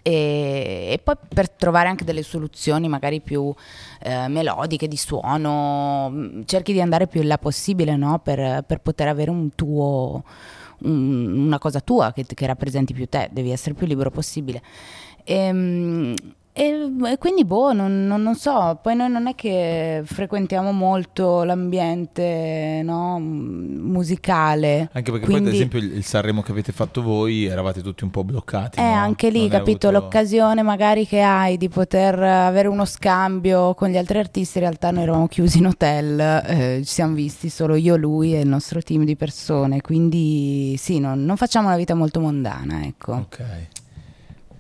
E, 0.01 0.89
e, 0.91 0.99
poi 1.03 1.15
per 1.27 1.49
trovare 1.49 1.89
anche 1.89 2.05
delle 2.05 2.23
soluzioni 2.23 2.87
magari 2.87 3.19
più 3.19 3.53
eh, 4.01 4.27
melodiche 4.27 4.87
di 4.87 4.97
suono, 4.97 6.09
mm, 6.09 6.41
cerchi 6.45 6.71
di 6.71 6.81
andare 6.81 7.07
più 7.07 7.21
in 7.21 7.27
là 7.27 7.37
possibile 7.37 7.95
no? 7.95 8.19
per, 8.19 8.63
per, 8.63 8.79
poter 8.79 9.07
avere 9.09 9.29
un 9.29 9.53
tuo, 9.55 10.23
un, 10.83 11.45
una 11.45 11.59
cosa 11.59 11.81
tua 11.81 12.13
che, 12.13 12.25
che, 12.25 12.45
rappresenti 12.45 12.93
più 12.93 13.07
te, 13.07 13.29
devi 13.31 13.51
essere 13.51 13.75
più 13.75 13.85
libero 13.87 14.09
possibile. 14.09 14.61
E, 15.23 15.35
ehm, 15.35 16.15
e, 16.51 16.91
e, 17.05 17.17
quindi, 17.17 17.45
boh, 17.45 17.71
non, 17.73 18.05
non, 18.05 18.21
non, 18.21 18.35
so. 18.35 18.77
Poi 18.81 18.95
noi 18.95 19.09
non 19.09 19.27
è 19.27 19.35
che 19.35 20.01
frequentiamo 20.03 20.71
molto 20.71 21.43
l'ambiente 21.43 22.81
no, 22.83 23.17
musicale. 23.19 24.89
Anche 24.91 25.11
perché 25.11 25.25
quindi... 25.25 25.43
poi, 25.43 25.49
ad 25.49 25.55
esempio, 25.55 25.79
il, 25.79 25.97
il, 25.97 26.03
Sanremo 26.03 26.41
che 26.41 26.51
avete 26.51 26.71
fatto 26.71 27.01
voi 27.01 27.45
eravate 27.45 27.81
tutti 27.81 28.03
un 28.03 28.09
po' 28.09 28.23
bloccati. 28.23 28.79
Eh, 28.79 28.83
no? 28.83 28.93
anche 28.93 29.29
lì, 29.29 29.41
non 29.41 29.49
capito? 29.49 29.87
Avuto... 29.87 30.03
L'occasione 30.03 30.61
magari 30.61 31.05
che 31.05 31.21
hai 31.21 31.55
di 31.55 31.69
poter 31.69 32.21
avere 32.21 32.67
uno 32.67 32.83
scambio 32.83 33.73
con 33.75 33.89
gli 33.89 33.97
altri 33.97 34.17
artisti. 34.17 34.57
In 34.57 34.63
realtà, 34.63 34.91
noi 34.91 35.03
eravamo 35.03 35.27
chiusi 35.27 35.59
in 35.59 35.67
hotel, 35.67 36.19
eh, 36.19 36.81
ci 36.83 36.91
siamo 36.91 37.13
visti 37.13 37.49
solo 37.49 37.75
io, 37.75 37.95
lui 37.95 38.35
e 38.35 38.41
il 38.41 38.47
nostro 38.47 38.81
team 38.81 39.05
di 39.05 39.15
persone. 39.15 39.81
Quindi, 39.81 40.75
sì, 40.77 40.99
non, 40.99 41.23
non 41.23 41.37
facciamo 41.37 41.67
una 41.67 41.77
vita 41.77 41.93
molto 41.93 42.19
mondana, 42.19 42.83
ecco. 42.83 43.13
Ok. 43.13 43.43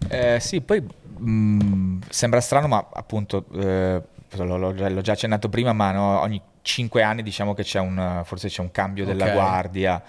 Eh, 0.07 0.37
sì, 0.39 0.61
poi 0.61 0.81
mh, 1.19 1.31
mm, 1.31 2.01
sembra 2.09 2.41
strano, 2.41 2.67
ma 2.67 2.87
appunto 2.93 3.45
eh, 3.53 4.01
l'ho, 4.35 4.57
l'ho, 4.57 5.01
già 5.01 5.11
accennato 5.13 5.49
prima, 5.49 5.73
ma 5.73 5.91
no, 5.91 6.19
ogni 6.19 6.41
cinque 6.61 7.01
anni 7.01 7.23
diciamo 7.23 7.53
che 7.53 7.63
c'è 7.63 7.79
un, 7.79 8.21
forse 8.23 8.47
c'è 8.47 8.61
un 8.61 8.71
cambio 8.71 9.05
della 9.05 9.25
okay. 9.25 9.35
guardia. 9.35 10.03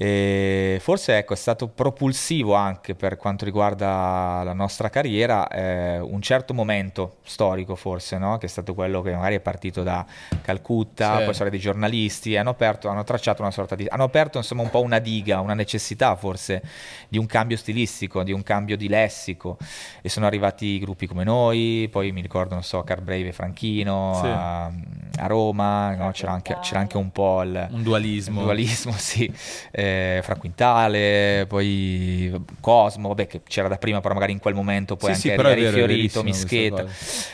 E 0.00 0.78
forse 0.80 1.16
ecco, 1.16 1.32
è 1.32 1.36
stato 1.36 1.66
propulsivo 1.66 2.54
anche 2.54 2.94
per 2.94 3.16
quanto 3.16 3.44
riguarda 3.44 4.42
la 4.44 4.52
nostra 4.52 4.90
carriera 4.90 5.48
eh, 5.48 5.98
un 5.98 6.22
certo 6.22 6.54
momento 6.54 7.16
storico 7.24 7.74
forse, 7.74 8.16
no? 8.16 8.38
che 8.38 8.46
è 8.46 8.48
stato 8.48 8.74
quello 8.74 9.02
che 9.02 9.10
magari 9.10 9.34
è 9.34 9.40
partito 9.40 9.82
da 9.82 10.06
Calcutta, 10.40 11.18
sì. 11.18 11.24
poi 11.24 11.34
sono 11.34 11.50
dei 11.50 11.58
giornalisti, 11.58 12.36
hanno 12.36 12.50
aperto, 12.50 12.88
hanno 12.88 13.02
tracciato 13.02 13.42
una 13.42 13.50
sorta 13.50 13.74
di... 13.74 13.88
hanno 13.88 14.04
aperto 14.04 14.38
insomma 14.38 14.62
un 14.62 14.70
po' 14.70 14.82
una 14.82 15.00
diga, 15.00 15.40
una 15.40 15.54
necessità 15.54 16.14
forse 16.14 16.62
di 17.08 17.18
un 17.18 17.26
cambio 17.26 17.56
stilistico, 17.56 18.22
di 18.22 18.30
un 18.30 18.44
cambio 18.44 18.76
di 18.76 18.86
lessico 18.86 19.58
e 20.00 20.08
sono 20.08 20.26
arrivati 20.26 20.78
gruppi 20.78 21.08
come 21.08 21.24
noi, 21.24 21.88
poi 21.90 22.12
mi 22.12 22.20
ricordo, 22.20 22.54
non 22.54 22.62
so, 22.62 22.84
Carbrave 22.84 23.26
e 23.26 23.32
Franchino 23.32 24.12
sì. 24.14 24.26
a, 24.28 24.70
a, 25.18 25.26
Roma, 25.26 25.94
no? 25.94 26.10
c'era, 26.12 26.32
anche, 26.32 26.56
c'era, 26.60 26.80
anche, 26.80 26.96
un 26.96 27.10
po' 27.10 27.42
il, 27.42 27.68
un 27.70 27.82
dualismo, 27.82 28.38
un 28.40 28.44
dualismo 28.44 28.92
sì. 28.96 29.30
Eh, 29.70 29.98
eh, 29.98 30.20
Fra 30.22 30.36
Quintale, 30.36 31.46
poi 31.48 32.32
Cosmo, 32.60 33.08
vabbè 33.08 33.26
che 33.26 33.40
c'era 33.46 33.68
da 33.68 33.76
prima, 33.76 34.00
però 34.00 34.14
magari 34.14 34.32
in 34.32 34.38
quel 34.38 34.54
momento 34.54 34.96
poi 34.96 35.14
sì, 35.14 35.30
anche 35.30 35.42
sì, 35.42 35.54
rifiorito, 35.54 36.22
Mischeta, 36.22 36.84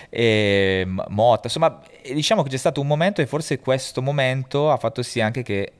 e 0.08 0.86
Motta, 1.08 1.42
insomma 1.44 1.80
diciamo 2.12 2.42
che 2.42 2.50
c'è 2.50 2.56
stato 2.56 2.80
un 2.80 2.86
momento 2.86 3.20
e 3.20 3.26
forse 3.26 3.58
questo 3.58 4.02
momento 4.02 4.70
ha 4.70 4.76
fatto 4.76 5.02
sì 5.02 5.20
anche 5.20 5.42
che 5.42 5.72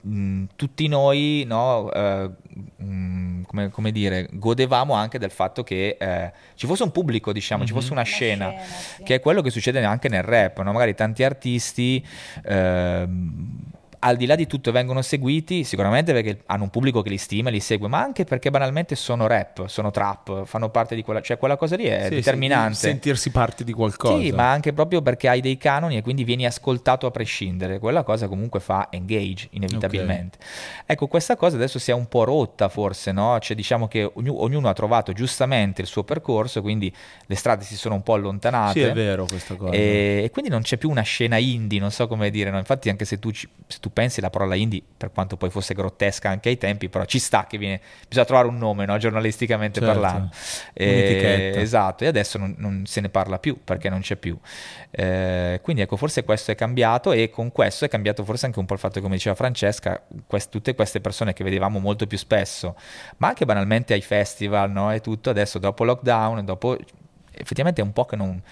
mh, 0.00 0.44
tutti 0.56 0.86
noi, 0.88 1.44
no, 1.46 1.92
eh, 1.92 2.30
mh, 2.76 3.42
come, 3.42 3.70
come, 3.70 3.92
dire, 3.92 4.28
godevamo 4.32 4.94
anche 4.94 5.18
del 5.18 5.30
fatto 5.30 5.62
che 5.62 5.96
eh, 5.98 6.32
ci 6.54 6.66
fosse 6.66 6.82
un 6.82 6.92
pubblico, 6.92 7.32
diciamo, 7.32 7.60
mm-hmm. 7.60 7.68
ci 7.68 7.74
fosse 7.74 7.92
una, 7.92 8.00
una 8.00 8.10
scena, 8.10 8.48
scena 8.48 8.62
sì. 8.62 9.02
che 9.02 9.14
è 9.16 9.20
quello 9.20 9.42
che 9.42 9.50
succede 9.50 9.82
anche 9.84 10.08
nel 10.08 10.22
rap, 10.22 10.60
no? 10.62 10.72
magari 10.72 10.94
tanti 10.94 11.24
artisti... 11.24 12.04
Eh, 12.44 13.08
al 14.00 14.16
di 14.16 14.26
là 14.26 14.34
di 14.34 14.46
tutto 14.46 14.72
vengono 14.72 15.02
seguiti 15.02 15.64
sicuramente 15.64 16.12
perché 16.12 16.42
hanno 16.46 16.64
un 16.64 16.70
pubblico 16.70 17.02
che 17.02 17.10
li 17.10 17.18
stima 17.18 17.50
li 17.50 17.60
segue, 17.60 17.88
ma 17.88 18.00
anche 18.00 18.24
perché 18.24 18.50
banalmente 18.50 18.94
sono 18.94 19.26
rap, 19.26 19.66
sono 19.66 19.90
trap, 19.90 20.44
fanno 20.44 20.70
parte 20.70 20.94
di 20.94 21.02
quella, 21.02 21.20
cioè 21.20 21.38
quella 21.38 21.56
cosa 21.56 21.76
lì 21.76 21.84
è 21.84 22.04
sì, 22.04 22.16
determinante. 22.16 22.74
Sì, 22.74 22.80
sentirsi 22.80 23.30
parte 23.30 23.64
di 23.64 23.72
qualcosa. 23.72 24.18
Sì, 24.18 24.32
ma 24.32 24.50
anche 24.50 24.72
proprio 24.72 25.02
perché 25.02 25.28
hai 25.28 25.40
dei 25.40 25.56
canoni 25.56 25.96
e 25.96 26.02
quindi 26.02 26.24
vieni 26.24 26.46
ascoltato 26.46 27.06
a 27.06 27.10
prescindere. 27.10 27.78
Quella 27.78 28.02
cosa 28.02 28.28
comunque 28.28 28.60
fa 28.60 28.88
engage 28.90 29.48
inevitabilmente. 29.50 30.38
Okay. 30.38 30.82
Ecco, 30.86 31.06
questa 31.06 31.36
cosa 31.36 31.56
adesso 31.56 31.78
si 31.78 31.90
è 31.90 31.94
un 31.94 32.06
po' 32.06 32.24
rotta 32.24 32.68
forse, 32.68 33.12
no? 33.12 33.38
Cioè 33.38 33.56
diciamo 33.56 33.88
che 33.88 34.10
ognuno, 34.14 34.42
ognuno 34.42 34.68
ha 34.68 34.72
trovato 34.72 35.12
giustamente 35.12 35.80
il 35.80 35.86
suo 35.86 36.04
percorso, 36.04 36.62
quindi 36.62 36.92
le 37.26 37.34
strade 37.34 37.64
si 37.64 37.76
sono 37.76 37.94
un 37.94 38.02
po' 38.02 38.14
allontanate. 38.14 38.72
Sì, 38.72 38.80
è 38.80 38.92
vero 38.92 39.26
questa 39.26 39.54
cosa. 39.56 39.72
E, 39.72 40.22
e 40.24 40.30
quindi 40.30 40.50
non 40.50 40.62
c'è 40.62 40.76
più 40.76 40.90
una 40.90 41.02
scena 41.02 41.36
indie, 41.36 41.80
non 41.80 41.90
so 41.90 42.06
come 42.06 42.30
dire, 42.30 42.50
no? 42.50 42.58
Infatti 42.58 42.88
anche 42.88 43.04
se 43.04 43.18
tu, 43.18 43.30
se 43.32 43.48
tu 43.80 43.87
tu 43.88 43.92
pensi 43.92 44.20
la 44.20 44.30
parola 44.30 44.54
indie, 44.54 44.82
per 44.96 45.10
quanto 45.12 45.36
poi 45.36 45.50
fosse 45.50 45.74
grottesca 45.74 46.28
anche 46.28 46.50
ai 46.50 46.58
tempi, 46.58 46.88
però 46.88 47.04
ci 47.04 47.18
sta 47.18 47.46
che 47.46 47.58
viene, 47.58 47.80
bisogna 48.06 48.26
trovare 48.26 48.48
un 48.48 48.58
nome, 48.58 48.84
no? 48.84 48.96
giornalisticamente 48.98 49.80
certo. 49.80 50.00
parlando. 50.00 50.30
E, 50.74 51.52
esatto, 51.56 52.04
e 52.04 52.06
adesso 52.06 52.38
non, 52.38 52.54
non, 52.58 52.84
se 52.86 53.00
ne 53.00 53.08
parla 53.08 53.38
più 53.38 53.58
perché 53.62 53.88
non 53.88 54.00
c'è 54.00 54.16
più. 54.16 54.38
Eh, 54.90 55.60
quindi 55.62 55.82
ecco, 55.82 55.96
forse 55.96 56.24
questo 56.24 56.50
è 56.50 56.54
cambiato 56.54 57.12
e 57.12 57.30
con 57.30 57.50
questo 57.50 57.84
è 57.84 57.88
cambiato 57.88 58.24
forse 58.24 58.46
anche 58.46 58.58
un 58.58 58.66
po' 58.66 58.74
il 58.74 58.80
fatto, 58.80 59.00
come 59.00 59.14
diceva 59.14 59.34
Francesca, 59.34 60.02
quest, 60.26 60.50
tutte 60.50 60.74
queste 60.74 61.00
persone 61.00 61.32
che 61.32 61.44
vedevamo 61.44 61.78
molto 61.78 62.06
più 62.06 62.18
spesso, 62.18 62.76
ma 63.18 63.28
anche 63.28 63.44
banalmente 63.44 63.94
ai 63.94 64.02
festival 64.02 64.70
no? 64.70 64.92
e 64.92 65.00
tutto, 65.00 65.30
adesso 65.30 65.58
dopo 65.58 65.84
lockdown, 65.84 66.44
dopo 66.44 66.76
effettivamente 67.30 67.80
è 67.80 67.84
un 67.84 67.92
po' 67.92 68.04
che 68.04 68.16
non, 68.16 68.42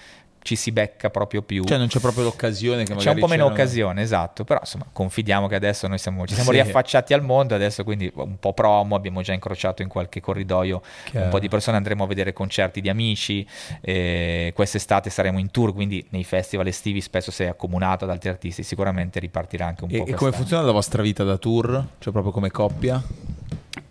ci 0.47 0.55
si 0.55 0.71
becca 0.71 1.09
proprio 1.09 1.41
più. 1.41 1.65
Cioè 1.65 1.77
non 1.77 1.87
c'è 1.87 1.99
proprio 1.99 2.23
l'occasione 2.23 2.85
che 2.85 2.95
C'è 2.95 3.11
un 3.11 3.19
po' 3.19 3.27
meno 3.27 3.43
occasione, 3.43 4.01
esatto, 4.01 4.45
però 4.45 4.61
insomma 4.61 4.85
confidiamo 4.89 5.47
che 5.47 5.55
adesso 5.55 5.87
noi 5.87 5.97
siamo, 5.97 6.25
ci 6.25 6.35
siamo 6.35 6.51
sì. 6.51 6.61
riaffacciati 6.61 7.13
al 7.13 7.21
mondo, 7.21 7.53
adesso 7.53 7.83
quindi 7.83 8.09
un 8.15 8.39
po' 8.39 8.53
promo, 8.53 8.95
abbiamo 8.95 9.21
già 9.21 9.33
incrociato 9.33 9.81
in 9.81 9.89
qualche 9.89 10.21
corridoio 10.21 10.81
Chiaro. 11.03 11.25
un 11.25 11.31
po' 11.31 11.39
di 11.39 11.49
persone, 11.49 11.75
andremo 11.75 12.05
a 12.05 12.07
vedere 12.07 12.31
concerti 12.31 12.79
di 12.79 12.87
amici, 12.87 13.45
eh, 13.81 14.53
quest'estate 14.55 15.09
saremo 15.09 15.37
in 15.37 15.51
tour, 15.51 15.73
quindi 15.73 16.05
nei 16.11 16.23
festival 16.23 16.67
estivi 16.67 17.01
spesso 17.01 17.29
sei 17.29 17.47
accomunato 17.47 18.05
ad 18.05 18.11
altri 18.11 18.29
artisti, 18.29 18.63
sicuramente 18.63 19.19
ripartirà 19.19 19.65
anche 19.65 19.83
un 19.83 19.89
e, 19.91 19.97
po'. 19.97 20.05
E 20.05 20.13
come 20.13 20.31
funziona 20.31 20.63
la 20.63 20.71
vostra 20.71 21.01
vita 21.01 21.25
da 21.25 21.37
tour? 21.37 21.85
Cioè 21.99 22.13
proprio 22.13 22.31
come 22.31 22.51
coppia? 22.51 23.03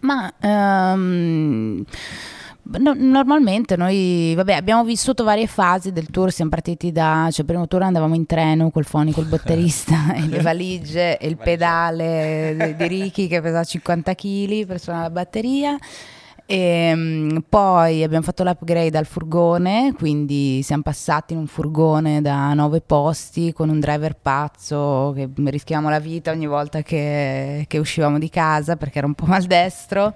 Ma... 0.00 0.32
Um 0.40 1.84
No, 2.68 2.94
normalmente 2.96 3.76
noi 3.76 4.34
vabbè, 4.34 4.54
abbiamo 4.54 4.82
vissuto 4.82 5.22
varie 5.22 5.46
fasi 5.46 5.92
del 5.92 6.10
tour, 6.10 6.32
siamo 6.32 6.50
partiti 6.50 6.90
da, 6.90 7.28
cioè 7.30 7.44
primo 7.44 7.68
tour 7.68 7.82
andavamo 7.82 8.16
in 8.16 8.26
treno 8.26 8.70
col 8.70 8.84
fonico, 8.84 9.20
il 9.20 9.28
batterista 9.28 10.14
e 10.16 10.26
le 10.26 10.40
valigie 10.40 11.16
e 11.16 11.28
il 11.28 11.36
pedale 11.36 12.56
di, 12.58 12.76
di 12.76 12.86
Ricky 12.88 13.28
che 13.28 13.40
pesava 13.40 13.62
50 13.62 14.14
kg 14.14 14.66
per 14.66 14.80
suonare 14.80 15.04
la 15.04 15.10
batteria. 15.10 15.78
E 16.48 16.92
um, 16.94 17.42
poi 17.48 18.04
abbiamo 18.04 18.22
fatto 18.22 18.44
l'upgrade 18.44 18.96
al 18.96 19.04
furgone, 19.04 19.92
quindi 19.96 20.62
siamo 20.62 20.82
passati 20.82 21.32
in 21.32 21.40
un 21.40 21.48
furgone 21.48 22.22
da 22.22 22.54
nove 22.54 22.80
posti 22.80 23.52
con 23.52 23.68
un 23.68 23.80
driver 23.80 24.14
pazzo 24.14 25.12
che 25.16 25.28
rischiavamo 25.34 25.88
la 25.88 25.98
vita 25.98 26.30
ogni 26.30 26.46
volta 26.46 26.82
che, 26.82 27.64
che 27.66 27.78
uscivamo 27.78 28.20
di 28.20 28.30
casa 28.30 28.76
perché 28.76 28.98
era 28.98 29.08
un 29.08 29.14
po' 29.14 29.26
maldestro 29.28 30.14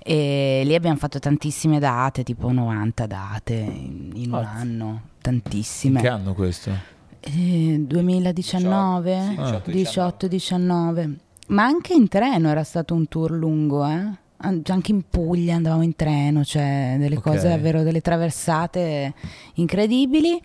e 0.00 0.62
lì 0.64 0.74
abbiamo 0.74 0.96
fatto 0.96 1.20
tantissime 1.20 1.78
date, 1.78 2.24
tipo 2.24 2.50
90 2.50 3.06
date 3.06 3.54
in, 3.54 4.10
in 4.14 4.32
un 4.32 4.44
anno, 4.44 5.02
tantissime. 5.20 5.98
In 5.98 6.04
che 6.04 6.10
anno 6.10 6.34
questo? 6.34 6.72
Eh, 7.20 7.76
2019, 7.78 9.34
18-19. 9.66 11.14
Ma 11.48 11.62
anche 11.62 11.94
in 11.94 12.08
treno 12.08 12.48
era 12.48 12.64
stato 12.64 12.94
un 12.94 13.06
tour 13.06 13.30
lungo, 13.30 13.86
eh? 13.86 14.26
Anche 14.38 14.92
in 14.92 15.02
Puglia 15.08 15.56
andavamo 15.56 15.82
in 15.82 15.96
treno, 15.96 16.44
cioè 16.44 16.96
delle 16.98 17.16
okay. 17.16 17.32
cose 17.34 17.48
davvero, 17.48 17.82
delle 17.82 18.00
traversate 18.00 19.14
incredibili. 19.54 20.40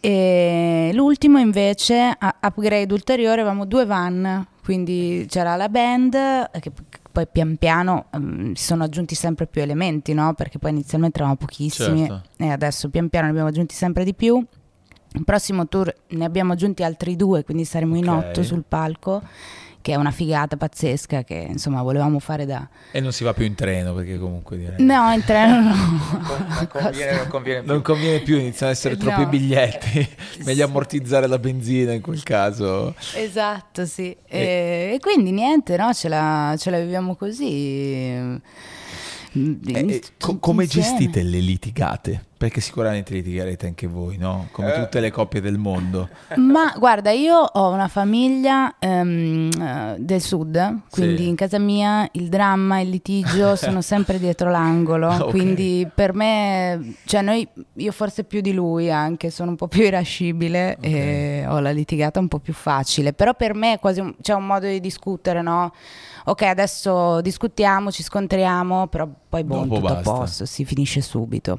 E 0.00 0.90
l'ultimo 0.92 1.38
invece, 1.38 2.16
upgrade 2.42 2.92
ulteriore, 2.92 3.40
avevamo 3.40 3.64
due 3.64 3.84
van 3.84 4.46
quindi 4.66 5.26
c'era 5.28 5.54
la 5.54 5.68
band 5.68 6.50
che 6.58 6.72
poi 7.12 7.24
pian 7.28 7.56
piano 7.56 8.06
um, 8.10 8.52
si 8.54 8.64
sono 8.64 8.82
aggiunti 8.82 9.14
sempre 9.14 9.46
più 9.46 9.62
elementi, 9.62 10.12
no? 10.12 10.34
Perché 10.34 10.58
poi 10.58 10.72
inizialmente 10.72 11.18
eravamo 11.18 11.38
pochissimi 11.38 12.00
certo. 12.00 12.22
e 12.36 12.50
adesso 12.50 12.90
pian 12.90 13.08
piano 13.08 13.26
ne 13.26 13.30
abbiamo 13.30 13.48
aggiunti 13.48 13.76
sempre 13.76 14.02
di 14.02 14.12
più. 14.12 14.44
Il 15.12 15.24
prossimo 15.24 15.68
tour 15.68 15.94
ne 16.08 16.24
abbiamo 16.24 16.54
aggiunti 16.54 16.82
altri 16.82 17.14
due, 17.14 17.44
quindi 17.44 17.64
saremo 17.64 17.96
okay. 17.96 18.02
in 18.04 18.10
otto 18.10 18.42
sul 18.42 18.64
palco 18.66 19.22
che 19.86 19.92
è 19.92 19.94
una 19.94 20.10
figata 20.10 20.56
pazzesca 20.56 21.22
che 21.22 21.46
insomma 21.48 21.80
volevamo 21.80 22.18
fare 22.18 22.44
da... 22.44 22.68
E 22.90 22.98
non 22.98 23.12
si 23.12 23.22
va 23.22 23.32
più 23.32 23.44
in 23.44 23.54
treno 23.54 23.94
perché 23.94 24.18
comunque 24.18 24.56
direi... 24.56 24.82
No, 24.84 25.12
in 25.12 25.22
treno 25.24 25.60
no. 25.60 25.74
non, 25.76 26.66
conviene, 26.66 27.16
non, 27.18 27.28
conviene, 27.28 27.60
più. 27.60 27.72
Non 27.72 27.82
conviene 27.82 28.18
più, 28.18 28.36
iniziano 28.36 28.72
ad 28.72 28.78
essere 28.78 28.96
troppi 28.96 29.20
no. 29.20 29.28
biglietti, 29.28 30.08
meglio 30.42 30.64
ammortizzare 30.64 31.28
la 31.28 31.38
benzina 31.38 31.92
in 31.92 32.00
quel 32.00 32.20
caso. 32.24 32.96
Esatto, 33.14 33.86
sì. 33.86 34.16
E, 34.26 34.90
e, 34.94 34.98
quindi 35.00 35.30
niente, 35.30 35.76
no? 35.76 35.94
ce, 35.94 36.08
la, 36.08 36.56
ce 36.58 36.70
la 36.70 36.80
viviamo 36.80 37.14
così 37.14 38.40
eh, 39.66 40.02
co- 40.18 40.38
come 40.38 40.66
gestite 40.66 41.22
le 41.22 41.40
litigate? 41.40 42.24
Perché 42.38 42.60
sicuramente 42.60 43.14
litigherete 43.14 43.66
anche 43.66 43.86
voi, 43.86 44.18
no? 44.18 44.48
Come 44.52 44.74
eh. 44.74 44.82
tutte 44.82 45.00
le 45.00 45.10
coppie 45.10 45.40
del 45.40 45.56
mondo. 45.56 46.10
Ma 46.36 46.74
guarda, 46.76 47.10
io 47.10 47.34
ho 47.34 47.70
una 47.70 47.88
famiglia 47.88 48.74
um, 48.78 49.96
del 49.96 50.20
sud, 50.20 50.80
quindi 50.90 51.22
sì. 51.22 51.28
in 51.28 51.34
casa 51.34 51.58
mia 51.58 52.06
il 52.12 52.28
dramma 52.28 52.78
e 52.78 52.82
il 52.82 52.90
litigio 52.90 53.56
sono 53.56 53.80
sempre 53.80 54.18
dietro 54.18 54.50
l'angolo. 54.50 55.08
okay. 55.08 55.30
Quindi 55.30 55.88
per 55.94 56.12
me, 56.12 56.96
cioè 57.06 57.22
noi, 57.22 57.46
io 57.76 57.92
forse 57.92 58.24
più 58.24 58.42
di 58.42 58.52
lui 58.52 58.90
anche, 58.90 59.30
sono 59.30 59.50
un 59.50 59.56
po' 59.56 59.68
più 59.68 59.84
irascibile 59.84 60.76
okay. 60.76 60.92
e 60.92 61.46
ho 61.48 61.58
la 61.60 61.70
litigata 61.70 62.20
un 62.20 62.28
po' 62.28 62.38
più 62.38 62.52
facile. 62.52 63.14
Però 63.14 63.32
per 63.32 63.54
me 63.54 63.72
è 63.72 63.78
quasi 63.78 64.00
un, 64.00 64.14
c'è 64.20 64.34
un 64.34 64.44
modo 64.44 64.66
di 64.66 64.80
discutere, 64.80 65.40
no? 65.40 65.72
Ok 66.28 66.42
adesso 66.42 67.20
discutiamo, 67.20 67.90
ci 67.90 68.02
scontriamo, 68.02 68.86
però 68.88 69.08
poi 69.28 69.44
boh, 69.44 69.64
Dopo 69.64 69.74
tutto 69.76 69.80
basta. 69.80 70.10
a 70.10 70.14
posto, 70.14 70.46
si 70.46 70.64
finisce 70.64 71.00
subito. 71.00 71.58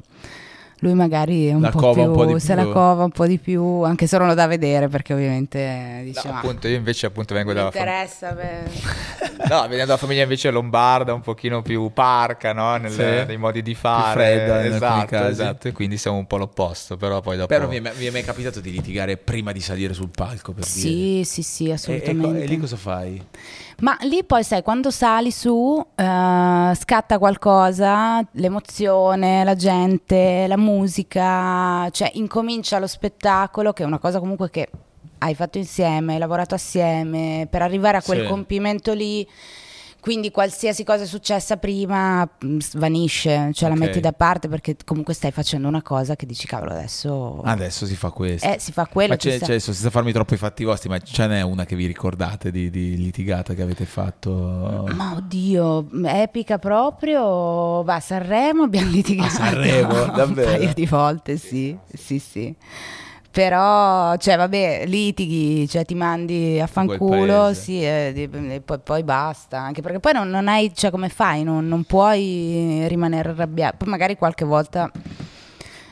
Lui 0.80 0.94
magari 0.94 1.48
è 1.48 1.54
un, 1.54 1.62
la 1.62 1.70
po 1.70 1.92
più, 1.92 2.02
un 2.02 2.12
po' 2.12 2.24
più, 2.24 2.38
se 2.38 2.54
la 2.54 2.64
cova 2.66 3.02
un 3.02 3.10
po' 3.10 3.26
di 3.26 3.38
più, 3.38 3.82
anche 3.82 4.06
se 4.06 4.16
non 4.16 4.28
lo 4.28 4.34
da 4.34 4.46
vedere 4.46 4.86
perché 4.86 5.12
ovviamente 5.12 6.02
diciamo, 6.04 6.34
no, 6.34 6.38
appunto 6.38 6.68
io 6.68 6.76
invece 6.76 7.06
appunto 7.06 7.34
vengo 7.34 7.52
dalla 7.52 7.66
interessa 7.66 8.28
famiglia 8.28 9.16
No, 9.48 9.62
venendo 9.62 9.86
dalla 9.86 9.96
famiglia 9.96 10.22
invece 10.22 10.50
lombarda, 10.50 11.14
un 11.14 11.20
pochino 11.20 11.62
più 11.62 11.90
parca, 11.92 12.52
no? 12.52 12.76
Nelle, 12.76 13.20
sì. 13.22 13.26
nei 13.26 13.36
modi 13.38 13.62
di 13.62 13.74
fare, 13.74 14.12
più 14.12 14.36
fredda, 14.36 14.64
esatto, 14.64 15.26
esatto, 15.26 15.68
e 15.68 15.72
quindi 15.72 15.96
siamo 15.96 16.16
un 16.16 16.26
po' 16.28 16.36
l'opposto, 16.36 16.96
però 16.96 17.20
poi 17.20 17.36
dopo 17.36 17.48
Però 17.48 17.66
mi 17.66 17.78
è, 17.78 17.92
mi 17.96 18.06
è 18.06 18.10
mai 18.10 18.22
capitato 18.22 18.60
di 18.60 18.70
litigare 18.70 19.16
prima 19.16 19.50
di 19.50 19.60
salire 19.60 19.94
sul 19.94 20.10
palco 20.14 20.52
per 20.52 20.64
sì, 20.64 20.94
dire. 20.94 21.24
Sì, 21.24 21.42
sì, 21.42 21.70
assolutamente. 21.72 22.38
E, 22.38 22.40
e, 22.40 22.44
e 22.44 22.46
lì 22.46 22.56
cosa 22.58 22.76
fai? 22.76 23.24
Ma 23.80 23.96
lì 24.00 24.24
poi 24.24 24.42
sai, 24.42 24.62
quando 24.62 24.90
sali 24.90 25.30
su, 25.30 25.52
uh, 25.52 25.84
scatta 25.94 27.16
qualcosa, 27.18 28.26
l'emozione, 28.32 29.44
la 29.44 29.54
gente, 29.54 30.46
la 30.48 30.56
musica, 30.56 31.88
cioè 31.90 32.10
incomincia 32.14 32.80
lo 32.80 32.88
spettacolo, 32.88 33.72
che 33.72 33.84
è 33.84 33.86
una 33.86 33.98
cosa 33.98 34.18
comunque 34.18 34.50
che 34.50 34.68
hai 35.18 35.36
fatto 35.36 35.58
insieme, 35.58 36.14
hai 36.14 36.18
lavorato 36.18 36.56
assieme, 36.56 37.46
per 37.48 37.62
arrivare 37.62 37.98
a 37.98 38.02
quel 38.02 38.22
sì. 38.22 38.26
compimento 38.26 38.92
lì 38.94 39.26
quindi 40.00 40.30
qualsiasi 40.30 40.84
cosa 40.84 41.02
è 41.02 41.06
successa 41.06 41.56
prima 41.56 42.24
mm, 42.24 42.58
svanisce, 42.58 43.50
cioè 43.52 43.68
okay. 43.68 43.78
la 43.78 43.86
metti 43.86 44.00
da 44.00 44.12
parte 44.12 44.48
perché 44.48 44.76
comunque 44.84 45.12
stai 45.12 45.32
facendo 45.32 45.66
una 45.66 45.82
cosa 45.82 46.14
che 46.14 46.24
dici 46.24 46.46
cavolo 46.46 46.70
adesso... 46.70 47.42
Adesso 47.42 47.84
si 47.84 47.96
fa 47.96 48.10
questo. 48.10 48.46
Eh, 48.46 48.56
si 48.60 48.72
fa 48.72 48.86
quello. 48.86 49.10
Ma 49.10 49.16
c'è, 49.16 49.38
c'è, 49.38 49.58
senza 49.58 49.90
farmi 49.90 50.12
troppo 50.12 50.34
i 50.34 50.36
fatti 50.36 50.64
vostri, 50.64 50.88
ma 50.88 50.98
ce 50.98 51.26
n'è 51.26 51.42
una 51.42 51.64
che 51.64 51.74
vi 51.74 51.86
ricordate 51.86 52.50
di, 52.50 52.70
di 52.70 52.96
litigata 52.96 53.54
che 53.54 53.62
avete 53.62 53.84
fatto? 53.84 54.88
Ma 54.94 55.14
oddio, 55.16 55.88
epica 56.04 56.58
proprio. 56.58 57.82
Va, 57.82 57.96
a 57.96 58.00
Sanremo 58.00 58.62
abbiamo 58.64 58.90
litigato. 58.90 59.28
A 59.28 59.30
Sanremo, 59.30 60.04
davvero? 60.06 60.50
Un 60.50 60.56
paio 60.58 60.72
di 60.74 60.86
volte, 60.86 61.36
sì, 61.36 61.76
sì, 61.92 62.18
sì. 62.18 62.54
Però, 63.38 64.16
cioè, 64.16 64.36
vabbè, 64.36 64.82
litighi, 64.86 65.68
cioè 65.68 65.84
ti 65.84 65.94
mandi 65.94 66.58
a 66.60 66.66
fanculo, 66.66 67.54
sì, 67.54 67.80
e, 67.80 68.28
e 68.32 68.60
poi, 68.60 68.80
poi, 68.80 69.04
basta. 69.04 69.60
Anche 69.60 69.80
perché 69.80 70.00
poi 70.00 70.12
non, 70.12 70.28
non 70.28 70.48
hai, 70.48 70.74
cioè, 70.74 70.90
come 70.90 71.08
fai? 71.08 71.44
Non, 71.44 71.68
non 71.68 71.84
puoi 71.84 72.84
rimanere 72.88 73.28
arrabbiato. 73.28 73.76
Poi 73.76 73.88
magari 73.90 74.16
qualche 74.16 74.44
volta 74.44 74.90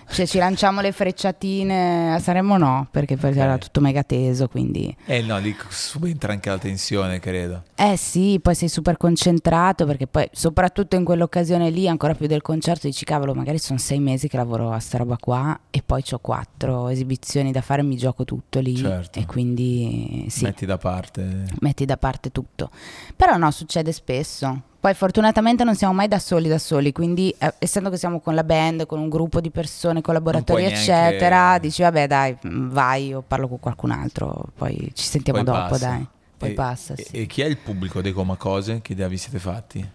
cioè 0.09 0.27
ci 0.27 0.39
lanciamo 0.39 0.81
le 0.81 0.93
frecciatine 0.93 2.15
a 2.15 2.19
Saremo 2.19 2.57
no, 2.57 2.89
perché 2.91 3.17
poi 3.17 3.37
era 3.37 3.59
tutto 3.59 3.81
mega 3.81 4.03
teso, 4.03 4.49
quindi... 4.49 4.95
Eh 5.05 5.23
no, 5.23 5.39
lì 5.39 5.55
subentra 5.69 6.33
anche 6.33 6.49
la 6.49 6.59
tensione, 6.59 7.19
credo. 7.19 7.65
Eh 7.75 7.97
sì, 7.97 8.39
poi 8.41 8.55
sei 8.55 8.69
super 8.69 8.97
concentrato, 8.97 9.85
perché 9.85 10.07
poi 10.07 10.29
soprattutto 10.33 10.97
in 10.97 11.05
quell'occasione 11.05 11.71
lì, 11.71 11.89
ancora 11.89 12.15
più 12.15 12.27
del 12.27 12.43
concerto, 12.43 12.87
dici 12.87 13.05
cavolo, 13.05 13.35
magari 13.35 13.59
sono 13.59 13.79
sei 13.79 13.99
mesi 13.99 14.29
che 14.29 14.37
lavoro 14.37 14.71
a 14.71 14.79
sta 14.79 14.99
roba 14.99 15.17
qua 15.19 15.59
e 15.71 15.83
poi 15.85 16.03
ho 16.11 16.19
quattro 16.19 16.89
esibizioni 16.89 17.53
da 17.53 17.61
fare, 17.61 17.83
mi 17.83 17.97
gioco 17.97 18.25
tutto 18.25 18.61
lì 18.61 18.77
certo. 18.77 19.19
e 19.19 19.27
quindi 19.27 20.27
sì. 20.29 20.45
Metti 20.45 20.67
da 20.67 20.79
parte. 20.79 21.45
Metti 21.61 21.85
da 21.85 21.97
parte 21.97 22.31
tutto. 22.31 22.71
Però 23.15 23.37
no, 23.37 23.51
succede 23.51 23.93
spesso 23.93 24.63
poi 24.79 24.95
fortunatamente 24.95 25.65
non 25.65 25.75
siamo 25.75 25.93
mai 25.93 26.09
da 26.09 26.19
soli 26.19 26.49
da 26.49 26.59
soli, 26.59 26.93
quindi 26.93 27.35
eh, 27.39 27.55
essendo 27.59 27.91
che 27.91 27.97
siamo 27.97 28.21
con 28.21 28.35
la 28.35 28.45
band, 28.45 28.87
con 28.87 28.99
un 28.99 29.09
gruppo 29.09 29.41
di 29.41 29.51
persone, 29.51 30.01
collaboratori 30.01 30.65
eccetera, 30.65 31.37
neanche... 31.37 31.61
dici 31.61 31.83
vabbè 31.83 32.07
dai 32.07 32.37
vai 32.43 33.15
o 33.15 33.23
parlo 33.27 33.49
con 33.49 33.59
qualcun 33.59 33.91
altro, 33.91 34.45
poi 34.55 34.91
ci 34.95 35.05
sentiamo 35.05 35.43
poi 35.43 35.53
dopo 35.55 35.69
passa. 35.71 35.87
dai. 35.87 36.07
Poi 36.39 36.51
e, 36.51 36.53
passa, 36.53 36.95
e, 36.95 37.03
sì. 37.03 37.17
e 37.17 37.27
chi 37.27 37.41
è 37.41 37.47
il 37.47 37.57
pubblico 37.57 38.03
dei 38.03 38.13
Coma 38.13 38.37
Cose? 38.37 38.81
Che 38.83 38.93
idea 38.93 39.09
vi 39.09 39.17
siete 39.17 39.39
fatti? 39.39 39.89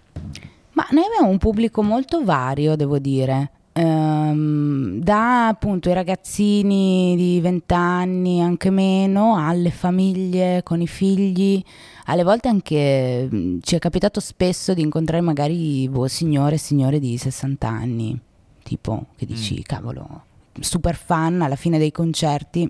Ma 0.74 0.88
noi 0.92 1.04
abbiamo 1.06 1.30
un 1.30 1.38
pubblico 1.38 1.84
molto 1.84 2.24
vario, 2.24 2.76
devo 2.76 2.98
dire. 2.98 3.52
Um, 3.74 5.00
da 5.00 5.48
appunto 5.48 5.90
i 5.90 5.94
ragazzini 5.94 7.16
di 7.16 7.40
20 7.40 7.74
anni, 7.74 8.42
anche 8.42 8.70
meno, 8.70 9.38
alle 9.38 9.70
famiglie 9.70 10.62
con 10.64 10.82
i 10.82 10.88
figli, 10.88 11.64
alle 12.06 12.24
volte 12.24 12.48
anche 12.48 13.28
mm, 13.32 13.60
ci 13.62 13.76
è 13.76 13.80
capitato 13.80 14.20
spesso 14.20 14.74
di 14.74 14.82
incontrare 14.82 15.22
magari 15.22 15.88
boh, 15.88 16.08
signore 16.08 16.56
e 16.56 16.60
signore 16.60 17.00
di 17.00 17.18
60 17.18 17.68
anni, 17.68 18.20
tipo 18.64 19.08
che 19.16 19.26
dici, 19.26 19.60
mm. 19.60 19.64
cavolo, 19.64 20.24
super 20.60 20.96
fan 20.96 21.42
alla 21.42 21.56
fine 21.56 21.78
dei 21.78 21.92
concerti. 21.92 22.70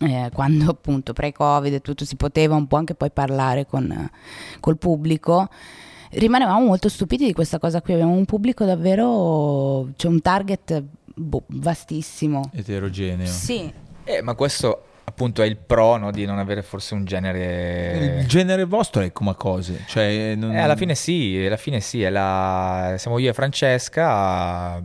Eh, 0.00 0.30
quando 0.32 0.70
appunto 0.70 1.12
pre-covid 1.12 1.74
e 1.74 1.80
tutto 1.82 2.06
si 2.06 2.16
poteva 2.16 2.54
un 2.54 2.66
po' 2.66 2.76
anche 2.76 2.94
poi 2.94 3.10
parlare 3.10 3.66
con 3.66 4.10
col 4.58 4.78
pubblico 4.78 5.50
rimanevamo 6.08 6.64
molto 6.64 6.88
stupiti 6.88 7.26
di 7.26 7.34
questa 7.34 7.58
cosa 7.58 7.82
qui 7.82 7.92
abbiamo 7.92 8.14
un 8.14 8.24
pubblico 8.24 8.64
davvero 8.64 9.88
c'è 9.88 9.92
cioè 9.96 10.10
un 10.10 10.22
target 10.22 10.82
boh, 11.14 11.42
vastissimo 11.48 12.48
eterogeneo 12.54 13.26
sì 13.26 13.70
eh, 14.04 14.22
ma 14.22 14.34
questo 14.34 14.84
appunto 15.14 15.42
è 15.42 15.46
il 15.46 15.56
pro 15.56 15.96
no, 15.96 16.10
di 16.10 16.26
non 16.26 16.40
avere 16.40 16.62
forse 16.62 16.94
un 16.94 17.04
genere 17.04 18.18
il 18.18 18.26
genere 18.26 18.64
vostro 18.64 19.00
è 19.00 19.12
come 19.12 19.36
cose 19.36 19.84
cioè 19.86 20.34
non... 20.34 20.52
eh, 20.52 20.58
alla 20.58 20.74
fine 20.74 20.96
sì 20.96 21.40
alla 21.46 21.56
fine 21.56 21.78
sì 21.78 22.02
la... 22.08 22.96
siamo 22.98 23.18
io 23.18 23.30
e 23.30 23.32
Francesca 23.32 24.82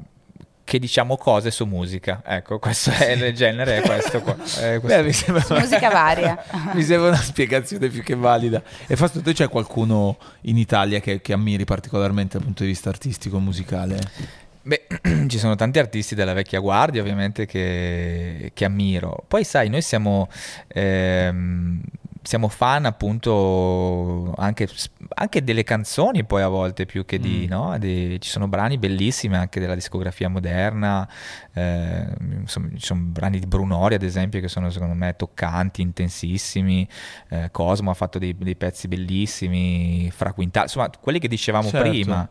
che 0.70 0.78
diciamo 0.78 1.18
cose 1.18 1.50
su 1.50 1.66
musica. 1.66 2.22
Ecco 2.24 2.60
questo 2.60 2.92
è 2.92 3.14
il 3.14 3.34
genere 3.34 3.78
è 3.78 3.82
questo 3.82 4.22
qua 4.22 4.36
è 4.62 4.80
questo. 4.80 4.86
Beh, 4.86 5.02
mi 5.02 5.14
sembra... 5.14 5.44
musica 5.60 5.90
varia. 5.90 6.38
Mi 6.76 6.84
sembra 6.84 7.08
una 7.08 7.18
spiegazione 7.18 7.88
più 7.88 8.04
che 8.04 8.14
valida. 8.14 8.62
E 8.86 8.96
fatto 8.96 9.20
te 9.20 9.34
c'è 9.34 9.50
qualcuno 9.50 10.18
in 10.42 10.60
Italia 10.60 11.00
che, 11.00 11.22
che 11.22 11.34
ammiri 11.34 11.66
particolarmente 11.66 12.38
dal 12.38 12.46
punto 12.46 12.62
di 12.62 12.70
vista 12.70 12.90
artistico 12.90 13.38
e 13.38 13.40
musicale 13.40 14.00
Beh, 14.62 14.88
ci 15.28 15.38
sono 15.38 15.56
tanti 15.56 15.80
artisti 15.80 16.16
della 16.16 16.34
vecchia 16.34 16.60
guardia 16.60 17.02
ovviamente 17.02 17.46
che, 17.46 18.52
che 18.54 18.66
ammiro. 18.66 19.24
Poi 19.28 19.44
sai, 19.44 19.70
noi 19.70 19.82
siamo... 19.82 20.30
Ehm, 20.68 21.82
siamo 22.22 22.50
fan 22.50 22.86
appunto 22.86 24.34
anche, 24.38 24.68
anche, 25.16 25.44
delle 25.44 25.64
canzoni 25.64 26.26
poi 26.26 26.42
a 26.42 26.50
volte 26.50 26.86
più 26.86 27.06
che 27.06 27.18
di, 27.18 27.46
mm. 27.46 27.50
no? 27.50 27.78
di, 27.78 28.18
ci 28.20 28.30
sono 28.30 28.48
brani 28.48 28.78
bellissimi 28.78 29.36
anche 29.36 29.60
della 29.60 29.74
discografia 29.74 30.28
moderna 30.28 31.08
eh, 31.54 32.08
insomma, 32.42 32.70
ci 32.76 32.86
sono 32.86 33.02
brani 33.04 33.40
di 33.40 33.46
Brunori 33.46 33.96
ad 33.96 34.04
esempio 34.04 34.42
che 34.42 34.50
sono 34.50 34.70
secondo 34.70 34.94
me 34.96 35.16
toccanti 35.16 35.82
intensissimi 35.82 36.88
eh, 37.30 37.50
Cosmo 37.52 37.92
ha 37.92 37.94
fatto 37.94 38.20
dei, 38.20 38.36
dei, 38.38 38.56
pezzi 38.56 38.88
bellissimi 38.90 40.12
Fra 40.14 40.34
Quintale 40.34 40.66
insomma 40.66 40.90
quelli 41.00 41.20
che 41.20 41.30
dicevamo 41.30 41.70
certo. 41.70 41.90
prima 41.90 42.28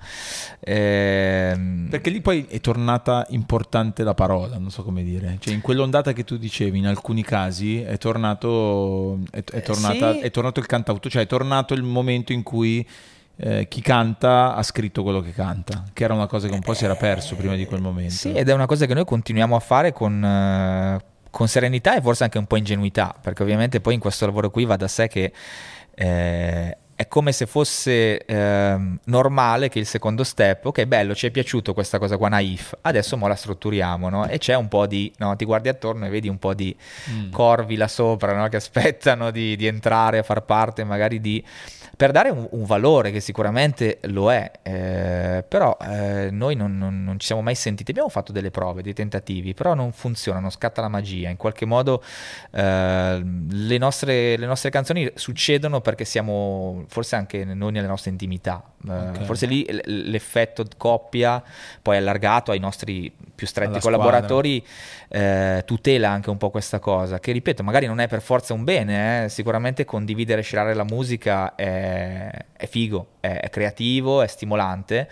eh, 0.61 1.87
perché 1.89 2.11
lì 2.11 2.21
poi 2.21 2.47
è 2.49 2.61
tornata 2.61 3.27
importante 3.31 4.03
la 4.03 4.15
parola 4.15 4.59
non 4.59 4.71
so 4.71 4.83
come 4.83 5.03
dire 5.03 5.37
cioè 5.41 5.55
in 5.55 5.63
quell'ondata 5.63 6.13
che 6.13 6.25
tu 6.25 6.37
dicevi 6.37 6.77
in 6.77 6.87
alcuni 6.87 7.23
casi 7.23 7.81
è 7.81 7.97
tornato 7.97 9.19
è, 9.31 9.43
è 9.43 9.63
tornato 9.63 9.77
tornata, 9.81 10.13
sì. 10.13 10.21
è 10.21 10.31
tornato 10.31 10.61
il 10.61 10.67
cantauto, 10.67 11.09
cioè 11.09 11.23
è 11.23 11.27
tornato 11.27 11.75
il 11.75 11.83
momento 11.83 12.33
in 12.33 12.43
cui 12.43 12.87
eh, 13.37 13.67
chi 13.69 13.81
canta 13.81 14.55
ha 14.55 14.63
scritto 14.63 15.03
quello 15.03 15.21
che 15.21 15.33
canta, 15.33 15.85
che 15.93 16.05
era 16.05 16.15
una 16.15 16.27
cosa 16.27 16.49
che 16.49 16.55
un 16.55 16.61
po' 16.61 16.75
si 16.75 16.85
era 16.85 16.97
perso 16.97 17.37
prima 17.37 17.55
di 17.55 17.65
quel 17.67 17.81
momento. 17.81 18.15
Sì, 18.15 18.33
ed 18.33 18.49
è 18.49 18.53
una 18.53 18.67
cosa 18.67 18.87
che 18.87 18.95
noi 18.95 19.05
continuiamo 19.05 19.57
a 19.57 19.61
fare 19.61 19.93
con... 19.93 21.01
Uh, 21.03 21.17
con 21.31 21.47
serenità 21.47 21.95
e 21.95 22.01
forse 22.01 22.25
anche 22.25 22.39
un 22.39 22.47
po' 22.47 22.57
ingenuità, 22.57 23.15
perché 23.21 23.43
ovviamente 23.43 23.81
poi 23.81 23.95
in 23.95 24.01
questo 24.01 24.25
lavoro 24.25 24.51
qui 24.51 24.65
va 24.65 24.77
da 24.77 24.89
sé 24.89 25.09
che 25.09 25.31
eh, 25.95 26.77
è 26.99 27.07
come 27.07 27.31
se 27.31 27.47
fosse 27.47 28.25
eh, 28.25 28.77
normale 29.05 29.69
che 29.69 29.79
il 29.79 29.87
secondo 29.87 30.25
step, 30.25 30.65
ok, 30.65 30.85
bello, 30.87 31.15
ci 31.15 31.29
è 31.29 31.31
piaciuto 31.31 31.73
questa 31.73 32.01
cosa 32.01 32.17
qua 32.17 32.29
naif, 32.29 32.77
adesso 32.81 33.17
mo 33.17 33.29
la 33.29 33.37
strutturiamo, 33.37 34.09
no? 34.09 34.27
E 34.27 34.39
c'è 34.39 34.57
un 34.57 34.67
po' 34.67 34.85
di, 34.89 35.13
no? 35.19 35.37
Ti 35.37 35.45
guardi 35.45 35.69
attorno 35.69 36.07
e 36.07 36.09
vedi 36.09 36.29
un 36.29 36.41
po' 36.41 36.55
di 36.55 36.77
mm. 37.11 37.31
corvi 37.31 37.77
là 37.77 37.87
sopra, 37.87 38.35
no? 38.35 38.49
Che 38.49 38.57
aspettano 38.57 39.31
di, 39.31 39.55
di 39.55 39.69
entrare 39.69 40.19
a 40.19 40.25
far 40.25 40.43
parte 40.43 40.83
magari 40.83 41.21
di 41.21 41.45
per 41.99 42.13
dare 42.13 42.31
un, 42.31 42.47
un, 42.53 42.65
valore 42.65 43.11
che 43.11 43.19
sicuramente 43.19 43.99
lo 44.03 44.31
è, 44.33 44.49
eh, 44.63 45.45
però 45.49 45.77
eh, 45.83 46.29
noi 46.31 46.55
non, 46.55 46.79
non, 46.79 47.03
non, 47.03 47.19
ci 47.19 47.27
siamo 47.27 47.43
mai 47.43 47.57
sentiti, 47.57 47.91
abbiamo 47.91 48.09
fatto 48.09 48.31
delle 48.31 48.53
prove, 48.53 48.83
dei 48.83 48.93
tentativi, 48.93 49.53
però 49.53 49.75
non 49.75 49.91
funziona, 49.91 50.39
non 50.39 50.51
scatta 50.51 50.81
la 50.81 50.87
magia, 50.87 51.29
in 51.29 51.37
qualche 51.37 51.65
modo 51.65 52.01
eh, 52.53 53.21
le, 53.51 53.79
nostre, 53.79 54.37
le, 54.37 54.47
nostre, 54.47 54.71
canzoni 54.71 55.11
succedono 55.15 55.81
perché 55.81 56.05
siamo 56.05 56.85
forse 56.89 57.17
anche 57.17 57.45
noi 57.45 57.73
nelle 57.73 57.87
nostre 57.87 58.11
intimità, 58.11 58.63
eh, 58.89 58.91
okay. 58.91 59.25
forse 59.25 59.47
lì 59.47 59.65
l'effetto 59.85 60.65
coppia 60.77 61.43
poi 61.81 61.97
allargato 61.97 62.51
ai 62.51 62.59
nostri 62.59 63.13
più 63.35 63.47
stretti 63.47 63.75
Alla 63.75 63.81
collaboratori 63.81 64.65
eh, 65.09 65.63
tutela 65.65 66.11
anche 66.11 66.31
un 66.31 66.37
po' 66.39 66.51
questa 66.51 66.79
cosa, 66.81 67.21
che 67.21 67.33
ripeto 67.33 67.63
magari 67.63 67.87
non 67.87 68.01
è 68.01 68.09
per 68.09 68.21
forza 68.21 68.55
un 68.55 68.65
bene, 68.65 69.25
eh, 69.25 69.29
sicuramente 69.29 69.85
condividere 69.85 70.41
e 70.41 70.43
scegliere 70.43 70.75
la 70.75 70.85
musica 70.85 71.55
è 71.55 72.47
è, 72.59 72.67
figo, 72.67 73.07
è, 73.21 73.41
è 73.41 73.51
creativo, 73.51 74.21
è 74.21 74.27
stimolante 74.27 75.09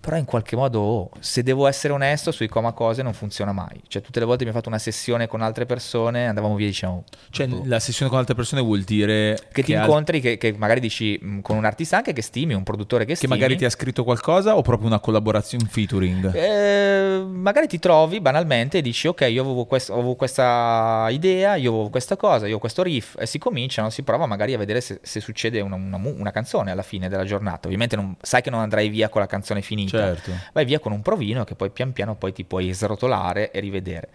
però 0.00 0.16
in 0.16 0.24
qualche 0.24 0.56
modo, 0.56 0.80
oh, 0.80 1.10
se 1.18 1.42
devo 1.42 1.66
essere 1.66 1.92
onesto, 1.92 2.30
sui 2.30 2.48
coma 2.48 2.72
cose 2.72 3.02
non 3.02 3.12
funziona 3.12 3.52
mai. 3.52 3.80
Cioè, 3.88 4.00
tutte 4.00 4.20
le 4.20 4.26
volte 4.26 4.44
mi 4.44 4.50
ho 4.50 4.52
fatto 4.52 4.68
una 4.68 4.78
sessione 4.78 5.26
con 5.26 5.42
altre 5.42 5.66
persone, 5.66 6.26
andavamo 6.26 6.54
via, 6.54 6.66
diciamo. 6.66 7.04
Cioè, 7.30 7.48
boh. 7.48 7.62
la 7.64 7.80
sessione 7.80 8.10
con 8.10 8.18
altre 8.20 8.34
persone 8.34 8.62
vuol 8.62 8.82
dire 8.82 9.34
che, 9.48 9.54
che 9.54 9.62
ti 9.64 9.72
incontri, 9.72 10.18
al... 10.18 10.22
che, 10.22 10.38
che, 10.38 10.54
magari 10.56 10.80
dici 10.80 11.18
mh, 11.20 11.40
con 11.40 11.56
un 11.56 11.64
artista 11.64 11.96
anche 11.96 12.12
che 12.12 12.22
stimi, 12.22 12.54
un 12.54 12.62
produttore 12.62 13.04
che 13.04 13.14
stimi. 13.14 13.32
Che 13.32 13.38
magari 13.38 13.56
ti 13.56 13.64
ha 13.64 13.70
scritto 13.70 14.04
qualcosa 14.04 14.56
o 14.56 14.62
proprio 14.62 14.86
una 14.88 15.00
collaborazione, 15.00 15.64
un 15.64 15.70
featuring? 15.70 16.34
Eh, 16.34 17.24
magari 17.24 17.66
ti 17.66 17.78
trovi 17.78 18.20
banalmente 18.20 18.78
e 18.78 18.82
dici, 18.82 19.08
ok, 19.08 19.26
io 19.30 19.42
avevo, 19.42 19.64
quest- 19.64 19.90
avevo, 19.90 20.14
questa 20.14 21.08
idea, 21.10 21.56
io 21.56 21.70
avevo 21.70 21.90
questa 21.90 22.16
cosa, 22.16 22.46
io 22.46 22.56
ho 22.56 22.58
questo 22.58 22.82
riff, 22.82 23.16
e 23.18 23.26
si 23.26 23.38
cominciano, 23.38 23.90
si 23.90 24.02
prova 24.02 24.26
magari 24.26 24.54
a 24.54 24.58
vedere 24.58 24.80
se, 24.80 25.00
se 25.02 25.20
succede 25.20 25.60
una, 25.60 25.76
una, 25.76 25.96
una, 25.96 26.30
canzone 26.30 26.70
alla 26.70 26.82
fine 26.82 27.08
della 27.08 27.24
giornata. 27.24 27.66
Ovviamente 27.66 27.96
non, 27.96 28.16
sai 28.20 28.42
che 28.42 28.50
non 28.50 28.60
andrai 28.60 28.88
via 28.88 29.08
con 29.08 29.20
la 29.20 29.26
canzone 29.26 29.60
finita. 29.62 29.87
Certo. 29.88 30.32
Vai 30.52 30.64
via 30.64 30.78
con 30.78 30.92
un 30.92 31.02
provino 31.02 31.44
che 31.44 31.54
poi 31.54 31.70
pian 31.70 31.92
piano 31.92 32.16
poi 32.16 32.32
ti 32.32 32.44
puoi 32.44 32.72
srotolare 32.72 33.50
e 33.50 33.60
rivedere. 33.60 34.08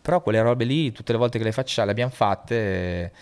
Però 0.00 0.20
quelle 0.20 0.40
robe 0.40 0.64
lì, 0.64 0.92
tutte 0.92 1.12
le 1.12 1.18
volte 1.18 1.38
che 1.38 1.44
le 1.44 1.52
facciamo, 1.52 1.86
le 1.86 1.92
abbiamo 1.92 2.12
fatte 2.12 3.12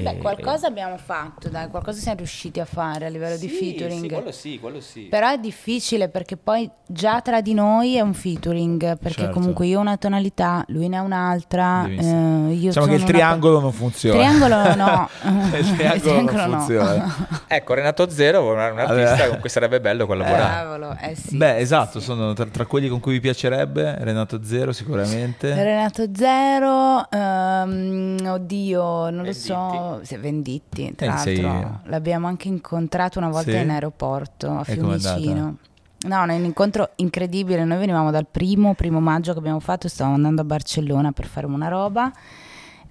Beh, 0.00 0.16
qualcosa 0.16 0.66
e... 0.66 0.70
abbiamo 0.70 0.96
fatto, 0.96 1.50
dai, 1.50 1.68
qualcosa 1.68 2.00
siamo 2.00 2.16
riusciti 2.16 2.60
a 2.60 2.64
fare 2.64 3.04
a 3.06 3.08
livello 3.10 3.36
sì, 3.36 3.46
di 3.46 3.52
featuring. 3.52 4.00
Sì, 4.00 4.08
quello 4.08 4.32
sì, 4.32 4.58
quello 4.58 4.80
sì. 4.80 5.00
Però 5.02 5.30
è 5.30 5.38
difficile 5.38 6.08
perché 6.08 6.38
poi 6.38 6.68
già 6.86 7.20
tra 7.20 7.42
di 7.42 7.52
noi 7.52 7.96
è 7.96 8.00
un 8.00 8.14
featuring, 8.14 8.96
perché 8.96 9.22
certo. 9.22 9.34
comunque 9.34 9.66
io 9.66 9.78
ho 9.78 9.80
una 9.82 9.98
tonalità, 9.98 10.64
lui 10.68 10.88
ne 10.88 10.96
ha 10.96 11.02
un'altra. 11.02 11.86
Eh, 11.86 12.56
diciamo 12.56 12.86
che 12.86 12.94
il 12.94 13.04
triangolo 13.04 13.60
non 13.60 13.72
funziona. 13.72 14.18
Triangolo 14.18 14.74
no. 14.76 15.08
il 15.58 15.76
triangolo, 15.76 15.94
il 15.94 16.00
triangolo 16.00 16.46
non 16.46 16.58
funziona. 16.58 17.28
ecco, 17.46 17.74
Renato 17.74 18.08
Zero, 18.08 18.50
un 18.50 18.58
artista 18.58 19.28
con 19.28 19.40
cui 19.40 19.50
sarebbe 19.50 19.80
bello 19.80 20.06
collaborare. 20.06 20.96
Eh, 21.02 21.14
sì, 21.14 21.36
Beh, 21.36 21.58
esatto, 21.58 21.98
sì. 21.98 22.06
sono 22.06 22.32
tra, 22.32 22.46
tra, 22.46 22.64
quelli 22.64 22.88
con 22.88 22.98
cui 22.98 23.12
vi 23.12 23.20
piacerebbe, 23.20 23.96
Renato 23.98 24.42
Zero 24.42 24.72
sicuramente. 24.72 25.52
Renato 25.52 26.06
Zero, 26.14 27.06
um, 27.10 28.16
oddio, 28.26 29.10
non 29.10 29.24
lo 29.24 29.32
so 29.34 29.81
si 30.02 30.14
è 30.14 30.18
Venditti, 30.18 30.94
tra 30.94 31.06
eh, 31.06 31.08
l'altro 31.08 31.32
sei... 31.32 31.66
l'abbiamo 31.84 32.26
anche 32.26 32.48
incontrato 32.48 33.18
una 33.18 33.28
volta 33.28 33.52
sì? 33.52 33.58
in 33.58 33.70
aeroporto 33.70 34.50
a 34.50 34.64
Fiumicino. 34.64 35.56
No, 36.04 36.24
è 36.24 36.34
un 36.34 36.44
incontro 36.44 36.90
incredibile. 36.96 37.64
Noi 37.64 37.78
venivamo 37.78 38.10
dal 38.10 38.26
primo, 38.28 38.74
primo 38.74 39.00
maggio 39.00 39.32
che 39.32 39.38
abbiamo 39.38 39.60
fatto, 39.60 39.88
stavamo 39.88 40.16
andando 40.16 40.40
a 40.40 40.44
Barcellona 40.44 41.12
per 41.12 41.26
fare 41.26 41.46
una 41.46 41.68
roba 41.68 42.12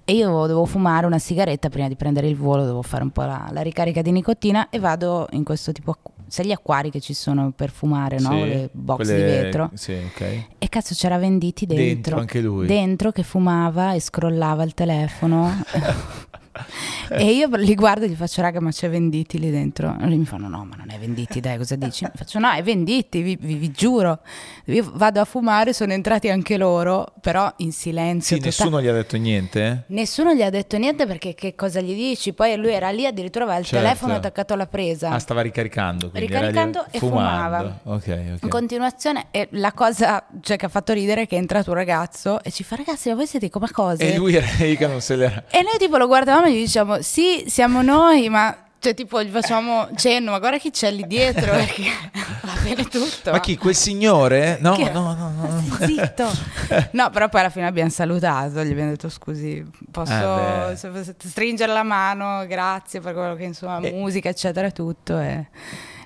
e 0.04 0.14
io 0.14 0.28
dovevo 0.28 0.64
fumare 0.64 1.06
una 1.06 1.18
sigaretta 1.18 1.68
prima 1.68 1.86
di 1.86 1.94
prendere 1.94 2.26
il 2.26 2.36
volo, 2.36 2.62
dovevo 2.62 2.82
fare 2.82 3.04
un 3.04 3.10
po' 3.10 3.22
la, 3.22 3.48
la 3.52 3.60
ricarica 3.60 4.02
di 4.02 4.10
nicotina 4.10 4.68
e 4.68 4.80
vado 4.80 5.28
in 5.30 5.44
questo 5.44 5.70
tipo, 5.70 5.96
sai 6.26 6.46
gli 6.46 6.52
acquari 6.52 6.90
che 6.90 7.00
ci 7.00 7.14
sono 7.14 7.52
per 7.54 7.70
fumare, 7.70 8.18
no? 8.18 8.30
Sì, 8.30 8.38
le 8.38 8.68
box 8.72 8.96
quelle... 8.96 9.14
di 9.14 9.22
vetro. 9.22 9.70
Sì, 9.74 9.92
okay. 9.92 10.46
E 10.58 10.68
cazzo 10.68 10.94
c'era 10.94 11.18
Venditti 11.18 11.66
dentro. 11.66 11.84
Dentro 11.84 12.18
anche 12.18 12.40
lui. 12.40 12.66
Dentro 12.66 13.12
che 13.12 13.22
fumava 13.22 13.92
e 13.92 14.00
scrollava 14.00 14.64
il 14.64 14.74
telefono. 14.74 15.52
e 17.08 17.32
io 17.32 17.48
li 17.56 17.74
guardo 17.74 18.04
e 18.04 18.08
gli 18.08 18.14
faccio 18.14 18.42
raga 18.42 18.60
ma 18.60 18.70
c'è 18.70 18.90
Venditti 18.90 19.38
lì 19.38 19.50
dentro 19.50 19.96
e 19.98 20.06
lui 20.06 20.18
mi 20.18 20.24
fanno 20.26 20.48
no 20.48 20.64
ma 20.64 20.76
non 20.76 20.90
è 20.90 20.98
Venditti 20.98 21.40
dai 21.40 21.56
cosa 21.56 21.76
dici? 21.76 22.04
Mi 22.04 22.10
faccio 22.14 22.38
no 22.38 22.50
è 22.50 22.62
Venditti 22.62 23.22
vi, 23.22 23.36
vi, 23.40 23.54
vi, 23.54 23.70
giuro 23.70 24.20
io 24.66 24.90
vado 24.94 25.20
a 25.20 25.24
fumare 25.24 25.72
sono 25.72 25.92
entrati 25.92 26.28
anche 26.28 26.56
loro 26.58 27.12
però 27.20 27.50
in 27.58 27.72
silenzio 27.72 28.36
sì, 28.36 28.42
nessuno 28.42 28.82
gli 28.82 28.86
ha 28.86 28.92
detto 28.92 29.16
niente? 29.16 29.84
nessuno 29.88 30.34
gli 30.34 30.42
ha 30.42 30.50
detto 30.50 30.76
niente 30.76 31.06
perché 31.06 31.34
che 31.34 31.54
cosa 31.54 31.80
gli 31.80 31.94
dici? 31.94 32.34
poi 32.34 32.56
lui 32.56 32.72
era 32.72 32.90
lì 32.90 33.06
addirittura 33.06 33.44
aveva 33.44 33.58
il 33.58 33.64
certo. 33.64 33.84
telefono 33.84 34.14
attaccato 34.14 34.52
alla 34.52 34.66
presa 34.66 35.10
ah 35.10 35.18
stava 35.18 35.40
ricaricando 35.40 36.10
ricaricando 36.12 36.84
e 36.90 36.98
fumava 36.98 37.80
okay, 37.84 38.24
okay. 38.24 38.38
in 38.42 38.48
continuazione 38.48 39.26
e 39.30 39.48
la 39.52 39.72
cosa 39.72 40.26
cioè, 40.42 40.56
che 40.56 40.66
ha 40.66 40.70
fatto 40.70 40.92
ridere 40.92 41.22
è 41.22 41.26
che 41.26 41.36
è 41.36 41.38
entrato 41.38 41.70
un 41.70 41.76
ragazzo 41.76 42.42
e 42.42 42.50
ci 42.50 42.62
fa 42.62 42.76
ragazzi 42.76 43.08
ma 43.08 43.14
voi 43.14 43.26
siete 43.26 43.48
come 43.48 43.70
cose? 43.70 44.12
e 44.12 44.16
lui 44.16 44.34
era 44.34 44.46
lì 44.58 44.76
che 44.76 44.86
non 44.86 45.00
se 45.00 45.16
l'era 45.16 45.44
e 45.50 45.62
noi 45.62 45.78
tipo 45.78 45.96
lo 45.96 46.06
guardavamo 46.06 46.41
e 46.44 46.52
gli 46.52 46.60
diciamo 46.60 47.00
sì, 47.02 47.44
siamo 47.46 47.82
noi, 47.82 48.28
ma 48.28 48.56
cioè 48.82 48.94
tipo 48.94 49.22
gli 49.22 49.30
facciamo 49.30 49.88
cenno, 49.94 50.32
ma 50.32 50.40
guarda 50.40 50.58
chi 50.58 50.70
c'è 50.70 50.90
lì 50.90 51.06
dietro 51.06 51.52
perché 51.52 51.84
va 52.42 52.52
bene 52.64 52.84
tutto. 52.84 53.30
Ma 53.30 53.38
chi, 53.38 53.56
quel 53.56 53.76
signore? 53.76 54.58
No, 54.60 54.74
che... 54.74 54.90
no, 54.90 55.14
no, 55.14 55.30
no. 55.30 55.76
Zitto. 55.86 56.60
No, 56.92 57.10
però 57.10 57.28
poi 57.28 57.40
alla 57.40 57.50
fine 57.50 57.66
abbiamo 57.66 57.90
salutato, 57.90 58.64
gli 58.64 58.70
abbiamo 58.70 58.90
detto 58.90 59.08
scusi, 59.10 59.62
posso 59.90 60.70
eh 60.70 61.14
stringere 61.18 61.70
la 61.70 61.82
mano, 61.82 62.46
grazie 62.46 63.00
per 63.00 63.12
quello 63.12 63.34
che 63.34 63.44
insomma, 63.44 63.78
eh. 63.80 63.92
musica 63.92 64.30
eccetera 64.30 64.70
tutto 64.70 65.18
e... 65.18 65.48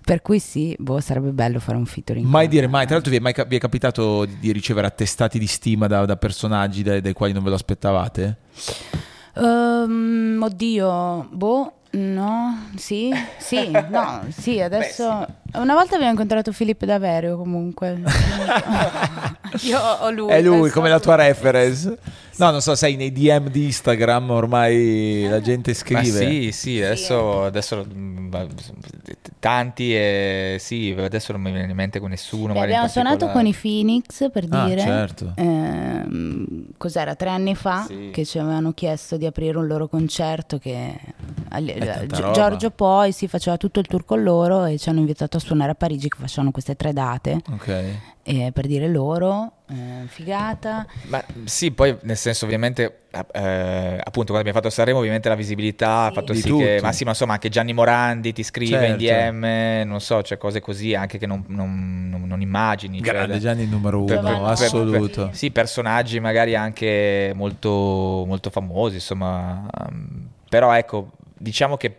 Per 0.04 0.22
cui 0.22 0.38
sì, 0.38 0.72
boh, 0.78 1.00
sarebbe 1.00 1.30
bello 1.30 1.58
fare 1.58 1.76
un 1.76 1.84
featuring. 1.84 2.24
Mai 2.24 2.46
dire 2.46 2.68
mai. 2.68 2.84
Tra 2.84 2.94
l'altro 2.94 3.10
vi 3.10 3.16
è, 3.16 3.20
mai, 3.20 3.34
vi 3.48 3.56
è 3.56 3.58
capitato 3.58 4.24
di, 4.24 4.38
di, 4.38 4.52
ricevere 4.52 4.86
attestati 4.86 5.36
di 5.36 5.48
stima 5.48 5.88
da, 5.88 6.04
da 6.04 6.16
personaggi 6.16 6.84
dai, 6.84 7.00
dai 7.00 7.12
quali 7.12 7.32
non 7.32 7.42
ve 7.42 7.48
lo 7.48 7.56
aspettavate? 7.56 8.36
Um, 9.36 10.40
oddio, 10.42 11.26
boh, 11.30 11.75
no, 11.96 12.68
sì, 12.76 13.10
sì, 13.38 13.70
no, 13.70 14.24
sì, 14.28 14.60
adesso... 14.60 15.18
Beh, 15.20 15.26
sì. 15.52 15.60
Una 15.60 15.74
volta 15.74 15.94
abbiamo 15.94 16.12
incontrato 16.12 16.52
Filippo 16.52 16.84
Daverio 16.84 17.36
comunque. 17.38 18.02
Io 19.62 19.78
ho 19.78 20.10
lui. 20.10 20.30
È 20.30 20.42
lui, 20.42 20.70
come 20.70 20.88
la 20.88 21.00
tua 21.00 21.14
reference. 21.14 21.98
No, 22.36 22.50
non 22.50 22.60
so, 22.60 22.74
sai, 22.74 22.96
nei 22.96 23.12
DM 23.12 23.48
di 23.48 23.64
Instagram 23.64 24.30
ormai 24.30 25.26
la 25.28 25.40
gente 25.40 25.72
scrive. 25.72 26.24
Ma 26.24 26.30
sì, 26.30 26.52
sì, 26.52 26.82
adesso, 26.82 27.44
adesso 27.44 27.86
mm, 27.90 28.34
tanti 29.38 29.94
e 29.94 30.56
sì, 30.60 30.94
adesso 30.98 31.32
non 31.32 31.40
mi 31.40 31.50
viene 31.50 31.70
in 31.70 31.76
mente 31.76 31.98
con 31.98 32.10
nessuno. 32.10 32.52
Beh, 32.52 32.60
abbiamo 32.60 32.88
suonato 32.88 33.28
con 33.28 33.46
i 33.46 33.54
Phoenix, 33.54 34.30
per 34.30 34.46
ah, 34.50 34.66
dire. 34.66 34.80
certo. 34.80 35.32
Eh, 35.34 36.04
cos'era, 36.76 37.14
tre 37.14 37.30
anni 37.30 37.54
fa, 37.54 37.84
sì. 37.86 38.10
che 38.12 38.26
ci 38.26 38.38
avevano 38.38 38.72
chiesto 38.72 39.16
di 39.16 39.24
aprire 39.24 39.56
un 39.56 39.66
loro 39.66 39.88
concerto 39.88 40.58
che... 40.58 40.94
Giorgio 42.32 42.70
poi 42.70 43.12
si 43.12 43.28
faceva 43.28 43.56
tutto 43.56 43.80
il 43.80 43.86
tour 43.86 44.04
con 44.04 44.22
loro 44.22 44.64
e 44.64 44.78
ci 44.78 44.88
hanno 44.88 45.00
invitato 45.00 45.36
a 45.36 45.40
suonare 45.40 45.72
a 45.72 45.74
Parigi 45.74 46.08
che 46.08 46.18
facevano 46.18 46.50
queste 46.50 46.76
tre 46.76 46.92
date. 46.92 47.40
Ok. 47.50 47.84
E 48.28 48.50
per 48.52 48.66
dire 48.66 48.88
loro, 48.88 49.52
eh, 49.68 50.06
figata. 50.06 50.84
Ma 51.06 51.22
sì, 51.44 51.70
poi 51.70 51.96
nel 52.02 52.16
senso 52.16 52.44
ovviamente, 52.44 53.02
eh, 53.32 54.00
appunto 54.02 54.32
quando 54.32 54.38
abbiamo 54.38 54.58
fatto 54.58 54.68
Sanremo 54.70 54.98
ovviamente 54.98 55.28
la 55.28 55.36
visibilità 55.36 56.04
sì. 56.04 56.08
ha 56.08 56.12
fatto 56.12 56.32
Di 56.32 56.40
sì 56.40 56.48
tutti. 56.48 56.64
che, 56.64 56.80
ma 56.82 56.90
sì, 56.90 57.04
ma 57.04 57.10
insomma 57.10 57.34
anche 57.34 57.48
Gianni 57.48 57.72
Morandi 57.72 58.32
ti 58.32 58.42
scrive 58.42 58.78
certo. 58.78 59.02
in 59.04 59.82
DM, 59.82 59.88
non 59.88 60.00
so, 60.00 60.22
cioè 60.22 60.38
cose 60.38 60.60
così 60.60 60.94
anche 60.94 61.18
che 61.18 61.26
non, 61.26 61.44
non, 61.46 62.08
non, 62.10 62.24
non 62.26 62.40
immagini. 62.40 62.98
Cioè 62.98 63.12
Grande 63.12 63.34
cioè, 63.34 63.42
Gianni 63.42 63.62
il 63.62 63.68
numero 63.68 63.98
uno, 63.98 64.06
per, 64.06 64.20
per, 64.20 64.42
assoluto. 64.42 65.26
Per, 65.26 65.36
sì, 65.36 65.52
personaggi 65.52 66.18
magari 66.18 66.56
anche 66.56 67.32
molto, 67.34 67.70
molto 68.26 68.50
famosi, 68.50 68.96
insomma, 68.96 69.68
um, 69.88 70.28
però 70.48 70.72
ecco, 70.72 71.12
diciamo 71.36 71.76
che 71.76 71.96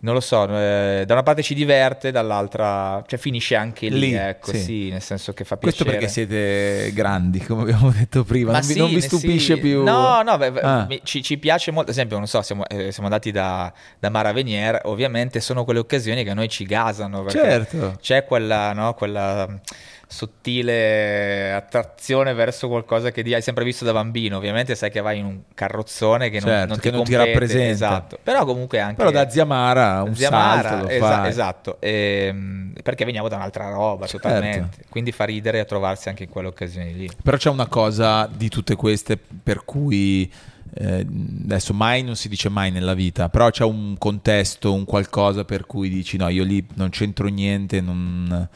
non 0.00 0.14
lo 0.14 0.20
so, 0.20 0.44
eh, 0.44 1.02
da 1.04 1.12
una 1.12 1.24
parte 1.24 1.42
ci 1.42 1.54
diverte, 1.54 2.12
dall'altra 2.12 3.02
cioè 3.04 3.18
finisce 3.18 3.56
anche 3.56 3.88
lì, 3.88 4.10
lì 4.10 4.12
ecco, 4.12 4.52
sì. 4.52 4.60
sì. 4.60 4.88
nel 4.90 5.02
senso 5.02 5.32
che 5.32 5.42
fa 5.42 5.56
piacere. 5.56 5.84
Questo 5.84 5.84
perché 5.84 6.08
siete 6.08 6.92
grandi, 6.92 7.40
come 7.40 7.62
abbiamo 7.62 7.90
detto 7.90 8.22
prima, 8.22 8.52
non, 8.52 8.62
sì, 8.62 8.74
vi, 8.74 8.78
non, 8.78 8.90
vi, 8.90 9.00
stupisce 9.00 9.54
sì. 9.54 9.60
più? 9.60 9.82
No, 9.82 10.22
no, 10.22 10.36
beh, 10.36 10.60
ah. 10.60 10.88
ci, 11.02 11.20
ci, 11.22 11.38
piace 11.38 11.72
molto, 11.72 11.90
ad 11.90 11.96
esempio, 11.96 12.16
non 12.16 12.28
so, 12.28 12.42
siamo, 12.42 12.64
eh, 12.68 12.92
siamo 12.92 13.08
andati 13.08 13.32
da, 13.32 13.72
da 13.98 14.08
Mara 14.08 14.32
Venier, 14.32 14.82
ovviamente 14.84 15.40
sono 15.40 15.64
quelle 15.64 15.80
occasioni 15.80 16.22
che 16.22 16.30
a 16.30 16.34
noi 16.34 16.48
ci 16.48 16.64
gasano, 16.64 17.28
certo. 17.28 17.96
c'è 18.00 18.24
quella, 18.24 18.72
no, 18.72 18.94
quella 18.94 19.48
sottile 20.10 21.52
attrazione 21.52 22.32
verso 22.32 22.66
qualcosa 22.66 23.10
che 23.10 23.20
hai 23.20 23.42
sempre 23.42 23.62
visto 23.62 23.84
da 23.84 23.92
bambino. 23.92 24.38
Ovviamente 24.38 24.74
sai 24.74 24.90
che 24.90 25.02
vai 25.02 25.18
in 25.18 25.26
un 25.26 25.40
carrozzone 25.54 26.30
che 26.30 26.40
non, 26.40 26.48
Certo, 26.48 26.66
non 26.68 26.76
ti, 26.76 26.82
che 26.82 26.90
non 26.90 27.04
ti 27.04 27.12
compete, 27.12 27.32
rappresenta. 27.32 27.70
Esatto. 27.70 28.18
Però 28.22 28.44
comunque 28.46 28.80
anche... 28.80 28.96
Però 28.96 29.10
da 29.10 29.28
zia 29.28 29.44
Mara 29.44 30.02
un 30.02 30.14
Zia 30.14 30.30
salto 30.30 30.84
lo 30.84 30.88
esa- 30.88 31.28
esatto, 31.28 31.76
ehm, 31.80 32.72
perché 32.82 33.04
veniamo 33.04 33.28
da 33.28 33.36
un'altra 33.36 33.68
roba 33.68 34.06
Certo. 34.06 34.26
totalmente. 34.26 34.84
Quindi 34.88 35.12
fa 35.12 35.24
ridere 35.24 35.60
a 35.60 35.64
trovarsi 35.66 36.08
anche 36.08 36.24
in 36.24 36.30
quelle 36.30 36.48
occasioni 36.48 36.94
lì. 36.94 37.10
Però 37.22 37.36
c'è 37.36 37.50
una 37.50 37.66
cosa 37.66 38.26
di 38.34 38.48
tutte 38.48 38.76
queste 38.76 39.18
per 39.18 39.66
cui 39.66 40.32
eh, 40.74 41.06
adesso 41.44 41.74
mai 41.74 42.02
non 42.02 42.16
si 42.16 42.30
dice 42.30 42.48
mai 42.48 42.70
nella 42.70 42.94
vita, 42.94 43.28
però 43.28 43.50
c'è 43.50 43.64
un 43.64 43.96
contesto, 43.98 44.72
un 44.72 44.86
qualcosa 44.86 45.44
per 45.44 45.66
cui 45.66 45.90
dici 45.90 46.16
no, 46.16 46.28
io 46.28 46.44
lì 46.44 46.66
non 46.74 46.88
c'entro 46.88 47.28
niente, 47.28 47.82
non 47.82 48.48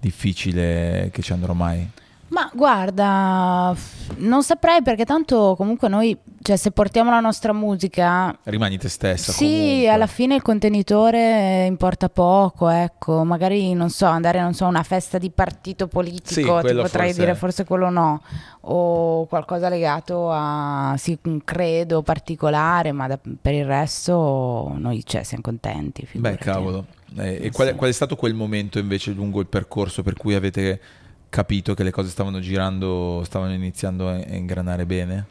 difficile 0.00 1.10
che 1.12 1.22
ci 1.22 1.32
andrò 1.32 1.52
mai. 1.52 1.88
Ma 2.28 2.48
guarda, 2.54 3.74
non 4.18 4.44
saprei 4.44 4.82
perché 4.82 5.04
tanto 5.04 5.54
comunque 5.56 5.88
noi, 5.88 6.16
cioè 6.42 6.54
se 6.54 6.70
portiamo 6.70 7.10
la 7.10 7.18
nostra 7.18 7.52
musica, 7.52 8.32
Rimani 8.44 8.78
te 8.78 8.88
stessa 8.88 9.32
sì, 9.32 9.46
comunque. 9.46 9.88
alla 9.88 10.06
fine 10.06 10.36
il 10.36 10.42
contenitore 10.42 11.64
importa 11.66 12.08
poco, 12.08 12.68
ecco, 12.68 13.24
magari 13.24 13.74
non 13.74 13.90
so, 13.90 14.06
andare 14.06 14.40
non 14.40 14.54
so, 14.54 14.66
a 14.66 14.68
una 14.68 14.84
festa 14.84 15.18
di 15.18 15.30
partito 15.30 15.86
Sì, 15.86 15.90
politico, 15.90 16.54
ti 16.54 16.60
quello 16.60 16.82
potrei 16.82 17.06
forse- 17.08 17.20
dire 17.20 17.34
forse 17.34 17.64
quello 17.64 17.90
no, 17.90 18.22
o 18.60 19.26
qualcosa 19.26 19.68
legato 19.68 20.30
a 20.30 20.94
sì, 20.98 21.18
un 21.24 21.42
credo 21.42 22.02
particolare, 22.02 22.92
ma 22.92 23.08
da- 23.08 23.18
per 23.42 23.54
il 23.54 23.64
resto 23.64 24.72
noi 24.76 25.02
cioè, 25.04 25.24
siamo 25.24 25.42
contenti. 25.42 26.02
Beh, 26.02 26.06
figurati. 26.06 26.36
cavolo. 26.44 26.86
Eh, 27.16 27.46
e 27.46 27.50
qual 27.50 27.68
è, 27.68 27.74
qual 27.74 27.90
è 27.90 27.92
stato 27.92 28.16
quel 28.16 28.34
momento 28.34 28.78
invece 28.78 29.12
lungo 29.12 29.40
il 29.40 29.46
percorso 29.46 30.02
per 30.02 30.14
cui 30.14 30.34
avete 30.34 30.80
capito 31.28 31.74
che 31.74 31.82
le 31.82 31.90
cose 31.90 32.08
stavano 32.08 32.40
girando, 32.40 33.22
stavano 33.24 33.52
iniziando 33.52 34.08
a 34.08 34.16
ingranare 34.34 34.86
bene? 34.86 35.26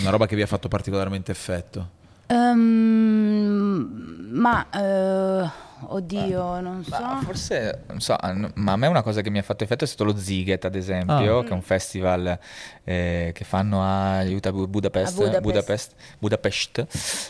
Una 0.00 0.10
roba 0.10 0.26
che 0.26 0.36
vi 0.36 0.42
ha 0.42 0.46
fatto 0.46 0.68
particolarmente 0.68 1.32
effetto? 1.32 1.90
Ehm, 2.26 4.28
ma 4.32 4.66
eh, 4.70 5.48
oddio, 5.86 6.60
non 6.60 6.84
so. 6.84 6.98
Ma 7.00 7.20
forse, 7.22 7.82
non 7.88 8.00
so, 8.00 8.16
ma 8.54 8.72
a 8.72 8.76
me 8.76 8.86
una 8.86 9.02
cosa 9.02 9.20
che 9.20 9.30
mi 9.30 9.38
ha 9.38 9.42
fatto 9.42 9.64
effetto 9.64 9.84
è 9.84 9.86
stato 9.86 10.04
lo 10.04 10.16
Ziget, 10.16 10.64
ad 10.64 10.74
esempio, 10.74 11.38
Ah. 11.38 11.42
che 11.42 11.50
è 11.50 11.52
un 11.52 11.62
festival 11.62 12.38
eh, 12.84 13.30
che 13.34 13.44
fanno 13.44 13.82
a, 13.82 14.18
aiuta, 14.18 14.52
Budapest, 14.52 15.18
A 15.18 15.40
Budapest. 15.40 15.42
Budapest, 15.42 15.94
Budapest. 16.18 16.86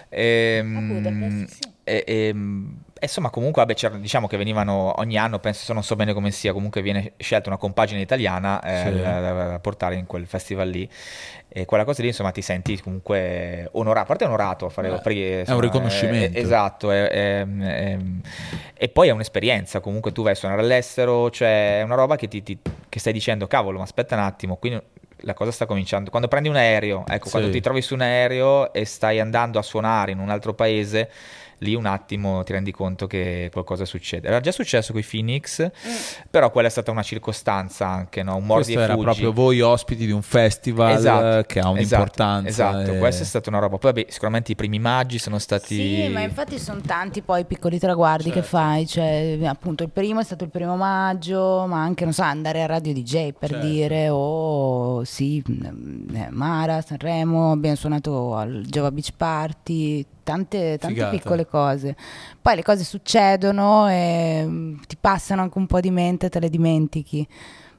Ehm, 0.09 0.77
A 0.77 0.81
Budapest, 0.81 1.53
sì. 1.53 1.61
e, 1.85 2.05
ehm, 2.07 2.77
e 2.86 2.86
insomma, 3.01 3.31
comunque, 3.31 3.63
vabbè, 3.63 3.75
c'erano- 3.75 4.01
diciamo 4.01 4.27
che 4.27 4.37
venivano 4.37 4.95
ogni 5.01 5.17
anno, 5.19 5.39
penso, 5.39 5.73
non 5.73 5.83
so 5.83 5.97
bene 5.97 6.13
come 6.13 6.31
sia, 6.31 6.53
comunque 6.53 6.83
viene 6.83 7.13
scelta 7.19 7.49
una 7.49 7.59
compagine 7.59 8.01
italiana 8.01 8.61
eh, 8.63 8.93
Sì. 8.93 9.01
da, 9.01 9.21
da- 9.21 9.33
da 9.49 9.59
portare 9.59 9.97
in 9.97 10.07
quel 10.07 10.27
festival 10.27 10.69
lì. 10.69 10.89
E 11.49 11.65
quella 11.65 11.85
cosa 11.85 12.03
lì, 12.03 12.09
insomma, 12.09 12.33
ti 12.33 12.43
senti 12.43 12.79
comunque 12.81 13.69
onorato, 13.73 14.05
a 14.05 14.07
parte 14.07 14.25
onorato 14.25 14.67
a 14.67 14.69
fare 14.69 14.91
Beh, 14.91 15.01
perché, 15.01 15.43
è 15.43 15.51
un 15.53 15.61
riconoscimento. 15.61 16.37
eh, 16.37 16.41
esatto, 16.41 16.91
è- 16.91 17.09
è- 17.09 17.47
è- 17.47 17.99
e 18.75 18.89
poi 18.89 19.09
è 19.09 19.11
un'esperienza, 19.13 19.81
comunque 19.81 20.13
tu 20.13 20.23
vai 20.23 20.33
a 20.33 20.35
suonare 20.35 20.61
all'estero, 20.61 21.31
cioè 21.31 21.81
è 21.81 21.83
una 21.83 21.95
roba 21.95 22.17
che, 22.17 22.29
ti, 22.29 22.43
ti- 22.43 22.59
che 22.89 22.99
stai 22.99 23.13
dicendo, 23.13 23.47
cavolo, 23.47 23.79
ma 23.79 23.85
aspetta 23.85 24.15
un 24.17 24.23
attimo, 24.23 24.57
qui 24.57 24.79
la 25.21 25.33
cosa 25.35 25.51
sta 25.51 25.65
cominciando. 25.65 26.11
Quando 26.11 26.29
prendi 26.29 26.49
un 26.51 26.57
aereo, 26.57 27.05
ecco, 27.09 27.25
Sì. 27.25 27.31
quando 27.31 27.51
ti 27.51 27.61
trovi 27.63 27.81
su 27.81 27.95
un 27.95 28.03
aereo 28.03 28.73
e 28.75 28.85
stai 28.85 29.19
andando 29.19 29.59
a 29.59 29.63
suonare 29.63 30.13
in 30.13 30.19
un 30.19 30.29
altro 30.29 30.53
paese, 30.53 31.11
lì 31.59 31.75
un 31.75 31.87
attimo 31.87 32.43
ti 32.45 32.53
rendi 32.53 32.71
conto 32.73 33.07
che 33.07 33.49
qualcosa 33.53 33.85
succede. 33.85 34.29
Era 34.29 34.41
già 34.41 34.53
successo 34.53 34.93
con 34.93 35.01
i 35.01 35.05
Phoenix, 35.09 35.71
però 36.31 36.51
quella 36.51 36.69
è 36.69 36.71
stata 36.71 36.91
una 36.91 37.03
circostanza 37.03 37.87
anche, 37.87 38.23
no? 38.23 38.37
un 38.37 38.45
mordi 38.45 38.65
Questo 38.65 38.81
era 38.83 38.93
fuggi. 38.93 39.05
proprio 39.05 39.33
voi 39.33 39.61
ospiti 39.61 40.07
di 40.07 40.13
un 40.13 40.23
festival 40.23 40.93
Esatto, 40.93 41.39
eh, 41.39 41.47
che 41.47 41.61
ha 41.61 41.69
un'importanza. 41.69 42.49
Esatto, 42.49 42.79
esatto. 42.79 42.95
e- 42.97 42.99
questa 42.99 43.23
è 43.23 43.27
stata 43.27 43.49
una 43.51 43.59
roba. 43.59 43.79
Poi, 43.79 43.93
vabbè, 43.93 44.07
sicuramente 44.11 44.53
i 44.53 44.55
primi 44.55 44.79
maggi 44.79 45.19
sono 45.19 45.39
stati. 45.39 45.75
Sì, 45.77 46.09
ma 46.09 46.21
infatti 46.21 46.59
sono 46.59 46.81
tanti 46.81 47.23
poi 47.23 47.41
i 47.41 47.45
piccoli 47.45 47.79
traguardi 47.79 48.25
Certo. 48.25 48.41
che 48.41 48.47
fai, 48.47 48.87
cioè 48.87 49.39
appunto 49.45 49.83
il 49.83 49.91
primo 49.91 50.21
è 50.21 50.25
stato 50.25 50.45
il 50.45 50.51
primo 50.51 50.77
maggio, 50.77 51.67
ma 51.67 51.83
anche 51.83 52.05
non 52.05 52.13
so, 52.13 52.23
andare 52.23 52.63
a 52.63 52.67
Radio 52.67 52.93
DJ 52.93 53.33
per 53.33 53.51
Certo. 53.51 53.67
dire, 53.67 54.09
o 54.11 55.05
sì, 55.05 55.43
mm, 55.49 56.15
eh, 56.15 56.29
Mara, 56.31 56.81
Sanremo, 56.83 57.53
abbiamo 57.53 57.77
suonato 57.77 58.35
al 58.35 58.63
Jova 58.67 58.91
Beach 58.91 59.13
Party, 59.17 60.05
tante, 60.23 60.77
tante 60.79 60.95
Figata. 60.95 61.11
Cose. 61.47 61.97
Poi 62.41 62.57
le 62.57 62.63
cose 62.63 62.85
succedono 62.85 63.89
e 63.89 64.45
mm, 64.47 64.79
ti 64.87 64.97
passano 65.01 65.43
anche 65.43 65.59
un 65.59 65.67
po' 65.67 65.81
di 65.81 65.91
mente, 65.91 66.29
te 66.29 66.41
le 66.41 66.51
dimentichi. 66.51 67.27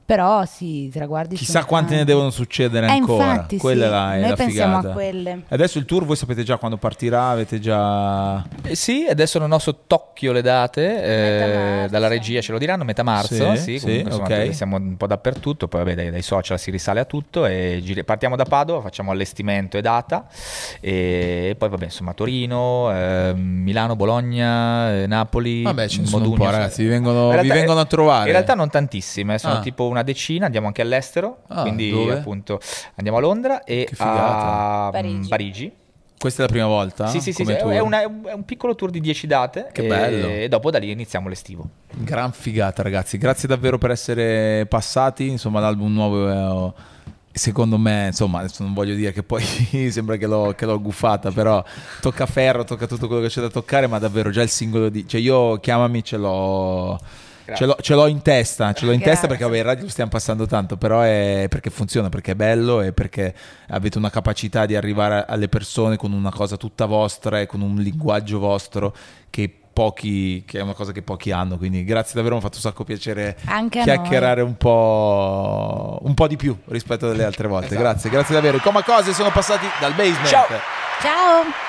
Però 0.08 0.42
sì, 0.46 0.84
i 0.84 0.88
traguardi 0.88 1.36
Chissà 1.36 1.66
quante 1.66 1.94
ne 1.94 2.04
devono 2.06 2.30
succedere 2.30 2.86
Eh, 2.86 2.92
ancora. 2.92 3.30
infatti, 3.30 3.58
Quella 3.58 3.82
sì. 3.84 3.88
è 3.88 3.92
la, 3.92 4.14
è 4.14 4.20
Noi 4.20 4.28
la 4.30 4.36
pensiamo 4.36 4.76
figata. 4.76 4.88
a 4.88 4.92
quelle. 4.94 5.42
Adesso 5.48 5.76
il 5.78 5.84
tour 5.84 6.06
voi 6.06 6.16
sapete 6.16 6.42
già 6.44 6.56
quando 6.56 6.78
partirà, 6.78 7.28
avete 7.28 7.60
già... 7.60 8.42
Eh 8.62 8.74
sì, 8.74 9.06
adesso 9.06 9.38
non 9.38 9.52
ho 9.52 9.58
sott'occhio 9.58 10.32
le 10.32 10.40
date, 10.40 11.82
eh, 11.84 11.88
dalla 11.90 12.08
regia 12.08 12.40
ce 12.40 12.52
lo 12.52 12.58
diranno, 12.58 12.84
metà 12.84 13.02
marzo, 13.02 13.54
Sì, 13.56 13.60
sì, 13.60 13.78
sì, 13.78 13.84
comunque 13.84 14.10
insomma, 14.12 14.44
ok. 14.46 14.54
siamo 14.54 14.76
un 14.76 14.96
po' 14.96 15.06
dappertutto, 15.06 15.68
poi 15.68 15.80
vabbè 15.84 15.94
dai, 15.94 16.10
dai 16.10 16.22
social 16.22 16.58
si 16.58 16.70
risale 16.70 17.00
a 17.00 17.04
tutto 17.04 17.44
e 17.44 17.80
giri- 17.84 18.02
partiamo 18.02 18.34
da 18.34 18.44
Padova, 18.44 18.80
facciamo 18.80 19.10
allestimento 19.10 19.76
e 19.76 19.82
data 19.82 20.26
e 20.80 21.54
poi 21.58 21.68
vabbè 21.68 21.84
insomma 21.84 22.14
Torino, 22.14 22.90
eh, 22.94 23.34
Milano, 23.36 23.94
Bologna, 23.94 24.90
eh, 25.02 25.06
Napoli, 25.06 25.64
Vabbè, 25.64 25.86
ce 25.86 26.00
ne 26.00 26.06
sono 26.06 26.22
un 26.24 26.28
Modugno, 26.30 26.44
po', 26.46 26.50
ragazzi, 26.56 26.82
vi 26.82 26.88
vengono, 26.88 27.38
vi 27.42 27.48
vengono 27.48 27.80
a 27.80 27.84
trovare. 27.84 28.24
In 28.24 28.32
realtà 28.32 28.54
non 28.54 28.70
tantissime, 28.70 29.36
sono 29.36 29.56
Ah. 29.56 29.60
tipo 29.60 29.86
una 29.86 29.96
decina, 30.02 30.46
andiamo 30.46 30.66
anche 30.66 30.82
all'estero, 30.82 31.38
Ah, 31.48 31.62
quindi 31.62 31.90
dove? 31.90 32.12
appunto 32.14 32.60
andiamo 32.96 33.18
a 33.18 33.20
Londra 33.20 33.64
e 33.64 33.88
a 33.98 34.88
mm, 34.88 34.92
Parigi. 34.92 35.28
Parigi. 35.28 35.72
Questa 36.18 36.42
è 36.42 36.46
la 36.46 36.50
prima 36.52 36.66
volta? 36.66 37.06
Sì, 37.06 37.20
sì, 37.20 37.32
sì, 37.32 37.44
come 37.44 37.54
sì, 37.56 37.62
tour? 37.62 37.72
è, 37.74 37.78
una- 37.78 38.00
è 38.02 38.06
un 38.32 38.44
piccolo 38.44 38.74
tour 38.74 38.90
di 38.90 39.00
10 39.00 39.26
date 39.28 39.68
Che 39.72 39.84
e, 39.84 39.86
bello. 39.86 40.26
e 40.26 40.48
dopo 40.48 40.70
da 40.70 40.78
lì 40.78 40.90
iniziamo 40.90 41.28
l'estivo. 41.28 41.68
Gran 41.92 42.32
figata, 42.32 42.82
ragazzi. 42.82 43.18
Grazie 43.18 43.46
davvero 43.46 43.78
per 43.78 43.92
essere 43.92 44.66
passati. 44.66 45.28
Insomma, 45.28 45.60
l'album 45.60 45.92
nuovo. 45.92 46.68
eh, 46.68 46.96
Secondo 47.30 47.78
me, 47.78 48.06
insomma, 48.06 48.40
adesso 48.40 48.64
non 48.64 48.72
voglio 48.74 48.96
dire 48.96 49.12
che 49.12 49.22
poi 49.22 49.44
sembra 49.92 50.16
che 50.16 50.26
l'ho, 50.26 50.54
che 50.56 50.66
l'ho 50.66 50.80
guffata, 50.80 51.30
però 51.30 51.62
tocca 52.00 52.26
ferro, 52.26 52.64
tocca 52.64 52.88
tutto 52.88 53.06
quello 53.06 53.22
che 53.22 53.28
c'è 53.28 53.40
da 53.40 53.48
toccare, 53.48 53.86
ma 53.86 54.00
davvero 54.00 54.30
già 54.30 54.42
il 54.42 54.48
singolo 54.48 54.88
di... 54.88 55.06
Cioè 55.06 55.20
io, 55.20 55.58
chiamami, 55.60 56.02
ce 56.02 56.16
l'ho... 56.16 56.98
Ce 57.54 57.64
l'ho, 57.64 57.76
ce 57.80 57.94
l'ho 57.94 58.06
in 58.06 58.22
testa, 58.22 58.72
ce 58.72 58.84
l'ho 58.84 58.92
in 58.92 59.00
testa 59.00 59.26
perché 59.26 59.44
vabbè, 59.44 59.58
in 59.58 59.62
radio 59.62 59.84
lo 59.84 59.90
stiamo 59.90 60.10
passando 60.10 60.46
tanto, 60.46 60.76
però 60.76 61.00
è 61.00 61.46
perché 61.48 61.70
funziona, 61.70 62.08
perché 62.08 62.32
è 62.32 62.34
bello 62.34 62.80
e 62.80 62.92
perché 62.92 63.34
avete 63.68 63.98
una 63.98 64.10
capacità 64.10 64.66
di 64.66 64.76
arrivare 64.76 65.24
alle 65.26 65.48
persone 65.48 65.96
con 65.96 66.12
una 66.12 66.30
cosa 66.30 66.56
tutta 66.56 66.86
vostra 66.86 67.40
e 67.40 67.46
con 67.46 67.60
un 67.60 67.76
linguaggio 67.76 68.38
vostro 68.38 68.94
che 69.30 69.52
pochi, 69.78 70.42
che 70.44 70.58
è 70.58 70.62
una 70.62 70.74
cosa 70.74 70.90
che 70.90 71.02
pochi 71.02 71.30
hanno. 71.30 71.56
Quindi 71.56 71.84
grazie 71.84 72.14
davvero, 72.14 72.34
mi 72.34 72.40
ha 72.40 72.44
fatto 72.44 72.56
un 72.56 72.62
sacco 72.62 72.82
piacere 72.82 73.36
Anche 73.44 73.82
chiacchierare 73.82 74.42
un 74.42 74.56
po', 74.56 76.00
un 76.02 76.14
po' 76.14 76.26
di 76.26 76.36
più 76.36 76.56
rispetto 76.66 77.08
alle 77.08 77.24
altre 77.24 77.46
volte. 77.46 77.76
Grazie, 77.76 78.10
grazie 78.10 78.34
davvero. 78.34 78.56
I 78.56 78.60
Coma 78.60 78.82
Cose 78.82 79.12
sono 79.12 79.30
passati 79.30 79.66
dal 79.78 79.94
basement. 79.94 80.26
Ciao. 80.26 80.46
Ciao! 81.00 81.66